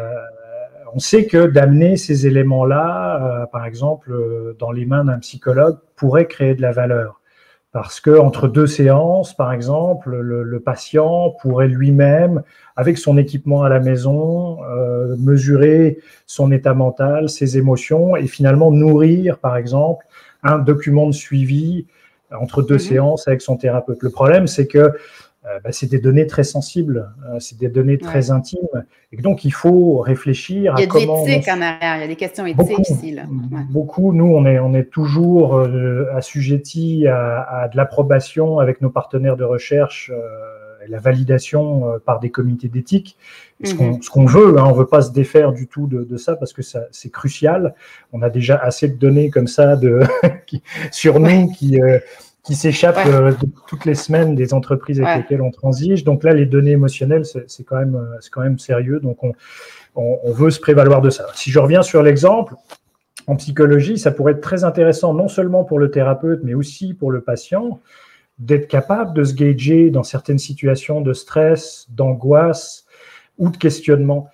on 0.95 0.99
sait 0.99 1.27
que 1.27 1.47
d'amener 1.47 1.97
ces 1.97 2.27
éléments-là, 2.27 3.43
euh, 3.43 3.47
par 3.47 3.65
exemple, 3.65 4.13
euh, 4.13 4.57
dans 4.59 4.73
les 4.73 4.87
mains 4.87 5.05
d'un 5.05 5.19
psychologue, 5.19 5.79
pourrait 5.97 6.27
créer 6.27 6.55
de 6.55 6.63
la 6.63 6.73
valeur. 6.73 7.20
Parce 7.73 8.01
que 8.01 8.19
entre 8.19 8.49
deux 8.49 8.67
séances, 8.67 9.33
par 9.33 9.53
exemple, 9.53 10.17
le, 10.17 10.61
patient 10.61 11.35
pourrait 11.41 11.69
lui-même, 11.69 12.43
avec 12.75 12.99
son 12.99 13.17
équipement 13.17 13.63
à 13.63 13.69
la 13.69 13.79
maison, 13.79 14.59
euh, 14.65 15.15
mesurer 15.19 15.99
son 16.27 16.51
état 16.51 16.75
mental, 16.75 17.29
ses 17.29 17.59
émotions, 17.59 18.17
et 18.17 18.27
finalement 18.27 18.73
nourrir, 18.73 19.39
par 19.39 19.57
exemple, 19.57 20.05
un 20.43 20.59
document 20.59 21.07
de 21.07 21.13
suivi 21.13 21.87
entre 22.33 22.63
deux 22.63 22.75
mhm. 22.75 22.81
séances 22.81 23.29
avec 23.29 23.41
son 23.41 23.57
thérapeute. 23.57 24.03
Le 24.03 24.11
problème, 24.11 24.49
c'est 24.49 24.67
que 24.67 24.93
bah, 25.43 25.73
c'est 25.73 25.91
des 25.91 25.99
données 25.99 26.27
très 26.27 26.45
sensibles, 26.45 27.13
euh, 27.27 27.39
c'est 27.41 27.59
des 27.59 27.71
données 27.71 27.97
très 27.97 28.31
intimes. 28.31 28.85
Et 29.11 29.17
donc, 29.17 29.45
il 29.45 29.53
faut 29.53 29.99
réfléchir 29.99 30.75
à 30.75 30.87
comment. 30.87 31.01
Il 31.01 31.07
y 31.07 31.11
a 31.11 31.25
des 31.25 31.33
éthiques 31.33 31.49
en 31.49 31.63
arrière, 31.63 31.97
il 31.97 32.01
y 32.01 32.05
a 32.05 32.09
des 32.09 32.17
questions 32.17 32.45
éthiques 32.45 32.91
ici. 32.91 33.13
Là. 33.13 33.23
Beaucoup, 33.71 34.13
nous, 34.13 34.27
on 34.27 34.45
est, 34.45 34.59
on 34.59 34.75
est 34.75 34.91
toujours 34.91 35.57
euh, 35.57 36.07
assujettis 36.15 37.07
à, 37.07 37.69
de 37.73 37.77
l'approbation 37.77 38.59
avec 38.59 38.83
nos 38.83 38.91
partenaires 38.91 39.37
de 39.37 39.45
recherche 39.45 40.13
et 40.85 40.89
la 40.89 40.99
validation 40.99 41.99
par 42.05 42.21
des 42.21 42.31
comités 42.31 42.69
d'éthique. 42.69 43.17
Mm-hmm. 43.63 44.03
Ce 44.03 44.11
qu'on 44.11 44.27
veut, 44.27 44.59
hein, 44.59 44.65
on 44.67 44.73
ne 44.73 44.79
veut 44.79 44.87
pas 44.87 45.03
se 45.03 45.11
défaire 45.11 45.53
du 45.53 45.67
tout 45.67 45.87
de, 45.87 46.17
ça 46.17 46.37
parce 46.37 46.53
que 46.53 46.63
c'est 46.63 47.11
crucial. 47.11 47.75
On 48.13 48.23
a 48.23 48.31
déjà 48.31 48.57
assez 48.57 48.89
de 48.89 48.97
données 48.97 49.31
comme 49.31 49.47
ça 49.47 49.77
de, 49.77 50.01
sur 50.91 51.19
nous 51.19 51.51
qui 51.51 51.79
qui 52.43 52.55
s'échappent 52.55 53.07
euh, 53.07 53.33
toutes 53.67 53.85
les 53.85 53.95
semaines 53.95 54.35
des 54.35 54.55
entreprises 54.55 55.01
avec 55.01 55.23
lesquelles 55.23 55.43
on 55.43 55.51
transige. 55.51 56.05
Donc 56.05 56.25
là, 56.25 56.33
les 56.33 56.47
données 56.47 56.73
émotionnelles, 56.73 57.25
c'est 57.25 57.65
quand 57.65 57.77
même, 57.77 57.97
euh, 57.97 58.17
c'est 58.21 58.31
quand 58.31 58.41
même 58.41 58.59
sérieux. 58.59 59.01
Donc 59.01 59.23
on, 59.23 59.33
on, 59.95 60.33
veut 60.33 60.51
se 60.51 60.61
prévaloir 60.61 61.03
de 61.03 61.11
ça. 61.11 61.27
Si 61.35 61.51
je 61.51 61.59
reviens 61.59 61.83
sur 61.83 62.03
l'exemple, 62.03 62.55
en 63.27 63.37
psychologie, 63.37 63.99
ça 63.99 64.11
pourrait 64.11 64.33
être 64.33 64.41
très 64.41 64.65
intéressant 64.65 65.13
non 65.13 65.29
seulement 65.29 65.65
pour 65.65 65.79
le 65.79 65.91
thérapeute, 65.91 66.41
mais 66.43 66.55
aussi 66.55 66.95
pour 66.95 67.11
le 67.11 67.21
patient, 67.21 67.81
d'être 68.39 68.69
capable 68.69 69.13
de 69.15 69.23
se 69.23 69.35
gager 69.35 69.91
dans 69.91 70.03
certaines 70.03 70.39
situations 70.39 71.03
de 71.03 71.13
stress, 71.13 71.87
d'angoisse 71.91 72.87
ou 73.39 73.51
de 73.51 73.57
questionnement. 73.57 74.31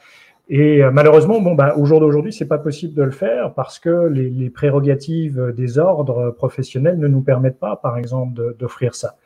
Et 0.49 0.83
euh, 0.83 0.91
malheureusement, 0.93 1.41
bon, 1.41 1.55
bah, 1.55 1.75
au 1.77 1.87
jour 1.87 1.99
d'aujourd'hui, 1.99 2.33
c'est 2.33 2.47
pas 2.47 2.59
possible 2.59 2.95
de 2.95 3.03
le 3.03 3.11
faire 3.11 3.53
parce 3.55 3.79
que 3.79 4.07
les, 4.07 4.31
les, 4.31 4.49
prérogatives 4.49 5.53
des 5.57 5.79
ordres 5.79 6.31
professionnels 6.31 6.99
ne 6.99 7.09
nous 7.09 7.23
permettent 7.23 7.59
pas, 7.59 7.77
par 7.77 7.99
exemple, 7.99 8.55
d'offrir 8.57 8.95
ça. 8.95 9.17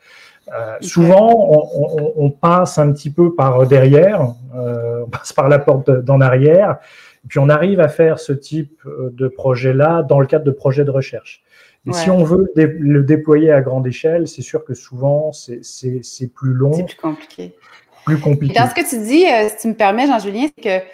Euh, 0.53 0.77
souvent, 0.81 1.29
on, 1.33 1.83
on, 1.83 2.13
on, 2.15 2.29
passe 2.29 2.77
un 2.77 2.91
petit 2.91 3.11
peu 3.11 3.35
par 3.35 3.67
derrière, 3.67 4.33
euh, 4.55 5.03
on 5.05 5.09
passe 5.09 5.33
par 5.33 5.47
la 5.49 5.59
porte 5.59 5.89
d'en 5.91 6.19
arrière, 6.19 6.77
et 7.23 7.27
puis 7.27 7.39
on 7.39 7.47
arrive 7.47 7.79
à 7.79 7.87
faire 7.87 8.19
ce 8.19 8.33
type 8.33 8.81
euh, 8.85 9.11
de 9.13 9.27
projet-là 9.27 10.01
dans 10.01 10.19
le 10.19 10.25
cadre 10.25 10.43
de 10.43 10.51
projets 10.51 10.83
de 10.83 10.91
recherche. 10.91 11.41
Et 11.87 11.93
si 11.93 12.11
on 12.11 12.23
veut 12.23 12.51
le 12.55 13.01
déployer 13.03 13.51
à 13.51 13.61
grande 13.61 13.87
échelle, 13.87 14.27
c'est 14.27 14.43
sûr 14.43 14.63
que 14.63 14.75
souvent, 14.75 15.31
c'est 15.31 16.27
plus 16.27 16.53
long. 16.53 16.73
C'est 16.73 16.85
plus 16.85 16.95
compliqué. 16.95 17.55
plus 18.05 18.19
compliqué. 18.19 18.53
dans 18.53 18.69
ce 18.69 18.75
que 18.75 18.87
tu 18.87 18.99
dis, 18.99 19.25
si 19.49 19.61
tu 19.61 19.67
me 19.67 19.73
permets, 19.73 20.05
Jean-Julien, 20.05 20.47
c'est 20.55 20.63
que 20.63 20.85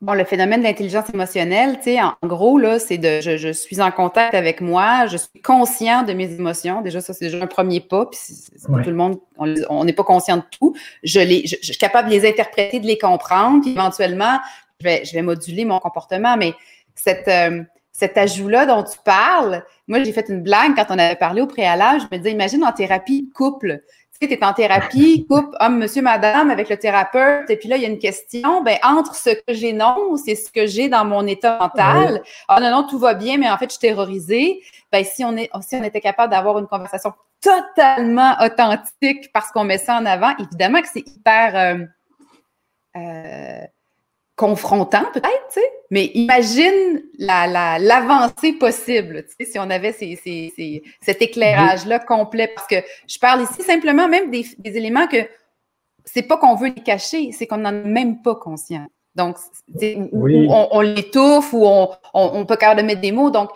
Bon, 0.00 0.14
le 0.14 0.24
phénomène 0.24 0.62
d'intelligence 0.62 1.10
émotionnelle, 1.12 1.76
tu 1.76 1.92
sais, 1.92 2.00
en 2.00 2.14
gros, 2.22 2.56
là, 2.56 2.78
c'est 2.78 2.96
de 2.96 3.20
je, 3.20 3.36
je, 3.36 3.52
suis 3.52 3.82
en 3.82 3.90
contact 3.90 4.34
avec 4.34 4.62
moi, 4.62 5.04
je 5.04 5.18
suis 5.18 5.42
conscient 5.44 6.04
de 6.04 6.14
mes 6.14 6.32
émotions. 6.32 6.80
Déjà, 6.80 7.02
ça, 7.02 7.12
c'est 7.12 7.26
déjà 7.26 7.44
un 7.44 7.46
premier 7.46 7.80
pas. 7.80 8.06
Puis 8.06 8.18
tout 8.62 8.88
le 8.88 8.94
monde, 8.94 9.18
on 9.36 9.84
n'est 9.84 9.92
pas 9.92 10.02
conscient 10.02 10.38
de 10.38 10.42
tout. 10.58 10.74
Je, 11.02 11.20
les, 11.20 11.46
je, 11.46 11.56
suis 11.60 11.76
capable 11.76 12.08
de 12.08 12.14
les 12.14 12.26
interpréter, 12.26 12.80
de 12.80 12.86
les 12.86 12.96
comprendre. 12.96 13.60
Puis 13.60 13.72
éventuellement, 13.72 14.38
je 14.80 14.84
vais, 14.86 15.04
je 15.04 15.12
vais 15.12 15.20
moduler 15.20 15.66
mon 15.66 15.78
comportement. 15.80 16.38
Mais 16.38 16.54
cette, 16.94 17.28
euh, 17.28 17.62
cet 17.92 18.16
ajout-là 18.16 18.64
dont 18.64 18.82
tu 18.82 18.96
parles, 19.04 19.66
moi, 19.86 20.02
j'ai 20.02 20.12
fait 20.12 20.30
une 20.30 20.42
blague 20.42 20.76
quand 20.76 20.86
on 20.88 20.98
avait 20.98 21.16
parlé 21.16 21.42
au 21.42 21.46
préalable. 21.46 22.00
Je 22.00 22.16
me 22.16 22.22
disais, 22.22 22.32
imagine 22.32 22.64
en 22.64 22.72
thérapie 22.72 23.28
couple 23.34 23.82
tu 24.28 24.34
es 24.34 24.44
en 24.44 24.52
thérapie, 24.52 25.26
coupe 25.26 25.54
homme, 25.60 25.78
monsieur, 25.78 26.02
madame 26.02 26.50
avec 26.50 26.68
le 26.68 26.76
thérapeute, 26.76 27.48
et 27.48 27.56
puis 27.56 27.68
là, 27.68 27.76
il 27.76 27.82
y 27.82 27.86
a 27.86 27.88
une 27.88 27.98
question, 27.98 28.62
ben, 28.62 28.78
entre 28.82 29.14
ce 29.14 29.30
que 29.30 29.54
j'énonce 29.54 30.28
et 30.28 30.34
ce 30.34 30.50
que 30.50 30.66
j'ai 30.66 30.88
dans 30.88 31.04
mon 31.04 31.26
état 31.26 31.58
mental, 31.58 32.22
ah 32.48 32.60
non, 32.60 32.70
non, 32.70 32.82
tout 32.86 32.98
va 32.98 33.14
bien, 33.14 33.38
mais 33.38 33.50
en 33.50 33.56
fait, 33.56 33.66
je 33.66 33.78
suis 33.78 33.80
terrorisée. 33.80 34.60
Ben, 34.92 35.04
si 35.04 35.24
on, 35.24 35.36
est, 35.36 35.50
si 35.62 35.76
on 35.76 35.84
était 35.84 36.00
capable 36.00 36.32
d'avoir 36.32 36.58
une 36.58 36.66
conversation 36.66 37.12
totalement 37.40 38.34
authentique 38.40 39.32
parce 39.32 39.50
qu'on 39.50 39.64
met 39.64 39.78
ça 39.78 39.96
en 39.96 40.04
avant, 40.04 40.36
évidemment 40.38 40.82
que 40.82 40.88
c'est 40.92 41.06
hyper 41.06 41.56
euh, 41.56 41.84
euh, 42.96 43.66
confrontant 44.40 45.04
peut-être, 45.12 45.58
mais 45.90 46.06
imagine 46.14 47.02
l'avancée 47.18 48.52
la, 48.52 48.58
possible, 48.58 49.26
tu 49.38 49.44
si 49.44 49.58
on 49.58 49.68
avait 49.68 49.92
ces, 49.92 50.16
ces, 50.16 50.82
cet 51.02 51.20
éclairage-là 51.20 51.98
complet. 51.98 52.50
Parce 52.54 52.66
que 52.66 52.76
je 53.06 53.18
parle 53.18 53.42
ici 53.42 53.62
simplement 53.62 54.08
même 54.08 54.30
des, 54.30 54.46
des 54.56 54.78
éléments 54.78 55.06
que 55.06 55.28
c'est 56.06 56.22
pas 56.22 56.38
qu'on 56.38 56.54
veut 56.54 56.72
les 56.74 56.82
cacher, 56.82 57.32
c'est 57.32 57.46
qu'on 57.46 57.58
n'en 57.58 57.84
est 57.84 57.84
même 57.84 58.22
pas 58.22 58.34
conscient. 58.34 58.86
Donc, 59.16 59.36
on, 60.12 60.80
l'étouffe 60.82 61.52
ou 61.52 61.66
on, 61.66 61.88
on, 62.14 62.44
peut 62.46 62.56
quand 62.58 62.76
même 62.76 62.86
mettre 62.86 63.00
des 63.00 63.10
mots. 63.10 63.30
Donc, 63.30 63.50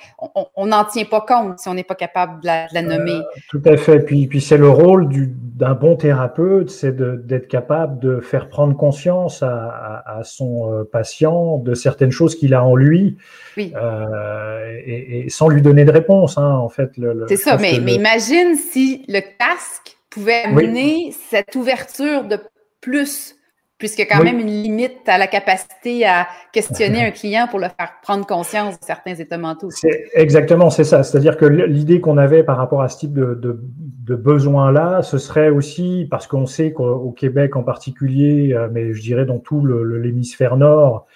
on 0.57 0.67
n'en 0.67 0.85
tient 0.85 1.05
pas 1.05 1.21
compte 1.21 1.61
si 1.61 1.69
on 1.69 1.75
n'est 1.75 1.85
pas 1.85 1.95
capable 1.95 2.43
de 2.43 2.47
la, 2.47 2.83
nommer. 2.83 3.13
Euh, 3.13 3.23
tout 3.51 3.63
à 3.65 3.77
fait. 3.77 4.01
Puis, 4.01 4.27
puis 4.27 4.41
c'est 4.41 4.57
le 4.57 4.69
rôle 4.69 5.09
d'un 5.09 5.75
bon 5.75 5.95
thérapeute, 5.95 6.71
c'est 6.71 6.97
d'être 6.97 7.47
capable 7.47 8.01
de 8.01 8.19
faire 8.19 8.49
prendre 8.49 8.77
conscience 8.77 9.45
à, 9.45 10.03
à, 10.05 10.25
son 10.25 10.73
euh, 10.73 10.85
patient 10.85 11.59
de 11.59 11.75
certaines 11.75 12.11
choses 12.11 12.35
qu'il 12.35 12.53
a 12.53 12.65
en 12.65 12.75
lui, 12.75 13.17
euh, 13.57 14.81
et, 14.85 15.27
sans 15.29 15.49
lui 15.49 15.63
donner 15.63 15.85
de 15.85 15.93
réponse. 15.93 16.37
Hein, 16.37 16.51
en 16.51 16.69
fait, 16.69 16.91
c'est 17.29 17.37
ça. 17.37 17.59
Mais, 17.59 17.79
mais 17.81 17.95
imagine 17.95 18.57
si 18.57 19.05
le 19.07 19.21
casque 19.21 19.97
pouvait 20.11 20.43
amener 20.43 21.13
cette 21.31 21.55
ouverture 21.55 22.25
de 22.25 22.41
plus 22.81 23.37
puisqu'il 23.85 24.09
y 24.09 24.11
a 24.11 24.17
quand 24.17 24.25
même 24.25 24.41
une 24.41 24.63
limite 24.63 25.07
à 25.09 25.19
la 25.19 25.27
capacité 25.27 26.07
à 26.07 26.27
questionner 26.55 27.03
un 27.07 27.11
client 27.11 27.49
pour 27.51 27.59
le 27.59 27.67
faire 27.67 27.93
prendre 28.03 28.25
conscience 28.25 28.81
de 28.81 28.85
certains 28.85 29.15
états 29.15 29.37
mentaux. 29.37 29.69
Exactement, 30.15 30.71
c'est 30.71 30.85
ça. 30.85 31.03
C'est-à-dire 31.03 31.37
que 31.37 31.45
l'idée 31.45 32.01
qu'on 32.01 32.17
avait 32.17 32.43
par 32.43 32.57
rapport 32.57 32.81
à 32.81 32.89
ce 32.89 33.01
type 33.01 33.13
de, 33.13 33.39
de, 33.43 34.15
besoin-là, 34.15 35.03
ce 35.03 35.19
serait 35.19 35.51
aussi, 35.51 36.09
parce 36.11 36.27
qu'on 36.27 36.47
sait 36.47 36.73
qu'au 36.73 37.11
Québec 37.11 37.57
en 37.57 37.63
particulier, 37.63 38.55
euh, 38.55 38.69
mais 38.73 38.95
je 38.95 39.03
dirais 39.03 39.27
dans 39.27 39.39
tout 39.39 39.67
l'hémisphère 39.67 40.57
nord, 40.57 41.07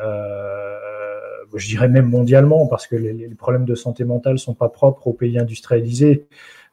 euh, 0.00 0.76
je 1.54 1.68
dirais 1.68 1.88
même 1.88 2.10
mondialement, 2.10 2.66
parce 2.66 2.88
que 2.88 2.96
les, 2.96 3.28
problèmes 3.38 3.66
de 3.66 3.76
santé 3.76 4.02
mentale 4.02 4.32
ne 4.32 4.38
sont 4.38 4.54
pas 4.54 4.68
propres 4.68 5.06
aux 5.06 5.12
pays 5.12 5.38
industrialisés. 5.38 6.26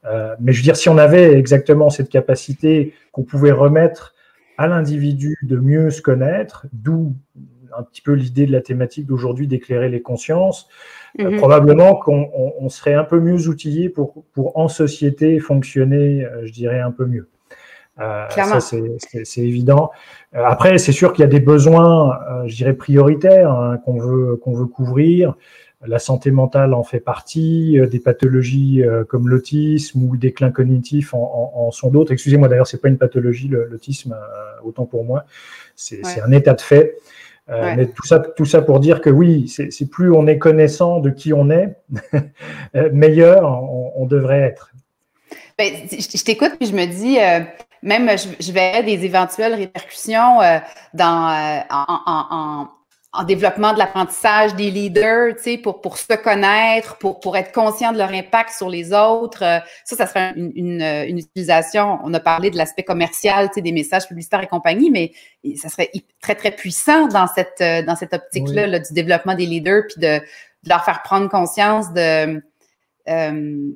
Euh, 0.05 0.33
mais 0.39 0.51
je 0.51 0.57
veux 0.57 0.63
dire, 0.63 0.77
si 0.77 0.89
on 0.89 0.97
avait 0.97 1.37
exactement 1.37 1.91
cette 1.91 2.09
capacité 2.09 2.95
qu'on 3.11 3.21
pouvait 3.21 3.51
remettre 3.51 4.15
à 4.57 4.67
l'individu 4.67 5.37
de 5.43 5.57
mieux 5.57 5.89
se 5.91 6.01
connaître, 6.01 6.67
d'où 6.73 7.15
un 7.77 7.83
petit 7.83 8.01
peu 8.01 8.13
l'idée 8.13 8.45
de 8.45 8.51
la 8.51 8.61
thématique 8.61 9.05
d'aujourd'hui 9.05 9.47
d'éclairer 9.47 9.89
les 9.89 10.01
consciences. 10.01 10.67
Euh, 11.19 11.29
mhm. 11.29 11.37
probablement 11.37 11.95
qu'on 11.95 12.69
serait 12.69 12.95
un 12.95 13.03
peu 13.03 13.19
mieux 13.19 13.47
outillé 13.47 13.89
pour, 13.89 14.23
pour 14.33 14.57
en 14.57 14.67
société 14.67 15.39
fonctionner, 15.39 16.25
euh, 16.25 16.45
je 16.45 16.51
dirais, 16.51 16.79
un 16.79 16.91
peu 16.91 17.05
mieux. 17.05 17.29
Euh, 17.99 18.27
ça, 18.29 18.59
c'est 18.59 19.41
évident. 19.41 19.91
après, 20.33 20.79
c'est 20.79 20.91
sûr 20.91 21.13
qu'il 21.13 21.21
y 21.21 21.25
a 21.25 21.29
des 21.29 21.39
besoins, 21.39 22.17
je 22.47 22.55
dirais, 22.55 22.73
prioritaires 22.73 23.51
hein, 23.51 23.77
qu'on 23.85 23.99
veut, 23.99 24.37
qu'on 24.37 24.53
veut 24.53 24.65
couvrir. 24.65 25.35
La 25.85 25.99
santé 25.99 26.31
mentale 26.31 26.73
en 26.73 26.83
fait 26.83 26.99
partie, 26.99 27.79
euh, 27.79 27.87
des 27.87 27.99
pathologies 27.99 28.83
euh, 28.83 29.03
comme 29.03 29.27
l'autisme 29.27 30.03
ou 30.03 30.15
des 30.15 30.29
déclin 30.29 30.51
cognitif 30.51 31.13
en, 31.13 31.71
sont 31.71 31.89
d'autres. 31.89 32.11
Excusez-moi, 32.11 32.47
d'ailleurs, 32.47 32.67
c'est 32.67 32.81
pas 32.81 32.87
une 32.87 32.97
pathologie 32.97 33.47
l'autisme, 33.47 34.13
euh, 34.13 34.61
autant 34.63 34.85
pour 34.85 35.03
moi, 35.03 35.25
c'est 35.75 36.01
un 36.21 36.31
état 36.31 36.53
de 36.53 36.61
fait. 36.61 36.97
Mais 37.49 37.87
tout 37.87 38.05
ça, 38.05 38.19
tout 38.19 38.45
ça 38.45 38.61
pour 38.61 38.79
dire 38.79 39.01
que 39.01 39.09
oui, 39.09 39.49
c'est 39.49 39.89
plus 39.89 40.11
on 40.11 40.27
est 40.27 40.37
connaissant 40.37 41.01
de 41.01 41.09
qui 41.09 41.33
on 41.33 41.49
est, 41.49 41.75
meilleur 42.93 43.43
on, 43.97 44.05
devrait 44.05 44.39
être. 44.39 44.71
Ben, 45.57 45.73
je, 45.91 46.23
t'écoute 46.23 46.53
puis 46.57 46.69
je 46.69 46.73
me 46.73 46.85
dis, 46.85 47.17
même 47.81 48.09
je, 48.39 48.51
verrais 48.53 48.83
des 48.83 49.03
éventuelles 49.03 49.55
répercussions 49.55 50.39
dans 50.93 51.65
en, 51.69 51.85
en 52.07 52.69
développement 53.21 53.73
de 53.73 53.77
l'apprentissage 53.77 54.55
des 54.55 54.71
leaders, 54.71 55.35
tu 55.35 55.43
sais, 55.43 55.57
pour, 55.59 55.81
pour 55.81 55.99
se 55.99 56.13
connaître, 56.15 56.97
pour, 56.97 57.19
pour 57.19 57.37
être 57.37 57.51
conscient 57.51 57.91
de 57.91 57.99
leur 57.99 58.11
impact 58.11 58.49
sur 58.49 58.69
les 58.69 58.91
autres. 58.91 59.43
Euh, 59.43 59.59
ça, 59.85 59.95
ça 59.95 60.07
serait 60.07 60.33
une, 60.35 60.51
une, 60.55 60.81
une 60.81 61.19
utilisation. 61.19 61.99
On 62.03 62.11
a 62.15 62.19
parlé 62.19 62.49
de 62.49 62.57
l'aspect 62.57 62.81
commercial, 62.81 63.49
tu 63.49 63.55
sais, 63.55 63.61
des 63.61 63.71
messages 63.71 64.07
publicitaires 64.07 64.41
et 64.41 64.47
compagnie, 64.47 64.89
mais 64.89 65.11
ça 65.55 65.69
serait 65.69 65.91
très, 66.21 66.33
très 66.33 66.51
puissant 66.51 67.07
dans 67.07 67.27
cette, 67.27 67.61
euh, 67.61 67.83
dans 67.83 67.95
cette 67.95 68.15
optique-là 68.15 68.65
là, 68.65 68.79
du 68.79 68.91
développement 68.93 69.35
des 69.35 69.45
leaders, 69.45 69.83
puis 69.87 70.01
de, 70.01 70.17
de, 70.17 70.69
leur 70.69 70.83
faire 70.83 71.03
prendre 71.03 71.29
conscience 71.29 71.93
de 71.93 72.41
euh, 73.09 73.71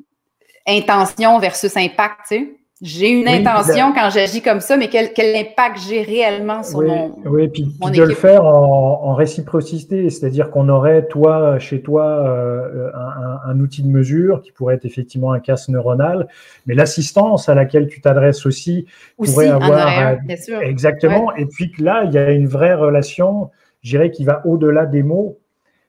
intention 0.65 1.37
versus 1.37 1.77
impact, 1.77 2.21
tu 2.27 2.35
sais. 2.35 2.56
J'ai 2.79 3.09
une 3.09 3.27
intention 3.27 3.91
quand 3.91 4.11
j'agis 4.11 4.43
comme 4.43 4.59
ça, 4.59 4.77
mais 4.77 4.87
quel, 4.87 5.11
quel 5.11 5.35
impact 5.35 5.79
j'ai 5.87 6.03
réellement 6.03 6.61
sur 6.61 6.83
mon. 6.83 7.15
Oui, 7.25 7.47
puis, 7.47 7.63
de 7.63 8.03
le 8.03 8.13
faire 8.13 8.45
en, 8.45 9.03
en 9.03 9.13
réciprocité, 9.15 10.11
c'est-à-dire 10.11 10.51
qu'on 10.51 10.69
aurait, 10.69 11.07
toi, 11.07 11.57
chez 11.57 11.81
toi, 11.81 12.05
euh, 12.05 12.91
un, 12.93 13.49
un, 13.49 13.59
outil 13.59 13.81
de 13.81 13.87
mesure 13.87 14.41
qui 14.41 14.51
pourrait 14.51 14.75
être 14.75 14.85
effectivement 14.85 15.31
un 15.31 15.39
casse 15.39 15.69
neuronal, 15.69 16.27
mais 16.67 16.75
l'assistance 16.75 17.49
à 17.49 17.55
laquelle 17.55 17.87
tu 17.87 17.99
t'adresses 17.99 18.45
aussi, 18.45 18.85
pourrait 19.17 19.47
avoir. 19.47 20.17
bien 20.23 20.37
sûr. 20.37 20.61
Exactement. 20.61 21.33
Et 21.35 21.47
puis 21.47 21.71
que 21.71 21.83
là, 21.83 22.03
il 22.03 22.13
y 22.13 22.19
a 22.19 22.29
une 22.29 22.47
vraie 22.47 22.75
relation, 22.75 23.49
je 23.81 23.89
dirais, 23.89 24.11
qui 24.11 24.23
va 24.23 24.45
au-delà 24.45 24.85
des 24.85 25.01
mots, 25.01 25.39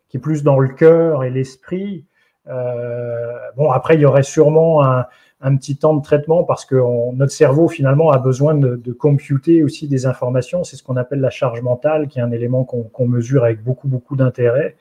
qui 0.08 0.16
est 0.16 0.20
plus 0.20 0.42
dans 0.42 0.58
le 0.58 0.68
cœur 0.68 1.22
et 1.22 1.28
l'esprit. 1.28 2.06
Euh, 2.48 3.32
bon, 3.58 3.70
après, 3.70 3.96
il 3.96 4.00
y 4.00 4.06
aurait 4.06 4.22
sûrement 4.22 4.82
un 4.82 5.04
un 5.40 5.56
petit 5.56 5.76
temps 5.76 5.94
de 5.94 6.02
traitement 6.02 6.42
parce 6.42 6.64
que 6.64 6.76
notre 7.14 7.32
cerveau 7.32 7.68
finalement 7.68 8.10
a 8.10 8.18
besoin 8.18 8.54
de, 8.54 8.76
de 8.76 8.92
computer 8.92 9.62
aussi 9.62 9.86
des 9.86 10.06
informations. 10.06 10.64
C'est 10.64 10.76
ce 10.76 10.82
qu'on 10.82 10.96
appelle 10.96 11.20
la 11.20 11.30
charge 11.30 11.62
mentale, 11.62 12.08
qui 12.08 12.18
est 12.18 12.22
un 12.22 12.32
élément 12.32 12.64
qu'on 12.64 13.06
mesure 13.06 13.44
avec 13.44 13.62
beaucoup 13.62 13.88
beaucoup 13.88 14.16
d'intérêt. 14.16 14.76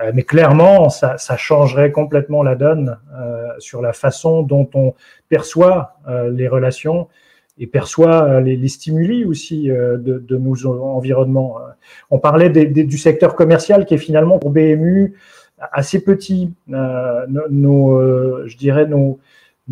Euh, 0.00 0.10
mais 0.14 0.22
clairement, 0.22 0.88
ça, 0.88 1.18
ça, 1.18 1.36
changerait 1.36 1.92
complètement 1.92 2.42
la 2.42 2.54
donne 2.54 2.98
euh, 3.14 3.48
sur 3.58 3.82
la 3.82 3.92
façon 3.92 4.42
dont 4.42 4.68
on 4.74 4.94
perçoit 5.28 5.96
euh, 6.08 6.30
les 6.30 6.48
relations 6.48 7.08
et 7.58 7.66
perçoit 7.66 8.40
les, 8.40 8.56
les 8.56 8.68
stimuli 8.68 9.26
aussi 9.26 9.68
de, 9.68 9.96
de, 9.98 10.36
nos 10.38 10.66
environnements. 10.66 11.58
On 12.10 12.18
parlait 12.18 12.48
des, 12.48 12.64
du 12.64 12.96
secteur 12.96 13.36
commercial 13.36 13.84
qui 13.84 13.92
est 13.94 13.98
finalement 13.98 14.38
pour 14.38 14.50
BMU 14.50 15.14
assez 15.58 16.02
petit. 16.02 16.50
nos, 16.66 18.46
je 18.48 18.56
dirais 18.56 18.86
nos 18.86 19.20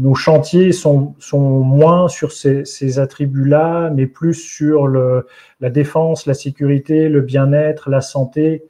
nos 0.01 0.15
chantiers 0.15 0.73
sont, 0.73 1.15
sont 1.19 1.61
moins 1.61 2.09
sur 2.09 2.33
ces, 2.33 2.99
attributs-là, 2.99 3.91
mais 3.91 4.07
plus 4.07 4.35
sur 4.35 4.87
le, 4.87 5.27
la 5.61 5.69
défense, 5.69 6.27
la 6.27 6.35
sécurité, 6.35 7.09
le 7.09 7.21
bien-être, 7.21 7.91
la 7.91 8.01
santé 8.01 8.65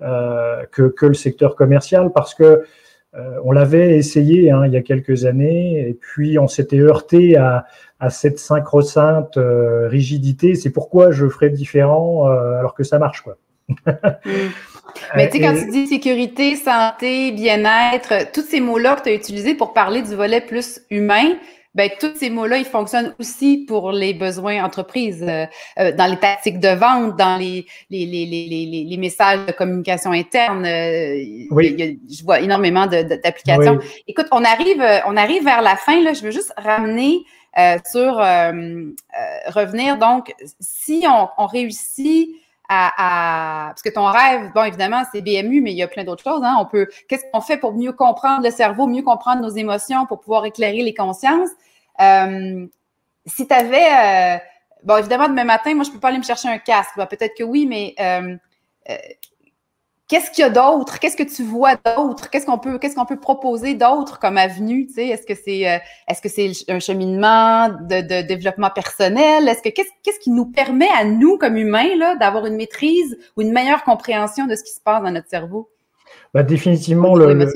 euh, 0.00 0.64
que, 0.72 0.82
que, 0.82 1.06
le 1.06 1.14
secteur 1.14 1.54
commercial, 1.54 2.10
parce 2.12 2.34
que 2.34 2.64
euh, 3.14 3.38
on 3.44 3.52
l'avait 3.52 3.96
essayé 3.96 4.50
hein, 4.50 4.66
il 4.66 4.72
y 4.72 4.76
a 4.76 4.82
quelques 4.82 5.24
années, 5.24 5.88
et 5.88 5.94
puis 5.94 6.38
on 6.38 6.48
s'était 6.48 6.80
heurté 6.80 7.36
à, 7.36 7.66
à 8.00 8.10
cette 8.10 8.40
synchro-sainte 8.40 9.36
euh, 9.36 9.86
rigidité. 9.86 10.56
C'est 10.56 10.70
pourquoi 10.70 11.12
je 11.12 11.28
ferais 11.28 11.50
différent 11.50 12.28
euh, 12.28 12.58
alors 12.58 12.74
que 12.74 12.82
ça 12.82 12.98
marche, 12.98 13.22
quoi. 13.22 13.38
Mais 15.14 15.28
tu 15.28 15.38
sais, 15.38 15.42
quand 15.42 15.54
tu 15.54 15.66
dis 15.70 15.86
sécurité, 15.86 16.56
santé, 16.56 17.32
bien-être, 17.32 18.32
tous 18.32 18.42
ces 18.42 18.60
mots-là 18.60 18.96
que 18.96 19.02
tu 19.04 19.08
as 19.10 19.14
utilisés 19.14 19.54
pour 19.54 19.72
parler 19.72 20.02
du 20.02 20.14
volet 20.14 20.40
plus 20.40 20.80
humain, 20.90 21.36
ben 21.74 21.88
tous 21.98 22.14
ces 22.16 22.28
mots-là, 22.28 22.58
ils 22.58 22.66
fonctionnent 22.66 23.14
aussi 23.18 23.64
pour 23.66 23.92
les 23.92 24.12
besoins 24.12 24.62
entreprises, 24.62 25.24
euh, 25.26 25.46
euh, 25.78 25.92
dans 25.92 26.06
les 26.06 26.18
tactiques 26.18 26.60
de 26.60 26.68
vente, 26.68 27.16
dans 27.16 27.38
les, 27.38 27.64
les, 27.88 28.04
les, 28.04 28.26
les, 28.26 28.86
les 28.88 28.96
messages 28.98 29.46
de 29.46 29.52
communication 29.52 30.12
interne. 30.12 30.66
Euh, 30.66 31.46
oui. 31.50 31.98
je 32.10 32.24
vois 32.24 32.40
énormément 32.40 32.86
d'applications. 32.86 33.78
Écoute, 34.06 34.26
on 34.32 34.44
arrive, 34.44 34.84
on 35.06 35.16
arrive 35.16 35.44
vers 35.44 35.62
la 35.62 35.76
fin. 35.76 36.02
Là, 36.02 36.12
je 36.12 36.22
veux 36.22 36.30
juste 36.30 36.52
ramener 36.58 37.20
sur 37.90 38.16
revenir. 39.46 39.98
Donc, 39.98 40.34
si 40.60 41.04
on, 41.08 41.46
réussit 41.46 42.28
Parce 42.96 43.82
que 43.82 43.90
ton 43.90 44.06
rêve, 44.06 44.52
bon, 44.54 44.64
évidemment, 44.64 45.02
c'est 45.12 45.20
BMU, 45.20 45.60
mais 45.60 45.72
il 45.72 45.76
y 45.76 45.82
a 45.82 45.88
plein 45.88 46.04
d'autres 46.04 46.24
choses. 46.24 46.42
Hein. 46.42 46.56
On 46.60 46.66
peut... 46.66 46.88
Qu'est-ce 47.08 47.24
qu'on 47.32 47.40
fait 47.40 47.56
pour 47.56 47.74
mieux 47.74 47.92
comprendre 47.92 48.44
le 48.44 48.50
cerveau, 48.50 48.86
mieux 48.86 49.02
comprendre 49.02 49.42
nos 49.42 49.50
émotions, 49.50 50.06
pour 50.06 50.20
pouvoir 50.20 50.44
éclairer 50.44 50.82
les 50.82 50.94
consciences? 50.94 51.50
si 53.26 53.46
tu 53.46 53.54
avais 53.54 54.40
bon, 54.82 54.96
évidemment, 54.96 55.28
demain 55.28 55.44
matin, 55.44 55.74
moi, 55.74 55.84
je 55.84 55.90
peux 55.90 55.98
pas 55.98 56.08
aller 56.08 56.18
me 56.18 56.22
chercher 56.22 56.48
un 56.48 56.58
casque. 56.58 56.94
Peut-être 56.96 57.36
que 57.36 57.44
oui, 57.44 57.66
mais 57.66 57.94
euh, 58.00 58.36
euh, 58.90 58.96
qu'est-ce 60.12 60.30
qu'il 60.30 60.42
y 60.42 60.46
a 60.46 60.50
d'autre? 60.50 60.98
Qu'est-ce 60.98 61.16
que 61.16 61.22
tu 61.22 61.42
vois 61.42 61.74
d'autre? 61.74 62.28
Qu'est-ce 62.28 62.44
qu'on 62.44 62.58
peut, 62.58 62.78
qu'est-ce 62.78 62.94
qu'on 62.94 63.06
peut 63.06 63.18
proposer 63.18 63.72
d'autre 63.72 64.18
comme 64.18 64.36
avenue? 64.36 64.86
Tu 64.86 64.92
sais, 64.92 65.06
est-ce 65.06 65.26
que 65.26 65.34
c'est, 65.34 65.66
euh, 65.66 65.78
est-ce 66.06 66.20
que 66.20 66.28
c'est 66.28 66.52
un 66.70 66.80
cheminement 66.80 67.70
de, 67.70 68.26
développement 68.26 68.68
personnel? 68.68 69.48
Est-ce 69.48 69.62
que 69.62 69.70
qu'est-ce, 69.70 69.88
qu'est-ce 70.02 70.20
qui 70.20 70.30
nous 70.30 70.44
permet 70.44 70.90
à 71.00 71.06
nous, 71.06 71.38
comme 71.38 71.56
humains, 71.56 71.96
là, 71.96 72.16
d'avoir 72.16 72.44
une 72.44 72.56
maîtrise 72.56 73.16
ou 73.38 73.40
une 73.40 73.52
meilleure 73.52 73.84
compréhension 73.84 74.46
de 74.46 74.54
ce 74.54 74.62
qui 74.62 74.72
se 74.74 74.82
passe 74.82 75.02
dans 75.02 75.10
notre 75.10 75.30
cerveau? 75.30 75.70
Bah, 76.34 76.42
définitivement, 76.42 77.14
le, 77.14 77.48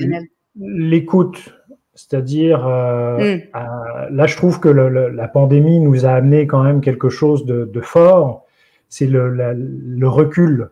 l'écoute 0.56 1.52
c'est-à-dire, 1.94 2.66
euh, 2.66 3.36
mm. 3.36 4.14
là, 4.14 4.26
je 4.26 4.36
trouve 4.36 4.60
que 4.60 4.68
la 4.68 5.28
pandémie 5.28 5.80
nous 5.80 6.06
a 6.06 6.10
amené 6.10 6.46
quand 6.46 6.62
même 6.62 6.80
quelque 6.80 7.10
chose 7.10 7.44
de, 7.44 7.80
fort. 7.82 8.46
C'est 8.88 9.06
le, 9.06 10.08
recul, 10.08 10.70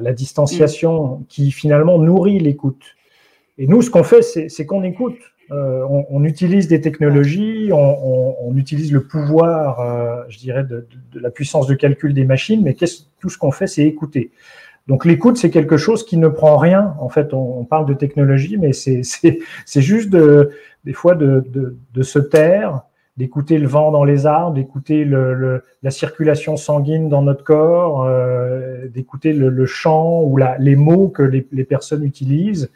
la 0.00 0.12
distanciation 0.12 1.18
mm. 1.18 1.24
qui 1.28 1.50
finalement 1.50 1.98
nourrit 1.98 2.38
l'écoute. 2.38 2.82
Et 3.58 3.66
nous, 3.66 3.82
ce 3.82 3.90
qu'on 3.90 4.02
fait, 4.02 4.22
c'est 4.22 4.66
qu'on 4.66 4.82
écoute. 4.82 5.18
Euh, 5.50 5.84
on, 6.10 6.24
utilise 6.24 6.68
des 6.68 6.80
technologies, 6.80 7.70
on, 7.70 8.56
utilise 8.56 8.90
le 8.92 9.02
pouvoir, 9.04 9.80
euh, 9.80 10.22
je 10.28 10.38
dirais, 10.38 10.64
de, 10.64 10.88
la 11.12 11.30
puissance 11.30 11.66
de 11.66 11.74
calcul 11.74 12.14
des 12.14 12.24
machines, 12.24 12.62
mais 12.62 12.74
tout 13.20 13.28
ce 13.28 13.36
qu'on 13.36 13.50
fait, 13.50 13.66
c'est 13.66 13.84
écouter. 13.84 14.30
Donc 14.86 15.04
l'écoute, 15.04 15.36
c'est 15.36 15.50
quelque 15.50 15.76
chose 15.76 16.04
qui 16.04 16.16
ne 16.16 16.28
prend 16.28 16.56
rien. 16.56 16.96
En 16.98 17.10
fait, 17.10 17.34
on, 17.34 17.64
parle 17.64 17.86
de 17.86 17.94
technologie, 17.94 18.56
mais 18.56 18.72
c'est 18.72 19.02
juste 19.76 20.08
de, 20.08 20.50
des 20.84 20.94
fois 20.94 21.14
de 21.14 22.02
se 22.02 22.18
taire, 22.18 22.82
d'écouter 23.16 23.58
le 23.58 23.68
vent 23.68 23.92
dans 23.92 24.04
les 24.04 24.26
arbres, 24.26 24.54
d'écouter 24.54 25.04
le, 25.04 25.64
la 25.82 25.90
circulation 25.90 26.56
sanguine 26.56 27.08
dans 27.08 27.22
notre 27.22 27.44
corps, 27.44 28.04
euh, 28.04 28.88
d'écouter 28.88 29.32
le, 29.32 29.50
le, 29.50 29.66
chant 29.66 30.22
ou 30.22 30.36
la, 30.36 30.58
les 30.58 30.74
mots 30.74 31.08
que 31.08 31.22
les, 31.22 31.46
les 31.52 31.64
personnes 31.64 32.04
utilisent, 32.04 32.70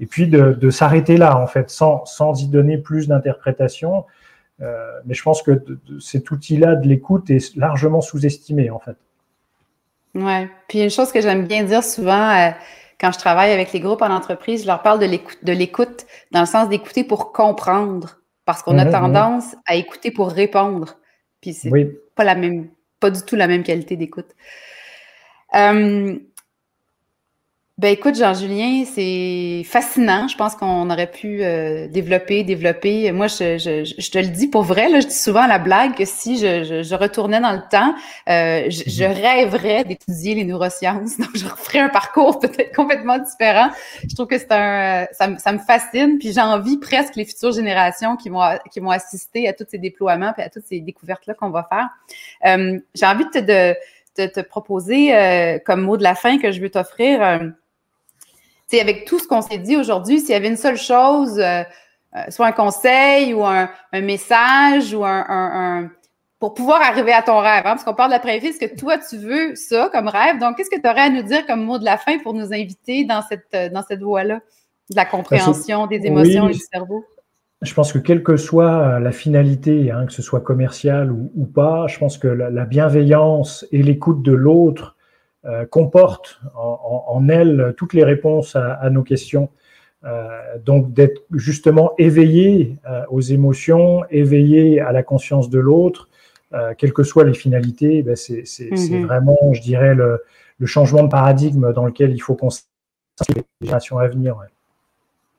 et 0.00 0.06
puis 0.06 0.26
de, 0.26 0.52
de 0.52 0.70
s'arrêter 0.70 1.16
là, 1.16 1.38
en 1.38 1.46
fait, 1.46 1.70
sans, 1.70 2.04
sans 2.06 2.42
y 2.42 2.48
donner 2.48 2.78
plus 2.78 3.08
d'interprétation. 3.08 4.04
Euh, 4.60 4.74
mais 5.06 5.14
je 5.14 5.22
pense 5.22 5.42
que 5.42 5.64
cet 6.00 6.30
outil-là 6.30 6.74
de 6.74 6.88
l'écoute 6.88 7.30
est 7.30 7.54
largement 7.56 8.00
sous-estimé, 8.00 8.70
en 8.70 8.80
fait. 8.80 8.96
Oui. 10.14 10.48
Puis 10.68 10.82
une 10.82 10.90
chose 10.90 11.12
que 11.12 11.20
j'aime 11.20 11.46
bien 11.46 11.62
dire 11.62 11.84
souvent 11.84 12.30
euh, 12.30 12.50
quand 13.00 13.12
je 13.12 13.18
travaille 13.18 13.52
avec 13.52 13.72
les 13.72 13.78
groupes 13.78 14.02
en 14.02 14.10
entreprise, 14.10 14.62
je 14.62 14.66
leur 14.66 14.82
parle 14.82 14.98
de 14.98 15.52
l'écoute, 15.52 16.06
dans 16.32 16.40
le 16.40 16.46
sens 16.46 16.68
d'écouter 16.68 17.04
pour 17.04 17.32
comprendre. 17.32 18.17
Parce 18.48 18.62
qu'on 18.62 18.78
a 18.78 18.86
mhm, 18.86 18.86
mhm. 18.86 18.92
tendance 18.92 19.56
à 19.66 19.74
écouter 19.74 20.10
pour 20.10 20.30
répondre. 20.30 20.96
Puis 21.42 21.52
c'est 21.52 21.70
pas 22.14 22.24
la 22.24 22.34
même, 22.34 22.70
pas 22.98 23.10
du 23.10 23.20
tout 23.20 23.36
la 23.36 23.46
même 23.46 23.62
qualité 23.62 23.94
d'écoute. 23.94 24.30
Euh, 25.54 26.18
ben 27.78 27.92
écoute, 27.92 28.16
Jean-Julien, 28.16 28.84
c'est 28.92 29.62
fascinant. 29.64 30.26
Je 30.26 30.36
pense 30.36 30.56
qu'on 30.56 30.90
aurait 30.90 31.08
pu 31.08 31.44
euh, 31.44 31.86
développer, 31.86 32.42
développer. 32.42 33.12
Moi, 33.12 33.28
je, 33.28 33.56
je, 33.56 34.10
te 34.10 34.18
le 34.18 34.26
dis 34.26 34.48
pour 34.48 34.64
vrai, 34.64 34.88
là, 34.88 34.98
je 34.98 35.06
dis 35.06 35.14
souvent 35.14 35.42
à 35.42 35.46
la 35.46 35.60
blague 35.60 35.94
que 35.94 36.04
si 36.04 36.38
je, 36.38 36.82
je, 36.82 36.94
retournais 36.96 37.38
dans 37.38 37.52
le 37.52 37.62
temps, 37.70 37.94
euh, 38.28 38.68
je, 38.68 39.04
mhm. 39.04 39.12
rêverais 39.12 39.84
d'étudier 39.84 40.34
les 40.34 40.44
neurosciences. 40.44 41.18
Donc, 41.18 41.28
je 41.36 41.44
referais 41.46 41.78
un 41.78 41.88
parcours 41.88 42.40
peut-être 42.40 42.74
complètement 42.74 43.16
différent. 43.16 43.70
Je 44.02 44.12
trouve 44.12 44.26
que 44.26 44.38
c'est 44.38 44.50
un, 44.50 45.06
ça, 45.12 45.28
ça, 45.38 45.52
me 45.52 45.58
fascine. 45.58 46.18
Puis 46.18 46.32
j'envie 46.32 46.78
presque 46.78 47.14
les 47.14 47.26
futures 47.26 47.52
générations 47.52 48.16
qui 48.16 48.28
vont 48.28 48.42
qui 48.72 48.80
vont 48.80 48.90
assister 48.90 49.46
à 49.46 49.52
tous 49.52 49.66
ces 49.68 49.78
déploiements 49.78 50.34
et 50.36 50.42
à 50.42 50.50
toutes 50.50 50.66
ces 50.66 50.80
découvertes 50.80 51.26
là 51.26 51.34
qu'on 51.34 51.50
va 51.50 51.62
faire. 51.62 51.88
Euh, 52.44 52.76
J'ai 52.96 53.06
envie 53.06 53.24
de 53.26 53.30
te, 53.30 53.38
de, 53.38 53.76
de 54.20 54.26
te 54.32 54.40
proposer 54.40 55.14
euh, 55.14 55.60
comme 55.64 55.82
mot 55.82 55.96
de 55.96 56.02
la 56.02 56.16
fin 56.16 56.38
que 56.38 56.50
je 56.50 56.60
veux 56.60 56.70
t'offrir 56.70 57.22
sais, 58.68 58.80
avec 58.80 59.04
tout 59.04 59.18
ce 59.18 59.26
qu'on 59.26 59.42
s'est 59.42 59.58
dit 59.58 59.76
aujourd'hui, 59.76 60.20
s'il 60.20 60.30
y 60.30 60.34
avait 60.34 60.48
une 60.48 60.56
seule 60.56 60.76
chose, 60.76 61.38
euh, 61.38 61.62
euh, 62.16 62.22
soit 62.30 62.46
un 62.46 62.52
conseil 62.52 63.34
ou 63.34 63.44
un, 63.44 63.70
message 63.92 64.94
ou 64.94 65.04
un, 65.04 65.90
pour 66.38 66.54
pouvoir 66.54 66.80
arriver 66.82 67.12
à 67.12 67.22
ton 67.22 67.38
rêve, 67.38 67.66
hein, 67.66 67.74
parce 67.74 67.84
qu'on 67.84 67.94
parle 67.94 68.12
de 68.12 68.16
la 68.16 68.34
est-ce 68.34 68.60
que 68.60 68.78
toi, 68.78 68.96
tu 68.98 69.16
veux 69.16 69.54
ça 69.56 69.90
comme 69.92 70.08
rêve? 70.08 70.38
Donc, 70.38 70.56
qu'est-ce 70.56 70.70
que 70.70 70.80
tu 70.80 70.88
aurais 70.88 71.02
à 71.02 71.10
nous 71.10 71.22
dire 71.22 71.46
comme 71.46 71.64
mot 71.64 71.78
de 71.78 71.84
la 71.84 71.98
fin 71.98 72.18
pour 72.18 72.34
nous 72.34 72.52
inviter 72.52 73.04
dans 73.04 73.22
cette, 73.22 73.48
euh, 73.54 73.68
dans 73.70 73.82
cette 73.82 74.02
voie-là, 74.02 74.40
de 74.90 74.96
la 74.96 75.04
compréhension 75.04 75.86
des 75.86 76.06
émotions 76.06 76.48
et 76.48 76.52
du 76.52 76.60
cerveau? 76.60 77.04
Je 77.62 77.74
pense 77.74 77.92
que 77.92 77.98
quelle 77.98 78.22
que 78.22 78.36
soit 78.36 79.00
la 79.00 79.10
finalité, 79.10 79.90
hein, 79.90 80.06
que 80.06 80.12
ce 80.12 80.22
soit 80.22 80.40
commercial 80.40 81.10
ou, 81.10 81.44
pas, 81.44 81.88
je 81.88 81.98
pense 81.98 82.16
que 82.16 82.28
la 82.28 82.64
bienveillance 82.64 83.66
et 83.72 83.82
l'écoute 83.82 84.22
de 84.22 84.30
l'autre 84.30 84.96
comporte 85.70 86.40
en, 86.54 87.28
elle 87.28 87.74
toutes 87.76 87.94
les 87.94 88.04
réponses 88.04 88.56
à, 88.56 88.90
nos 88.90 89.02
questions. 89.02 89.48
Euh, 90.04 90.58
donc 90.64 90.92
d'être 90.92 91.22
justement 91.32 91.92
éveillé 91.98 92.76
euh, 92.88 93.02
aux 93.10 93.20
émotions, 93.20 94.04
éveillé 94.10 94.80
à 94.80 94.92
la 94.92 95.02
conscience 95.02 95.50
de 95.50 95.58
l'autre, 95.58 96.08
quelles 96.78 96.94
que 96.94 97.02
soient 97.02 97.24
les 97.24 97.34
finalités, 97.34 98.02
ben 98.02 98.16
c'est 98.16 98.44
mhm. 98.70 99.04
vraiment, 99.04 99.36
je 99.52 99.60
dirais, 99.60 99.94
le, 99.94 100.22
changement 100.64 101.02
de 101.02 101.08
paradigme 101.08 101.74
dans 101.74 101.84
lequel 101.84 102.12
il 102.12 102.20
faut 102.20 102.36
penser 102.36 102.62
les 103.34 103.42
générations 103.60 103.98
à 103.98 104.08
venir. 104.08 104.36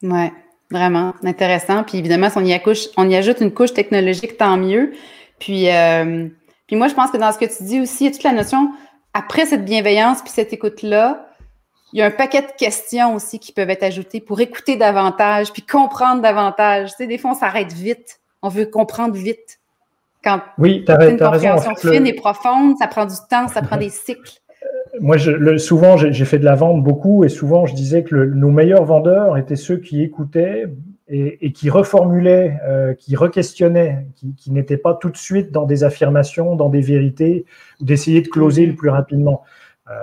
Ouais. 0.04 0.32
vraiment 0.70 1.16
intéressant. 1.24 1.84
Puis 1.84 1.98
évidemment, 1.98 2.30
si 2.30 2.38
on 2.38 2.46
y, 2.46 2.54
accouche, 2.54 2.90
on 2.96 3.10
y 3.10 3.16
ajoute 3.16 3.42
une 3.42 3.52
couche 3.52 3.74
technologique, 3.74 4.38
tant 4.38 4.58
mieux. 4.58 4.92
Puis, 5.40 5.68
puis 6.68 6.76
moi, 6.76 6.88
je 6.90 6.94
pense 6.94 7.10
que 7.10 7.18
dans 7.18 7.32
ce 7.32 7.40
que 7.40 7.46
tu 7.46 7.64
dis 7.64 7.82
aussi, 7.82 8.04
il 8.04 8.08
y 8.08 8.10
a 8.10 8.14
toute 8.14 8.24
la 8.24 8.34
notion 8.34 8.70
après 9.14 9.46
cette 9.46 9.66
bienveillance 9.66 10.22
puis 10.22 10.32
cette 10.32 10.54
écoute-là, 10.54 11.26
il 11.94 12.00
y 12.00 12.02
a 12.02 12.06
un 12.06 12.12
paquet 12.12 12.42
de 12.42 12.52
questions 12.58 13.16
aussi 13.16 13.40
qui 13.40 13.52
peuvent 13.52 13.70
être 13.70 13.84
ajoutées 13.84 14.22
pour 14.22 14.40
écouter 14.42 14.76
davantage 14.76 15.52
puis 15.52 15.64
comprendre 15.64 16.22
davantage. 16.22 16.92
Tu 16.92 16.98
sais, 16.98 17.08
des 17.08 17.18
fois, 17.18 17.32
on 17.32 17.36
s'arrête 17.36 17.74
vite. 17.74 18.20
On 18.42 18.50
veut 18.50 18.66
comprendre 18.66 19.16
vite. 19.16 19.60
Quand 20.24 20.42
oui, 20.58 20.84
tu 20.86 20.92
as, 20.92 21.10
une 21.10 21.18
compréhension 21.18 21.76
fine 21.76 22.06
et 22.06 22.14
profonde, 22.14 22.76
ça 22.78 22.88
prend 22.88 23.06
du 23.06 23.16
temps, 23.30 23.48
ça 23.48 23.62
prend 23.62 23.78
des 23.78 23.90
cycles. 23.90 24.34
Moi, 25.00 25.18
je, 25.18 25.58
souvent, 25.58 25.98
j'ai 25.98 26.26
fait 26.26 26.40
de 26.40 26.46
la 26.46 26.56
vente 26.56 26.84
beaucoup 26.84 27.24
et 27.24 27.30
souvent, 27.30 27.66
je 27.66 27.74
disais 27.74 28.04
que 28.04 28.16
nos 28.16 28.50
meilleurs 28.50 28.84
vendeurs 28.84 29.38
étaient 29.38 29.56
ceux 29.56 29.78
qui 29.78 30.04
écoutaient 30.04 30.66
et, 31.10 31.52
qui 31.54 31.70
reformulaient, 31.70 32.60
euh, 32.68 32.94
qui 32.94 33.16
requestionnaient, 33.16 34.06
qui, 34.38 34.52
n'étaient 34.52 34.78
pas 34.78 34.94
tout 34.94 35.10
de 35.10 35.18
suite 35.18 35.52
dans 35.52 35.66
des 35.66 35.84
affirmations, 35.84 36.56
dans 36.56 36.70
des 36.70 36.82
vérités, 36.82 37.46
ou 37.82 37.86
d'essayer 37.86 38.22
de 38.22 38.28
closer 38.28 38.66
le 38.66 38.76
plus 38.76 38.90
rapidement. 38.90 39.44
Euh, 39.90 39.94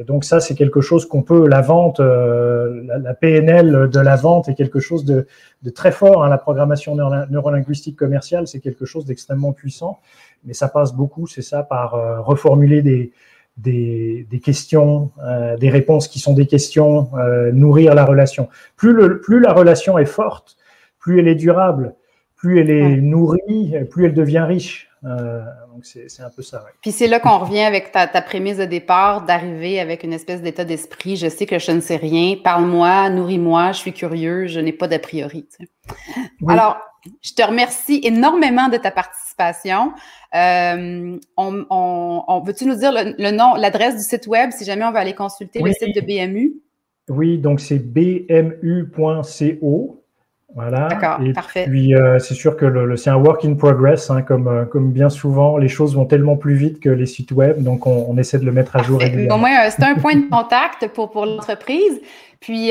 et 0.00 0.04
donc 0.04 0.24
ça, 0.24 0.40
c'est 0.40 0.56
quelque 0.56 0.80
chose 0.80 1.06
qu'on 1.06 1.22
peut, 1.22 1.46
la 1.46 1.60
vente, 1.60 2.00
euh, 2.00 2.82
la, 3.00 3.14
PNL 3.14 3.88
de 3.88 4.00
la 4.00 4.16
vente 4.16 4.48
est 4.48 4.54
quelque 4.54 4.80
chose 4.80 5.04
de, 5.04 5.26
très 5.72 5.92
fort. 5.92 6.24
Hein, 6.24 6.28
la 6.28 6.38
programmation 6.38 6.96
neurolinguistique 7.30 7.96
commerciale, 7.96 8.48
c'est 8.48 8.58
quelque 8.58 8.84
chose 8.84 9.04
d'extrêmement 9.04 9.52
puissant, 9.52 10.00
mais 10.44 10.52
ça 10.52 10.66
passe 10.66 10.92
beaucoup, 10.92 11.28
c'est 11.28 11.42
ça, 11.42 11.62
par 11.62 12.24
reformuler 12.24 12.82
des, 12.82 13.12
des, 13.56 14.26
des 14.30 14.40
questions, 14.40 15.12
euh, 15.24 15.56
des 15.56 15.70
réponses 15.70 16.08
qui 16.08 16.18
sont 16.18 16.34
des 16.34 16.46
questions, 16.46 17.10
euh, 17.16 17.52
nourrir 17.52 17.94
la 17.94 18.04
relation. 18.04 18.48
Plus, 18.76 18.92
le, 18.92 19.20
plus 19.20 19.40
la 19.40 19.52
relation 19.52 19.98
est 19.98 20.06
forte, 20.06 20.56
plus 20.98 21.20
elle 21.20 21.28
est 21.28 21.34
durable, 21.34 21.94
plus 22.36 22.60
elle 22.60 22.70
est 22.70 22.96
nourrie, 22.96 23.74
plus 23.90 24.06
elle 24.06 24.14
devient 24.14 24.44
riche. 24.46 24.90
Euh, 25.04 25.40
donc 25.72 25.84
c'est 25.84 26.22
un 26.22 26.30
peu 26.30 26.42
ça. 26.42 26.64
Puis 26.80 26.90
c'est 26.90 27.06
là 27.06 27.20
qu'on 27.20 27.38
revient 27.38 27.62
avec 27.62 27.92
ta, 27.92 28.06
ta, 28.06 28.20
prémisse 28.22 28.56
de 28.56 28.64
départ, 28.64 29.24
d'arriver 29.24 29.78
avec 29.78 30.02
une 30.02 30.12
espèce 30.12 30.42
d'état 30.42 30.64
d'esprit. 30.64 31.16
Je 31.16 31.28
sais 31.28 31.46
que 31.46 31.58
je 31.58 31.70
ne 31.70 31.80
sais 31.80 31.96
rien. 31.96 32.36
Parle-moi, 32.42 33.08
nourris-moi. 33.10 33.72
Je 33.72 33.78
suis 33.78 33.92
curieux. 33.92 34.46
Je 34.46 34.58
n'ai 34.58 34.72
pas 34.72 34.88
d'a 34.88 34.98
priori. 34.98 35.46
Alors, 36.48 36.78
je 37.22 37.32
te 37.32 37.42
remercie 37.42 38.00
énormément 38.02 38.68
de 38.68 38.78
ta 38.78 38.90
participation. 38.90 39.92
Euh, 40.36 41.18
on, 41.36 42.42
Veux-tu 42.44 42.66
nous 42.66 42.76
dire 42.76 42.92
le, 42.92 43.30
nom, 43.30 43.54
l'adresse 43.54 43.96
du 43.96 44.02
site 44.02 44.26
web 44.26 44.50
si 44.52 44.64
jamais 44.64 44.84
on 44.84 44.90
veut 44.90 44.98
aller 44.98 45.14
consulter 45.14 45.60
le 45.62 45.72
site 45.72 45.94
de 45.94 46.00
BMU? 46.00 46.52
Oui, 47.08 47.38
donc 47.38 47.60
c'est 47.60 47.78
bmu.co. 47.78 48.42
Voilà. 50.54 50.88
D'accord, 50.88 51.20
parfait. 51.34 51.66
Puis 51.68 51.94
euh, 51.94 52.18
c'est 52.18 52.34
sûr 52.34 52.56
que 52.56 52.96
c'est 52.96 53.10
un 53.10 53.16
work 53.16 53.44
in 53.44 53.54
progress, 53.54 54.10
hein, 54.10 54.22
comme, 54.22 54.48
euh, 54.48 54.64
comme 54.64 54.90
bien 54.90 55.10
souvent, 55.10 55.58
les 55.58 55.68
choses 55.68 55.94
vont 55.94 56.06
tellement 56.06 56.36
plus 56.36 56.54
vite 56.54 56.80
que 56.80 56.88
les 56.88 57.04
sites 57.06 57.32
web, 57.32 57.62
donc 57.62 57.86
on, 57.86 58.16
essaie 58.16 58.38
de 58.38 58.46
le 58.46 58.52
mettre 58.52 58.74
à 58.76 58.82
jour. 58.82 59.00
Au 59.30 59.36
moins, 59.36 59.68
c'est 59.70 59.82
un 59.82 59.96
point 59.96 60.16
de 60.16 60.30
contact 60.30 60.88
pour, 60.94 61.10
pour 61.10 61.26
l'entreprise. 61.26 62.00
Puis 62.40 62.70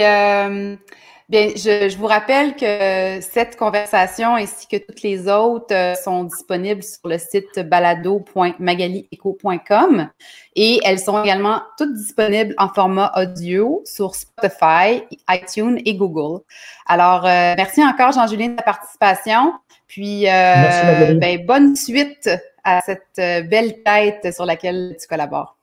Bien, 1.28 1.50
je, 1.56 1.98
vous 1.98 2.06
rappelle 2.06 2.56
que 2.56 3.20
cette 3.20 3.58
conversation 3.58 4.36
ainsi 4.36 4.68
que 4.68 4.78
toutes 4.78 5.02
les 5.02 5.28
autres 5.28 5.74
euh, 5.74 5.96
sont 5.96 6.26
disponibles 6.26 6.84
sur 6.84 7.08
le 7.08 7.18
site 7.18 7.68
balado.magalieco.com 7.68 10.10
et 10.56 10.80
elles 10.84 11.00
sont 11.00 11.24
également 11.24 11.64
toutes 11.80 11.96
disponibles 11.96 12.54
en 12.60 12.70
format 12.70 13.12
audio 13.16 13.82
sur 13.86 14.14
Spotify, 14.14 15.02
iTunes 15.28 15.82
et 15.84 15.96
Google. 15.96 16.44
Alors, 16.86 17.26
euh, 17.26 17.56
merci 17.58 17.84
encore, 17.84 18.12
Jean-Julien, 18.12 18.50
de 18.50 18.58
ta 18.58 18.62
participation. 18.62 19.54
Puis, 19.88 20.30
euh, 20.30 21.16
ben, 21.16 21.44
bonne 21.44 21.76
suite 21.76 22.30
à 22.64 22.82
cette 22.82 23.50
belle 23.50 23.82
tête 23.82 24.32
sur 24.32 24.46
laquelle 24.46 24.96
tu 25.02 25.08
collabores. 25.08 25.58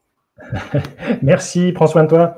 merci, 1.23 1.71
prends 1.71 1.87
soin 1.87 2.03
de 2.03 2.09
toi. 2.09 2.37